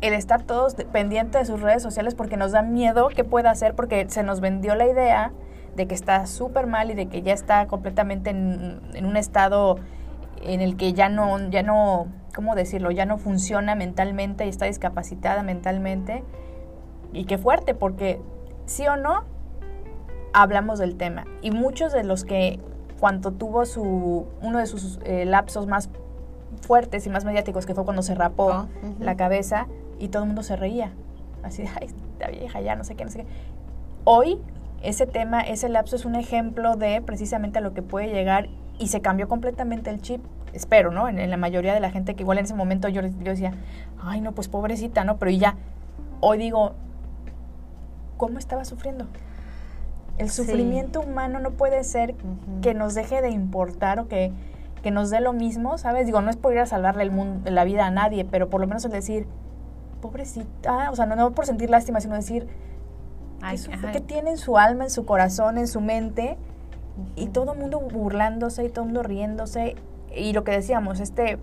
el 0.02 0.14
estar 0.14 0.44
todos 0.44 0.76
pendientes 0.92 1.42
de 1.42 1.46
sus 1.46 1.62
redes 1.62 1.84
sociales 1.84 2.16
porque 2.16 2.36
nos 2.36 2.52
da 2.52 2.64
miedo 2.64 3.10
qué 3.16 3.24
pueda 3.24 3.52
hacer 3.52 3.76
porque 3.76 4.10
se 4.10 4.24
nos 4.24 4.42
vendió 4.42 4.76
la 4.76 4.88
idea 4.88 5.32
de 5.76 5.88
que 5.88 5.96
está 5.96 6.26
súper 6.26 6.68
mal 6.68 6.92
y 6.92 6.96
de 6.96 7.08
que 7.08 7.22
ya 7.22 7.34
está 7.34 7.68
completamente 7.68 8.32
en, 8.32 8.82
en, 8.94 9.06
un 9.06 9.16
estado 9.16 9.78
en 10.44 10.62
el 10.62 10.76
que 10.76 10.94
ya 10.94 11.08
no, 11.08 11.50
ya 11.50 11.64
no, 11.64 12.08
¿cómo 12.36 12.56
decirlo? 12.56 12.92
Ya 12.92 13.06
no 13.06 13.18
funciona 13.18 13.76
mentalmente 13.76 14.46
y 14.46 14.50
está 14.50 14.66
discapacitada 14.66 15.44
mentalmente. 15.44 16.24
Y 17.14 17.26
qué 17.26 17.38
fuerte, 17.38 17.74
porque 17.74 18.22
sí 18.66 18.88
o 18.88 18.98
no, 18.98 19.24
hablamos 20.34 20.80
del 20.80 20.98
tema. 20.98 21.26
Y 21.42 21.52
muchos 21.52 21.94
de 21.94 22.04
los 22.04 22.24
que 22.26 22.60
cuando 23.00 23.32
tuvo 23.32 23.66
su, 23.66 24.28
uno 24.42 24.60
de 24.60 24.66
sus 24.66 25.00
eh, 25.04 25.26
lapsos 25.26 25.68
más 25.68 25.90
fuertes 26.62 27.06
y 27.08 27.10
más 27.10 27.26
mediáticos, 27.26 27.66
que 27.66 27.74
fue 27.74 27.84
cuando 27.84 28.02
se 28.02 28.16
rapó 28.16 28.52
ah, 28.52 28.68
la 29.00 29.16
cabeza 29.16 29.68
y 30.02 30.08
todo 30.08 30.24
el 30.24 30.28
mundo 30.28 30.44
se 30.44 30.56
reía. 30.56 30.92
Así, 31.44 31.64
ay, 31.80 31.88
esta 31.88 32.28
vieja 32.28 32.60
ya, 32.60 32.76
no 32.76 32.84
sé 32.84 32.96
qué, 32.96 33.06
no 33.06 33.12
sé 33.12 33.20
qué. 33.20 33.26
Hoy, 34.04 34.40
ese 34.82 35.06
tema, 35.06 35.42
ese 35.42 35.70
lapso 35.70 35.96
es 35.96 36.06
un 36.06 36.16
ejemplo 36.16 36.76
de 36.76 37.02
precisamente 37.02 37.60
a 37.60 37.62
lo 37.62 37.74
que 37.74 37.84
puede 37.84 38.08
llegar 38.08 38.50
y 38.80 38.88
se 38.88 39.02
cambió 39.02 39.30
completamente 39.30 39.92
el 39.92 40.02
chip. 40.02 40.22
Espero, 40.54 40.92
¿no? 40.92 41.08
En, 41.08 41.30
la 41.30 41.38
mayoría 41.38 41.74
de 41.74 41.80
la 41.80 41.92
gente 41.92 42.16
que 42.16 42.24
igual 42.24 42.40
en 42.40 42.46
ese 42.46 42.56
momento 42.56 42.90
yo, 42.90 43.02
yo 43.02 43.32
decía, 43.32 43.54
ay, 44.02 44.22
no, 44.22 44.34
pues 44.34 44.48
pobrecita, 44.48 45.04
¿no? 45.04 45.18
Pero 45.18 45.32
ya, 45.32 45.56
hoy 46.20 46.40
digo, 46.40 46.74
¿cómo 48.18 48.40
estaba 48.40 48.66
sufriendo? 48.66 49.06
El 50.18 50.30
sufrimiento 50.32 51.00
humano 51.00 51.40
no 51.40 51.52
puede 51.52 51.84
ser 51.84 52.16
que 52.62 52.74
nos 52.74 52.96
deje 52.96 53.22
de 53.22 53.30
importar 53.30 54.00
o 54.00 54.08
que, 54.08 54.32
que 54.82 54.90
nos 54.92 55.12
dé 55.12 55.22
lo 55.22 55.32
mismo, 55.32 55.78
¿sabes? 55.78 56.08
Digo, 56.08 56.22
no 56.22 56.32
es 56.32 56.38
por 56.38 56.54
ir 56.54 56.60
a 56.60 56.66
salvarle 56.66 57.04
el 57.04 57.12
mundo, 57.12 57.50
la 57.50 57.64
vida 57.64 57.86
a 57.86 57.92
nadie, 57.92 58.26
pero 58.26 58.50
por 58.50 58.62
lo 58.62 58.68
menos 58.68 58.84
el 58.84 58.92
decir, 58.92 59.28
pobrecita, 60.02 60.92
o 60.92 60.96
sea, 60.96 61.06
no, 61.06 61.16
no 61.16 61.32
por 61.32 61.46
sentir 61.46 61.70
lástima, 61.70 62.02
sino 62.02 62.16
decir, 62.16 62.48
Ay, 63.42 63.58
¿qué, 63.92 64.02
tiene 64.02 64.32
en 64.32 64.38
su 64.38 64.58
alma, 64.58 64.84
en 64.84 64.90
su 64.90 65.06
corazón, 65.06 65.58
en 65.58 65.68
su 65.68 65.82
mente? 65.82 66.38
Y 67.16 67.28
todo 67.28 67.54
el 67.54 67.60
mundo 67.60 67.80
burlándose 67.80 68.64
y 68.66 68.70
todo 68.70 68.84
el 68.84 68.88
mundo 68.88 69.04
riéndose. 69.04 69.76
Y 70.16 70.34
lo 70.34 70.44
que 70.44 70.52
decíamos, 70.52 71.00
este 71.00 71.40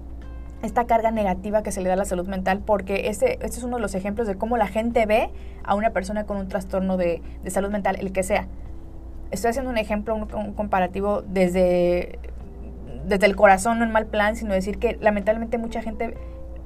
esta 0.62 0.86
carga 0.86 1.12
negativa 1.12 1.62
que 1.62 1.70
se 1.70 1.80
le 1.80 1.88
da 1.88 1.94
a 1.94 1.96
la 1.96 2.04
salud 2.04 2.26
mental, 2.26 2.60
porque 2.64 3.08
este, 3.08 3.34
este 3.44 3.58
es 3.58 3.62
uno 3.62 3.76
de 3.76 3.82
los 3.82 3.94
ejemplos 3.94 4.26
de 4.26 4.36
cómo 4.36 4.56
la 4.56 4.66
gente 4.66 5.06
ve 5.06 5.30
a 5.62 5.76
una 5.76 5.90
persona 5.90 6.24
con 6.24 6.36
un 6.36 6.48
trastorno 6.48 6.96
de, 6.96 7.22
de 7.44 7.50
salud 7.50 7.70
mental, 7.70 7.96
el 8.00 8.12
que 8.12 8.24
sea. 8.24 8.48
Estoy 9.30 9.50
haciendo 9.50 9.70
un 9.70 9.78
ejemplo, 9.78 10.16
un, 10.16 10.34
un, 10.34 10.54
comparativo 10.54 11.22
desde, 11.22 12.18
desde 13.06 13.26
el 13.26 13.36
corazón, 13.36 13.78
no 13.78 13.84
en 13.84 13.92
mal 13.92 14.06
plan, 14.06 14.34
sino 14.34 14.52
decir 14.52 14.78
que 14.78 14.98
lamentablemente 15.00 15.58
mucha 15.58 15.80
gente 15.80 16.16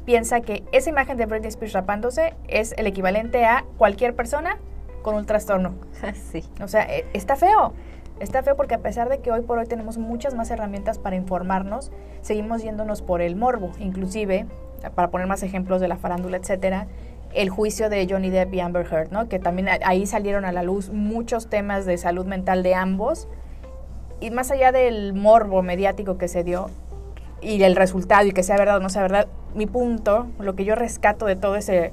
piensa 0.04 0.40
que 0.40 0.64
esa 0.72 0.90
imagen 0.90 1.16
de 1.16 1.26
Britney 1.26 1.48
Spears 1.48 1.72
rapándose 1.72 2.34
es 2.48 2.74
el 2.76 2.86
equivalente 2.86 3.44
a 3.44 3.64
cualquier 3.78 4.14
persona 4.14 4.58
con 5.02 5.14
un 5.14 5.26
trastorno. 5.26 5.74
Sí. 6.14 6.44
O 6.62 6.68
sea, 6.68 6.82
e, 6.82 7.06
está 7.12 7.36
feo. 7.36 7.74
Está 8.20 8.42
feo 8.42 8.56
porque 8.56 8.74
a 8.74 8.78
pesar 8.78 9.08
de 9.08 9.18
que 9.18 9.32
hoy 9.32 9.42
por 9.42 9.58
hoy 9.58 9.66
tenemos 9.66 9.98
muchas 9.98 10.34
más 10.34 10.50
herramientas 10.50 10.98
para 10.98 11.16
informarnos, 11.16 11.90
seguimos 12.20 12.62
yéndonos 12.62 13.02
por 13.02 13.20
el 13.20 13.36
morbo. 13.36 13.72
Inclusive, 13.78 14.46
para 14.94 15.10
poner 15.10 15.26
más 15.26 15.42
ejemplos 15.42 15.80
de 15.80 15.88
la 15.88 15.96
farándula, 15.96 16.36
etcétera, 16.36 16.86
el 17.34 17.50
juicio 17.50 17.88
de 17.88 18.06
Johnny 18.08 18.30
Depp 18.30 18.54
y 18.54 18.60
Amber 18.60 18.86
Heard, 18.86 19.10
¿no? 19.10 19.28
Que 19.28 19.38
también 19.38 19.68
ahí 19.84 20.06
salieron 20.06 20.44
a 20.44 20.52
la 20.52 20.62
luz 20.62 20.90
muchos 20.90 21.48
temas 21.48 21.86
de 21.86 21.98
salud 21.98 22.26
mental 22.26 22.62
de 22.62 22.74
ambos. 22.74 23.28
Y 24.20 24.30
más 24.30 24.50
allá 24.50 24.70
del 24.70 25.14
morbo 25.14 25.62
mediático 25.62 26.16
que 26.16 26.28
se 26.28 26.44
dio 26.44 26.70
y 27.40 27.62
el 27.64 27.74
resultado 27.74 28.26
y 28.26 28.32
que 28.32 28.42
sea 28.42 28.56
verdad 28.56 28.76
o 28.76 28.80
no 28.80 28.88
sea 28.88 29.02
verdad, 29.02 29.26
mi 29.54 29.66
punto, 29.66 30.26
lo 30.38 30.54
que 30.54 30.64
yo 30.64 30.74
rescato 30.74 31.26
de 31.26 31.36
todo 31.36 31.56
ese 31.56 31.92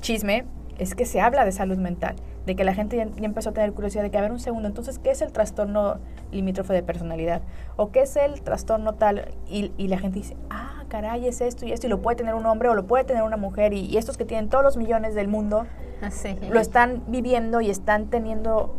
chisme 0.00 0.44
es 0.78 0.94
que 0.94 1.06
se 1.06 1.20
habla 1.20 1.44
de 1.44 1.52
salud 1.52 1.78
mental 1.78 2.16
de 2.46 2.54
que 2.54 2.64
la 2.64 2.74
gente 2.74 2.96
ya, 2.96 3.08
empezó 3.24 3.50
a 3.50 3.52
tener 3.52 3.72
curiosidad 3.72 4.04
de 4.04 4.10
que, 4.10 4.18
a 4.18 4.20
ver, 4.20 4.30
un 4.30 4.38
segundo, 4.38 4.68
entonces, 4.68 5.00
¿qué 5.00 5.10
es 5.10 5.20
el 5.20 5.32
trastorno 5.32 5.96
limítrofe 6.30 6.72
de 6.72 6.82
personalidad? 6.82 7.42
¿O 7.74 7.90
qué 7.90 8.02
es 8.02 8.16
el 8.16 8.40
trastorno 8.40 8.94
tal? 8.94 9.32
Y, 9.48 9.88
la 9.88 9.98
gente 9.98 10.20
dice, 10.20 10.36
ah, 10.48 10.84
caray, 10.88 11.26
es 11.26 11.40
esto 11.40 11.66
y 11.66 11.72
esto, 11.72 11.88
y 11.88 11.90
lo 11.90 12.00
puede 12.00 12.16
tener 12.16 12.34
un 12.34 12.46
hombre 12.46 12.68
o 12.68 12.74
lo 12.74 12.86
puede 12.86 13.02
tener 13.04 13.24
una 13.24 13.36
mujer, 13.36 13.72
y, 13.72 13.96
estos 13.96 14.16
que 14.16 14.24
tienen 14.24 14.48
todos 14.48 14.62
los 14.62 14.76
millones 14.76 15.16
del 15.16 15.26
mundo, 15.26 15.66
Así. 16.00 16.38
lo 16.48 16.60
están 16.60 17.02
viviendo 17.08 17.60
y 17.60 17.68
están 17.68 18.06
teniendo 18.06 18.76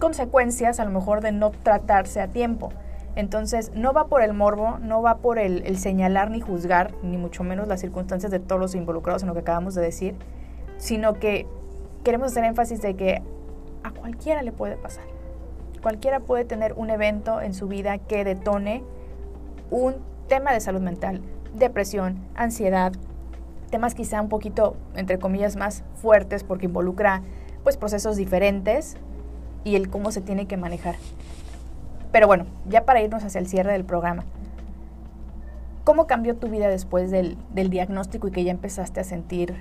consecuencias 0.00 0.80
a 0.80 0.84
lo 0.84 0.90
mejor 0.90 1.20
de 1.20 1.30
no 1.30 1.50
tratarse 1.50 2.20
a 2.20 2.26
tiempo. 2.26 2.72
Entonces, 3.14 3.72
no 3.74 3.92
va 3.92 4.06
por 4.06 4.22
el 4.22 4.32
morbo, 4.32 4.78
no 4.78 5.02
va 5.02 5.18
por 5.18 5.38
el, 5.38 5.76
señalar 5.78 6.30
ni 6.30 6.40
juzgar, 6.40 6.94
ni 7.02 7.18
mucho 7.18 7.44
menos 7.44 7.68
las 7.68 7.80
circunstancias 7.80 8.32
de 8.32 8.40
todos 8.40 8.60
los 8.60 8.74
involucrados 8.74 9.22
en 9.22 9.28
lo 9.28 9.34
que 9.34 9.40
acabamos 9.40 9.74
de 9.74 9.82
decir, 9.82 10.14
sino 10.78 11.14
que 11.14 11.46
queremos 12.04 12.32
hacer 12.32 12.44
énfasis 12.44 12.80
de 12.80 12.96
que 12.96 13.22
a 13.82 13.90
cualquiera 13.90 14.42
le 14.42 14.52
puede 14.52 14.76
pasar. 14.76 15.04
Cualquiera 15.82 16.20
puede 16.20 16.44
tener 16.44 16.72
un 16.74 16.90
evento 16.90 17.40
en 17.40 17.54
su 17.54 17.68
vida 17.68 17.98
que 17.98 18.24
detone 18.24 18.82
un 19.70 19.96
tema 20.28 20.52
de 20.52 20.60
salud 20.60 20.80
mental, 20.80 21.20
depresión, 21.54 22.18
ansiedad, 22.34 22.92
temas 23.70 23.94
quizá 23.94 24.20
un 24.22 24.28
poquito, 24.28 24.76
entre 24.94 25.18
comillas, 25.18 25.56
más 25.56 25.82
fuertes 25.96 26.44
porque 26.44 26.66
involucra 26.66 27.22
pues 27.64 27.76
procesos 27.76 28.16
diferentes 28.16 28.96
y 29.64 29.76
el 29.76 29.90
cómo 29.90 30.12
se 30.12 30.20
tiene 30.20 30.46
que 30.46 30.56
manejar. 30.56 30.94
Pero 32.12 32.26
bueno, 32.26 32.44
ya 32.68 32.84
para 32.84 33.00
irnos 33.00 33.24
hacia 33.24 33.38
el 33.38 33.48
cierre 33.48 33.72
del 33.72 33.84
programa, 33.84 34.24
¿cómo 35.84 36.06
cambió 36.06 36.36
tu 36.36 36.48
vida 36.48 36.68
después 36.68 37.10
del, 37.10 37.38
del 37.50 37.70
diagnóstico 37.70 38.28
y 38.28 38.30
que 38.30 38.44
ya 38.44 38.50
empezaste 38.50 39.00
a 39.00 39.04
sentir 39.04 39.56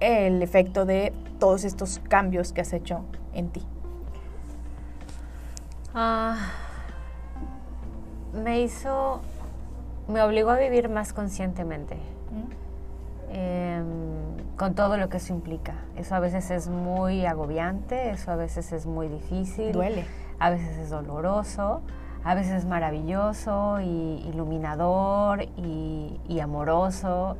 el 0.00 0.42
efecto 0.42 0.84
de 0.84 1.12
todos 1.38 1.64
estos 1.64 2.00
cambios 2.08 2.52
que 2.52 2.62
has 2.62 2.72
hecho 2.72 3.04
en 3.32 3.48
ti? 3.50 3.62
Ah, 5.94 6.36
me 8.32 8.60
hizo, 8.60 9.20
me 10.08 10.22
obligó 10.22 10.50
a 10.50 10.58
vivir 10.58 10.88
más 10.88 11.12
conscientemente, 11.12 11.96
em, 13.30 13.84
con 14.56 14.74
todo 14.74 14.96
lo 14.96 15.08
que 15.08 15.18
eso 15.18 15.32
implica. 15.32 15.74
Eso 15.96 16.14
a 16.14 16.20
veces 16.20 16.50
es 16.50 16.68
muy 16.68 17.26
agobiante, 17.26 18.10
eso 18.10 18.30
a 18.30 18.36
veces 18.36 18.72
es 18.72 18.86
muy 18.86 19.08
difícil. 19.08 19.72
Duele. 19.72 20.04
A 20.40 20.50
veces 20.50 20.76
es 20.76 20.90
doloroso, 20.90 21.82
a 22.24 22.34
veces 22.34 22.52
es 22.52 22.64
maravilloso 22.64 23.80
y 23.80 24.24
iluminador 24.26 25.42
y, 25.56 26.20
y 26.28 26.40
amoroso, 26.40 27.36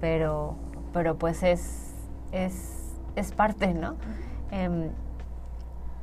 pero, 0.00 0.56
pero 0.92 1.16
pues 1.16 1.42
es 1.42 1.86
es, 2.32 3.32
parte, 3.32 3.74
¿no? 3.74 3.96
Em, 4.50 4.90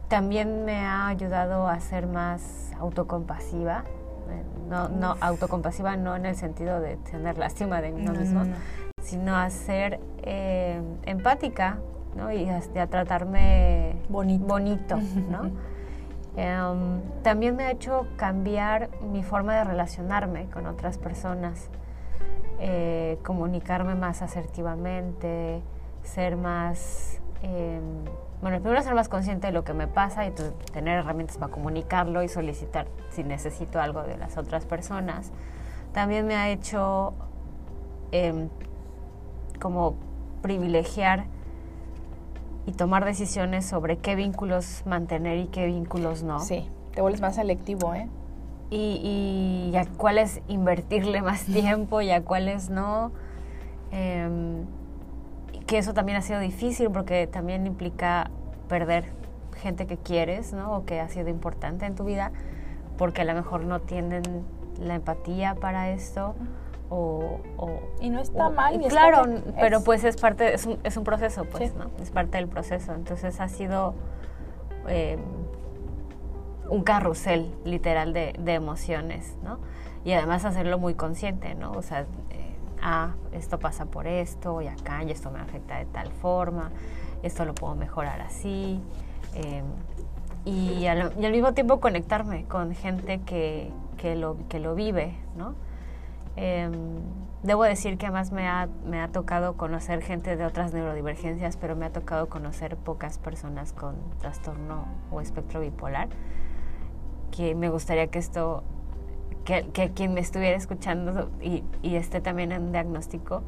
también 0.08 0.66
me 0.66 0.80
ha 0.80 1.08
ayudado 1.08 1.68
a 1.68 1.80
ser 1.80 2.08
más 2.08 2.72
autocompasiva. 2.80 3.84
Eh, 4.30 4.44
no, 4.70 4.90
no, 4.90 5.18
autocompasiva 5.20 5.96
no 5.96 6.16
en 6.16 6.26
el 6.26 6.36
sentido 6.36 6.80
de 6.80 6.98
tener 6.98 7.38
lástima 7.38 7.82
de 7.82 7.92
mí 7.92 8.08
mismo, 8.08 8.44
sino 9.02 9.36
a 9.36 9.50
ser 9.50 10.00
eh, 10.22 10.82
empática, 11.06 11.78
¿no? 12.16 12.32
Y 12.32 12.50
a, 12.50 12.88
tratarme 12.88 13.96
bonito, 14.10 14.46
bonito 14.46 14.98
¿no? 15.30 15.52
Em, 16.36 17.02
también 17.22 17.56
me 17.56 17.66
ha 17.66 17.72
hecho 17.72 18.08
cambiar 18.16 18.90
mi 19.02 19.24
forma 19.24 19.56
de 19.56 19.64
relacionarme 19.64 20.50
con 20.50 20.66
otras 20.66 20.98
personas, 20.98 21.70
eh, 22.60 23.20
comunicarme 23.24 23.94
más 23.94 24.22
asertivamente, 24.22 25.62
ser 26.02 26.36
más, 26.36 27.22
eh, 27.44 27.80
bueno, 28.42 28.60
primero 28.62 28.82
ser 28.82 28.96
más 28.96 29.10
consciente 29.10 29.48
de 29.48 29.54
lo 29.54 29.64
que 29.64 29.74
me 29.74 29.88
pasa 29.88 30.26
y 30.26 30.34
tener 30.72 31.00
herramientas 31.00 31.38
para 31.38 31.52
comunicarlo 31.52 32.24
y 32.24 32.28
solicitar 32.28 32.88
si 33.10 33.24
necesito 33.24 33.80
algo 33.80 34.02
de 34.02 34.18
las 34.18 34.38
otras 34.38 34.66
personas. 34.66 35.32
También 35.94 36.26
me 36.26 36.36
ha 36.36 36.50
hecho 36.50 37.14
em, 38.12 38.50
como 39.60 39.96
privilegiar 40.42 41.26
y 42.66 42.72
tomar 42.72 43.06
decisiones 43.06 43.66
sobre 43.66 43.98
qué 43.98 44.16
vínculos 44.16 44.84
mantener 44.86 45.38
y 45.38 45.48
qué 45.48 45.66
vínculos 45.66 46.24
no. 46.24 46.40
Sí, 46.40 46.68
te 46.94 47.02
vuelves 47.02 47.22
más 47.22 47.36
selectivo, 47.36 47.94
¿eh? 47.94 48.10
Y, 48.70 49.72
y 49.72 49.78
a 49.78 49.86
cuáles 49.86 50.42
invertirle 50.48 51.22
más 51.22 51.46
tiempo 51.46 52.02
y 52.02 52.12
a 52.12 52.24
cuáles 52.24 52.70
no. 52.70 53.12
Eh, 53.92 54.64
que 55.68 55.78
eso 55.78 55.94
también 55.94 56.18
ha 56.18 56.22
sido 56.22 56.40
difícil 56.40 56.90
porque 56.92 57.28
también 57.28 57.66
implica 57.66 58.30
perder 58.68 59.06
gente 59.62 59.88
que 59.88 59.98
quieres, 59.98 60.54
¿no? 60.54 60.76
O 60.76 60.86
que 60.86 61.00
ha 61.00 61.10
sido 61.10 61.30
importante 61.30 61.86
en 61.86 61.96
tu 61.96 62.04
vida, 62.04 62.32
porque 62.98 63.22
a 63.22 63.26
lo 63.26 63.34
mejor 63.34 63.66
no 63.66 63.80
tienen 63.80 64.24
la 64.80 64.96
empatía 64.96 65.56
para 65.56 65.90
esto. 65.90 66.36
O, 66.96 67.40
y 68.00 68.10
no 68.12 68.22
está 68.22 68.50
mal. 68.50 68.80
claro, 68.88 69.24
pero 69.60 69.84
pues 69.84 70.04
es 70.04 70.16
parte, 70.18 70.54
es 70.54 70.68
un, 70.68 70.78
es 70.84 70.96
un 70.96 71.04
proceso, 71.04 71.44
pues, 71.46 71.74
¿no? 71.74 71.90
Es 72.00 72.12
parte 72.12 72.38
del 72.38 72.48
proceso. 72.48 72.94
Entonces 72.94 73.40
ha 73.40 73.48
sido 73.48 73.96
eh, 74.88 75.18
un 76.70 76.84
carrusel 76.84 77.52
literal 77.66 78.14
de, 78.14 78.34
de, 78.38 78.54
emociones, 78.54 79.36
¿no? 79.44 79.58
Y 80.06 80.14
además 80.14 80.46
hacerlo 80.46 80.78
muy 80.78 80.94
consciente, 80.94 81.56
¿no? 81.56 81.72
O 81.72 81.82
sea, 81.82 82.06
ah, 82.84 83.14
esto 83.32 83.58
pasa 83.58 83.86
por 83.86 84.06
esto 84.06 84.62
y 84.62 84.68
acá 84.68 85.04
y 85.04 85.10
esto 85.10 85.32
me 85.32 85.40
afecta 85.40 85.80
de 85.80 85.86
tal 85.86 86.12
forma, 86.12 86.72
esto 87.24 87.44
lo 87.46 87.56
puedo 87.56 87.74
mejorar 87.74 88.22
así. 88.22 88.80
Em, 89.34 89.66
y, 90.46 90.86
al, 90.86 91.16
mismo 91.16 91.54
tiempo 91.54 91.80
conectarme 91.80 92.44
con 92.46 92.76
gente 92.76 93.22
que, 93.22 93.72
que, 93.98 94.16
lo, 94.16 94.38
que 94.50 94.60
lo 94.60 94.76
vive, 94.76 95.16
¿no? 95.36 95.56
Em, 96.36 96.72
debo 97.44 97.64
decir 97.64 97.98
que 97.98 98.08
además 98.08 98.32
me 98.32 98.48
ha, 98.48 98.68
me 98.86 99.02
ha 99.02 99.08
tocado 99.10 99.56
conocer 99.56 100.02
gente 100.02 100.36
de 100.36 100.46
otras 100.46 100.74
neurodivergencias, 100.74 101.58
pero 101.58 101.76
me 101.76 101.86
ha 101.86 101.92
tocado 101.92 102.28
conocer 102.30 102.78
pocas 102.78 103.18
personas 103.18 103.74
con 103.74 103.96
trastorno 104.20 104.86
o 105.12 105.22
espectro 105.22 105.60
bipolar, 105.60 106.10
que 107.32 107.56
me 107.56 107.70
gustaría 107.70 108.08
que 108.08 108.20
esto 108.20 108.64
que, 109.46 109.92
quien 109.94 110.14
me 110.14 110.22
estuviera 110.22 110.56
escuchando 110.56 111.30
y, 111.42 111.64
esté 111.84 112.22
también 112.22 112.52
en 112.52 112.72
diagnóstico 112.72 113.44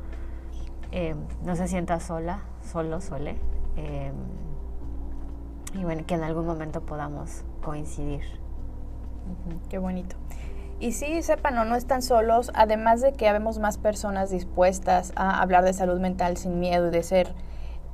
eh, 0.91 1.15
no 1.43 1.55
se 1.55 1.67
sienta 1.67 1.99
sola, 1.99 2.41
solo, 2.61 3.01
sole. 3.01 3.35
Eh, 3.77 4.11
y 5.73 5.83
bueno, 5.83 6.03
que 6.05 6.15
en 6.15 6.23
algún 6.23 6.45
momento 6.45 6.81
podamos 6.81 7.43
coincidir. 7.61 8.23
Qué 9.69 9.77
bonito. 9.77 10.15
Y 10.79 10.91
sí, 10.91 11.21
sepan, 11.21 11.55
no, 11.55 11.75
están 11.75 12.01
solos, 12.01 12.51
además 12.53 13.01
de 13.01 13.13
que 13.13 13.29
habemos 13.29 13.59
más 13.59 13.77
personas 13.77 14.29
dispuestas 14.29 15.13
a 15.15 15.41
hablar 15.41 15.63
de 15.63 15.73
salud 15.73 15.99
mental 15.99 16.37
sin 16.37 16.59
miedo 16.59 16.87
y 16.87 16.91
de 16.91 17.01
ser 17.01 17.33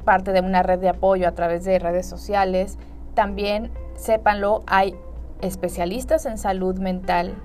parte 0.03 0.31
de 0.31 0.41
una 0.41 0.63
red 0.63 0.79
de 0.79 0.89
apoyo 0.89 1.27
a 1.27 1.33
través 1.33 1.63
de 1.63 1.77
redes 1.77 2.07
sociales, 2.07 2.77
también, 3.13 3.71
sépanlo, 3.95 4.63
hay 4.65 4.95
especialistas 5.41 6.25
en 6.25 6.37
salud 6.37 6.79
mental 6.79 7.35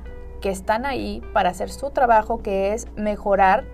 que 0.40 0.50
están 0.50 0.86
ahí 0.86 1.22
para 1.32 1.50
hacer 1.50 1.70
su 1.70 1.90
trabajo, 1.90 2.42
que 2.42 2.72
es 2.72 2.88
mejorar 2.96 3.64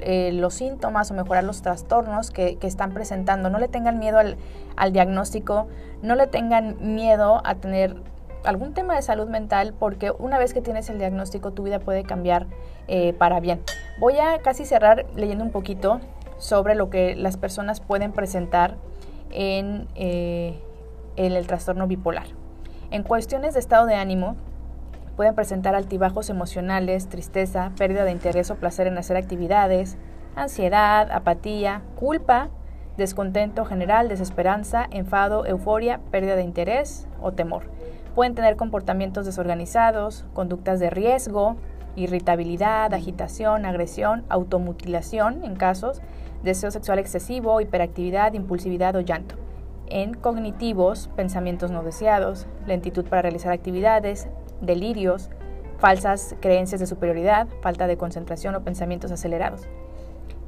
eh, 0.00 0.30
los 0.32 0.54
síntomas 0.54 1.10
o 1.10 1.14
mejorar 1.14 1.44
los 1.44 1.62
trastornos 1.62 2.30
que, 2.30 2.58
están 2.62 2.92
presentando. 2.92 3.50
No 3.50 3.58
le 3.58 3.68
tengan 3.68 3.98
miedo 3.98 4.18
al, 4.18 4.92
diagnóstico, 4.92 5.68
no 6.02 6.14
le 6.14 6.26
tengan 6.26 6.76
miedo 6.94 7.40
a 7.44 7.54
tener 7.56 7.96
algún 8.44 8.74
tema 8.74 8.94
de 8.94 9.02
salud 9.02 9.28
mental 9.28 9.74
porque 9.78 10.12
una 10.18 10.38
vez 10.38 10.54
que 10.54 10.60
tienes 10.60 10.88
el 10.90 10.98
diagnóstico 10.98 11.52
tu 11.52 11.62
vida 11.62 11.78
puede 11.78 12.04
cambiar 12.04 12.46
eh, 12.86 13.12
para 13.12 13.40
bien. 13.40 13.62
Voy 13.98 14.18
a 14.18 14.38
casi 14.38 14.64
cerrar 14.64 15.06
leyendo 15.14 15.44
un 15.44 15.50
poquito 15.50 16.00
sobre 16.38 16.74
lo 16.74 16.90
que 16.90 17.16
las 17.16 17.36
personas 17.36 17.80
pueden 17.80 18.12
presentar 18.12 18.76
en, 19.30 19.88
eh, 19.94 20.58
en 21.16 21.32
el 21.32 21.46
trastorno 21.46 21.86
bipolar. 21.86 22.26
En 22.90 23.02
cuestiones 23.02 23.54
de 23.54 23.60
estado 23.60 23.86
de 23.86 23.94
ánimo, 23.94 24.36
Pueden 25.18 25.34
presentar 25.34 25.74
altibajos 25.74 26.30
emocionales, 26.30 27.08
tristeza, 27.08 27.72
pérdida 27.76 28.04
de 28.04 28.12
interés 28.12 28.52
o 28.52 28.54
placer 28.54 28.86
en 28.86 28.98
hacer 28.98 29.16
actividades, 29.16 29.96
ansiedad, 30.36 31.10
apatía, 31.10 31.82
culpa, 31.96 32.50
descontento 32.96 33.64
general, 33.64 34.06
desesperanza, 34.06 34.86
enfado, 34.92 35.44
euforia, 35.44 35.98
pérdida 36.12 36.36
de 36.36 36.44
interés 36.44 37.08
o 37.20 37.32
temor. 37.32 37.64
Pueden 38.18 38.34
tener 38.34 38.56
comportamientos 38.56 39.26
desorganizados, 39.26 40.24
conductas 40.34 40.80
de 40.80 40.90
riesgo, 40.90 41.54
irritabilidad, 41.94 42.92
agitación, 42.92 43.64
agresión, 43.64 44.24
automutilación 44.28 45.44
en 45.44 45.54
casos, 45.54 46.02
deseo 46.42 46.72
sexual 46.72 46.98
excesivo, 46.98 47.60
hiperactividad, 47.60 48.32
impulsividad 48.32 48.96
o 48.96 49.02
llanto. 49.02 49.36
En 49.86 50.14
cognitivos, 50.14 51.08
pensamientos 51.14 51.70
no 51.70 51.84
deseados, 51.84 52.48
lentitud 52.66 53.04
para 53.04 53.22
realizar 53.22 53.52
actividades, 53.52 54.28
delirios, 54.60 55.30
falsas 55.78 56.34
creencias 56.40 56.80
de 56.80 56.88
superioridad, 56.88 57.46
falta 57.62 57.86
de 57.86 57.98
concentración 57.98 58.56
o 58.56 58.64
pensamientos 58.64 59.12
acelerados. 59.12 59.68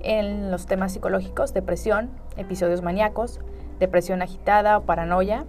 En 0.00 0.50
los 0.50 0.66
temas 0.66 0.90
psicológicos, 0.90 1.54
depresión, 1.54 2.10
episodios 2.36 2.82
maníacos, 2.82 3.38
depresión 3.78 4.22
agitada 4.22 4.76
o 4.76 4.82
paranoia, 4.82 5.46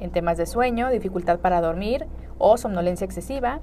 en 0.00 0.10
temas 0.10 0.36
de 0.36 0.46
sueño, 0.46 0.90
dificultad 0.90 1.38
para 1.38 1.60
dormir 1.60 2.06
o 2.38 2.56
somnolencia 2.56 3.04
excesiva, 3.04 3.60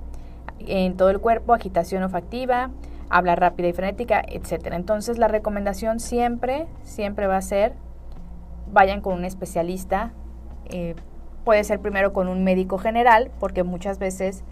en 0.60 0.96
todo 0.96 1.10
el 1.10 1.20
cuerpo, 1.20 1.54
agitación 1.54 2.04
olfactiva, 2.04 2.72
habla 3.10 3.36
rápida 3.36 3.68
y 3.68 3.74
frenética, 3.74 4.24
etc. 4.28 4.68
Entonces 4.72 5.18
la 5.18 5.28
recomendación 5.28 6.00
siempre, 6.00 6.68
siempre 6.84 7.28
va 7.28 7.38
a 7.38 7.42
ser, 7.42 7.74
vayan 8.72 9.02
con 9.02 9.14
un 9.14 9.26
especialista 9.26 10.14
eh, 10.70 10.96
Puede 11.48 11.64
ser 11.64 11.80
primero 11.80 12.12
con 12.12 12.28
un 12.28 12.44
médico 12.44 12.78
general, 12.78 13.32
porque 13.40 13.64
muchas 13.64 14.00
veces 14.00 14.44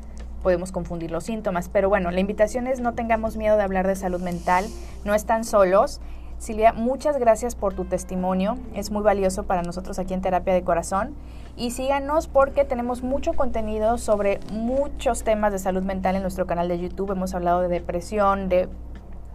podemos 0.41 0.71
confundir 0.71 1.11
los 1.11 1.25
síntomas. 1.25 1.67
Pero 1.67 1.89
bueno, 1.89 2.09
la 2.09 2.21
invitación 2.21 2.67
es 2.67 2.79
no 2.79 2.93
tengamos 2.93 3.35
miedo 3.35 3.57
de 3.57 3.63
hablar 3.63 3.85
de 3.85 3.97
salud 3.97 4.21
mental, 4.21 4.63
no 5.03 5.13
están 5.13 5.43
solos. 5.43 5.99
Silvia, 6.37 6.71
muchas 6.71 7.17
gracias 7.17 7.53
por 7.53 7.73
tu 7.73 7.83
testimonio, 7.83 8.57
es 8.73 8.91
muy 8.91 9.03
valioso 9.03 9.43
para 9.43 9.61
nosotros 9.61 9.99
aquí 9.99 10.13
en 10.13 10.21
Terapia 10.21 10.53
de 10.53 10.63
Corazón. 10.63 11.15
Y 11.57 11.71
síganos 11.71 12.27
porque 12.27 12.65
tenemos 12.65 13.01
mucho 13.01 13.33
contenido 13.33 13.97
sobre 13.97 14.39
muchos 14.51 15.23
temas 15.23 15.53
de 15.53 15.59
salud 15.59 15.83
mental 15.83 16.15
en 16.15 16.21
nuestro 16.21 16.45
canal 16.45 16.67
de 16.67 16.79
YouTube. 16.79 17.11
Hemos 17.11 17.33
hablado 17.33 17.61
de 17.61 17.69
depresión, 17.69 18.49
de 18.49 18.67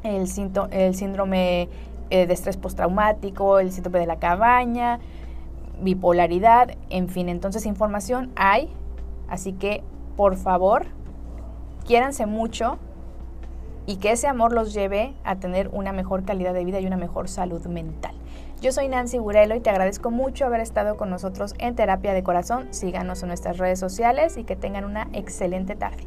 el, 0.03 0.29
síndrome 0.29 1.69
eh, 2.11 2.27
de 2.27 2.33
estrés 2.33 2.57
postraumático, 2.57 3.59
el 3.59 3.73
síndrome 3.73 4.01
de 4.01 4.07
la 4.07 4.19
cabaña, 4.19 5.01
bipolaridad, 5.81 6.77
en 6.91 7.09
fin, 7.09 7.29
entonces 7.29 7.67
información 7.67 8.31
hay, 8.37 8.71
así 9.29 9.53
que 9.53 9.83
por 10.17 10.37
favor, 10.37 10.87
quiéranse 11.87 12.27
mucho 12.27 12.79
y 13.87 13.97
que 13.97 14.13
ese 14.13 14.27
amor 14.27 14.53
los 14.53 14.75
lleve 14.75 15.15
a 15.25 15.37
tener 15.37 15.69
una 15.73 15.93
mejor 15.93 16.25
calidad 16.25 16.53
de 16.53 16.65
vida 16.65 16.81
y 16.81 16.87
una 16.87 16.97
mejor 16.97 17.29
salud 17.29 17.65
mental. 17.67 18.20
Yo 18.61 18.73
soy 18.73 18.89
Nancy 18.89 19.19
Burelo 19.19 19.55
y 19.55 19.61
te 19.61 19.71
agradezco 19.71 20.11
mucho 20.11 20.45
haber 20.45 20.61
estado 20.61 20.99
con 20.99 21.09
nosotros 21.09 21.55
en 21.59 21.75
Terapia 21.77 22.13
de 22.13 22.23
Corazón. 22.23 22.69
Síganos 22.73 23.23
en 23.23 23.29
nuestras 23.29 23.57
redes 23.57 23.79
sociales 23.79 24.37
y 24.37 24.45
que 24.45 24.55
tengan 24.55 24.85
una 24.85 25.09
excelente 25.15 25.77
tarde. 25.77 26.05